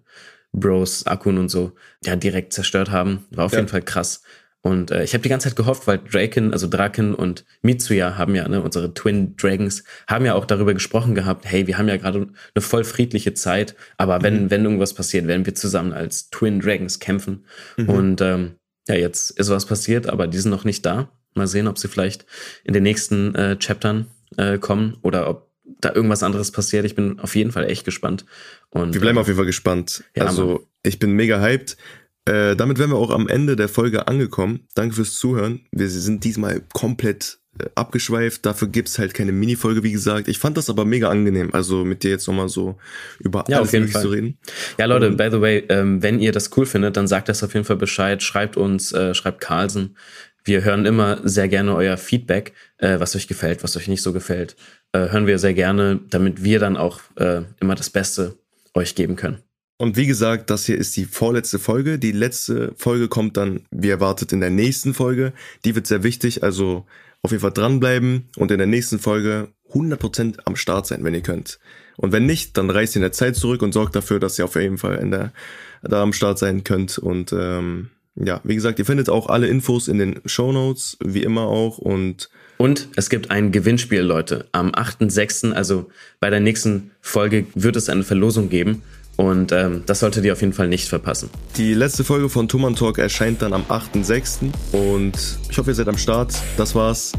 Bros, 0.53 1.05
Akun 1.05 1.37
und 1.37 1.49
so, 1.49 1.73
ja, 2.03 2.15
direkt 2.15 2.53
zerstört 2.53 2.89
haben. 2.89 3.25
War 3.31 3.45
auf 3.45 3.51
ja. 3.51 3.59
jeden 3.59 3.67
Fall 3.67 3.81
krass. 3.81 4.21
Und 4.65 4.89
äh, 4.89 5.03
ich 5.03 5.13
habe 5.13 5.21
die 5.21 5.29
ganze 5.29 5.47
Zeit 5.47 5.55
gehofft, 5.55 5.85
weil 5.85 5.99
Draken, 5.99 6.51
also 6.51 6.67
Draken 6.67 7.13
und 7.13 7.45
Mitsuya 7.61 8.17
haben 8.17 8.33
ja, 8.33 8.47
ne, 8.47 8.63
unsere 8.63 8.95
Twin 8.95 9.35
Dragons, 9.37 9.83
haben 10.07 10.25
ja 10.25 10.33
auch 10.33 10.45
darüber 10.45 10.73
gesprochen 10.73 11.13
gehabt, 11.13 11.45
hey, 11.45 11.67
wir 11.67 11.77
haben 11.77 11.87
ja 11.87 11.97
gerade 11.97 12.29
eine 12.55 12.61
voll 12.63 12.83
friedliche 12.83 13.35
Zeit, 13.35 13.75
aber 13.97 14.23
wenn, 14.23 14.45
mhm. 14.45 14.49
wenn 14.49 14.63
irgendwas 14.63 14.95
passiert, 14.95 15.27
werden 15.27 15.45
wir 15.45 15.53
zusammen 15.53 15.93
als 15.93 16.31
Twin 16.31 16.61
Dragons 16.61 16.99
kämpfen. 16.99 17.45
Mhm. 17.77 17.89
Und 17.89 18.21
ähm, 18.21 18.55
ja, 18.87 18.95
jetzt 18.95 19.29
ist 19.37 19.51
was 19.51 19.67
passiert, 19.67 20.09
aber 20.09 20.25
die 20.25 20.39
sind 20.39 20.49
noch 20.49 20.63
nicht 20.63 20.83
da. 20.83 21.09
Mal 21.35 21.45
sehen, 21.45 21.67
ob 21.67 21.77
sie 21.77 21.87
vielleicht 21.87 22.25
in 22.63 22.73
den 22.73 22.81
nächsten 22.81 23.35
äh, 23.35 23.57
Chaptern 23.59 24.07
äh, 24.35 24.57
kommen 24.57 24.97
oder 25.03 25.29
ob 25.29 25.51
da 25.79 25.93
irgendwas 25.93 26.23
anderes 26.23 26.49
passiert. 26.49 26.85
Ich 26.85 26.95
bin 26.95 27.19
auf 27.19 27.35
jeden 27.35 27.51
Fall 27.51 27.69
echt 27.69 27.85
gespannt. 27.85 28.25
Und, 28.69 28.95
wir 28.95 29.01
bleiben 29.01 29.19
äh, 29.19 29.21
auf 29.21 29.27
jeden 29.27 29.37
Fall 29.37 29.45
gespannt. 29.45 30.05
Ja, 30.15 30.25
also 30.25 30.67
ich 30.81 30.97
bin 30.97 31.11
mega 31.11 31.39
hyped. 31.39 31.77
Äh, 32.25 32.55
damit 32.55 32.79
wären 32.79 32.89
wir 32.89 32.97
auch 32.97 33.11
am 33.11 33.27
Ende 33.27 33.55
der 33.55 33.69
Folge 33.69 34.07
angekommen. 34.07 34.67
Danke 34.73 34.95
fürs 34.95 35.13
Zuhören. 35.15 35.61
Wir 35.71 35.89
sind 35.89 36.23
diesmal 36.23 36.61
komplett 36.73 37.37
äh, 37.59 37.65
abgeschweift. 37.75 38.45
Dafür 38.45 38.67
gibt's 38.67 38.97
halt 38.97 39.13
keine 39.13 39.31
Mini-Folge, 39.31 39.83
wie 39.83 39.91
gesagt. 39.91 40.27
Ich 40.27 40.39
fand 40.39 40.57
das 40.57 40.69
aber 40.69 40.85
mega 40.85 41.09
angenehm, 41.09 41.53
also 41.53 41.85
mit 41.85 42.03
dir 42.03 42.09
jetzt 42.09 42.27
nochmal 42.27 42.49
so 42.49 42.77
über 43.19 43.45
ja, 43.47 43.57
alles 43.57 43.71
Mögliche 43.71 43.99
zu 43.99 44.09
reden. 44.09 44.39
Ja, 44.79 44.85
Leute, 44.85 45.09
Und, 45.09 45.17
by 45.17 45.29
the 45.31 45.39
way, 45.39 45.63
ähm, 45.69 46.01
wenn 46.01 46.19
ihr 46.19 46.31
das 46.31 46.49
cool 46.57 46.65
findet, 46.65 46.97
dann 46.97 47.07
sagt 47.07 47.29
das 47.29 47.43
auf 47.43 47.53
jeden 47.53 47.65
Fall 47.65 47.77
Bescheid. 47.77 48.23
Schreibt 48.23 48.57
uns, 48.57 48.91
äh, 48.91 49.13
schreibt 49.13 49.39
Carlsen. 49.39 49.95
Wir 50.43 50.63
hören 50.63 50.85
immer 50.85 51.19
sehr 51.23 51.47
gerne 51.47 51.75
euer 51.75 51.97
Feedback, 51.97 52.53
äh, 52.77 52.99
was 52.99 53.15
euch 53.15 53.27
gefällt, 53.27 53.63
was 53.63 53.77
euch 53.77 53.87
nicht 53.87 54.01
so 54.01 54.13
gefällt. 54.13 54.55
Äh, 54.93 55.11
hören 55.11 55.27
wir 55.27 55.37
sehr 55.37 55.53
gerne, 55.53 55.99
damit 56.09 56.43
wir 56.43 56.59
dann 56.59 56.75
auch 56.75 57.01
äh, 57.17 57.43
immer 57.59 57.75
das 57.75 57.89
Beste 57.89 58.37
euch 58.73 58.95
geben 58.95 59.15
können. 59.15 59.44
Und 59.77 59.97
wie 59.97 60.07
gesagt, 60.07 60.49
das 60.49 60.65
hier 60.65 60.77
ist 60.77 60.95
die 60.95 61.05
vorletzte 61.05 61.59
Folge. 61.59 61.99
Die 61.99 62.13
letzte 62.13 62.73
Folge 62.77 63.09
kommt 63.09 63.35
dann, 63.35 63.61
wie 63.71 63.89
erwartet, 63.89 64.31
in 64.31 64.39
der 64.39 64.49
nächsten 64.49 64.93
Folge. 64.93 65.33
Die 65.65 65.75
wird 65.75 65.85
sehr 65.85 66.03
wichtig, 66.03 66.43
also 66.43 66.85
auf 67.21 67.31
jeden 67.31 67.41
Fall 67.41 67.51
dranbleiben 67.51 68.29
und 68.37 68.51
in 68.51 68.57
der 68.57 68.67
nächsten 68.67 68.99
Folge 68.99 69.49
100% 69.73 70.39
am 70.45 70.55
Start 70.55 70.87
sein, 70.87 71.03
wenn 71.03 71.13
ihr 71.13 71.21
könnt. 71.21 71.59
Und 71.97 72.11
wenn 72.11 72.25
nicht, 72.25 72.57
dann 72.57 72.69
reist 72.69 72.95
ihr 72.95 72.99
in 72.99 73.01
der 73.03 73.11
Zeit 73.11 73.35
zurück 73.35 73.61
und 73.61 73.73
sorgt 73.73 73.95
dafür, 73.95 74.19
dass 74.19 74.39
ihr 74.39 74.45
auf 74.45 74.55
jeden 74.55 74.77
Fall 74.77 74.97
in 74.97 75.11
der, 75.11 75.33
da 75.81 76.01
am 76.01 76.13
Start 76.13 76.39
sein 76.39 76.63
könnt. 76.63 76.97
Und 76.97 77.33
ähm, 77.33 77.89
ja, 78.15 78.39
wie 78.43 78.55
gesagt, 78.55 78.79
ihr 78.79 78.85
findet 78.85 79.09
auch 79.09 79.27
alle 79.27 79.47
Infos 79.47 79.87
in 79.87 79.97
den 79.97 80.21
Show 80.25 80.53
Notes, 80.53 80.97
wie 81.03 81.23
immer 81.23 81.43
auch. 81.47 81.77
Und 81.77 82.29
und 82.57 82.87
es 82.95 83.09
gibt 83.09 83.31
ein 83.31 83.51
Gewinnspiel, 83.51 84.01
Leute. 84.01 84.47
Am 84.53 84.71
8.6., 84.71 85.51
also 85.51 85.89
bei 86.21 86.29
der 86.29 86.39
nächsten 86.39 86.91
Folge, 87.01 87.45
wird 87.53 87.75
es 87.75 87.89
eine 87.89 88.03
Verlosung 88.03 88.47
geben. 88.47 88.81
Und 89.17 89.51
ähm, 89.51 89.83
das 89.85 90.01
solltet 90.01 90.25
ihr 90.25 90.33
auf 90.33 90.41
jeden 90.41 90.53
Fall 90.53 90.67
nicht 90.67 90.89
verpassen. 90.89 91.29
Die 91.55 91.73
letzte 91.73 92.03
Folge 92.03 92.29
von 92.29 92.47
Tuman 92.47 92.75
Talk 92.75 92.97
erscheint 92.97 93.41
dann 93.41 93.53
am 93.53 93.63
8.6. 93.63 94.51
Und 94.73 95.13
ich 95.49 95.57
hoffe, 95.57 95.71
ihr 95.71 95.75
seid 95.75 95.87
am 95.87 95.97
Start. 95.97 96.33
Das 96.57 96.75
war's. 96.75 97.13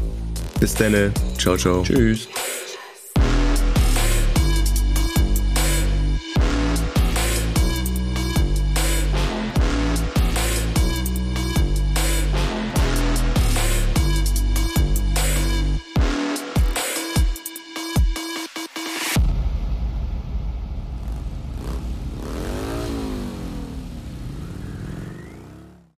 Bis 0.59 0.73
dann. 0.75 1.11
Ciao, 1.37 1.57
ciao. 1.57 1.83
Tschüss. 1.83 2.27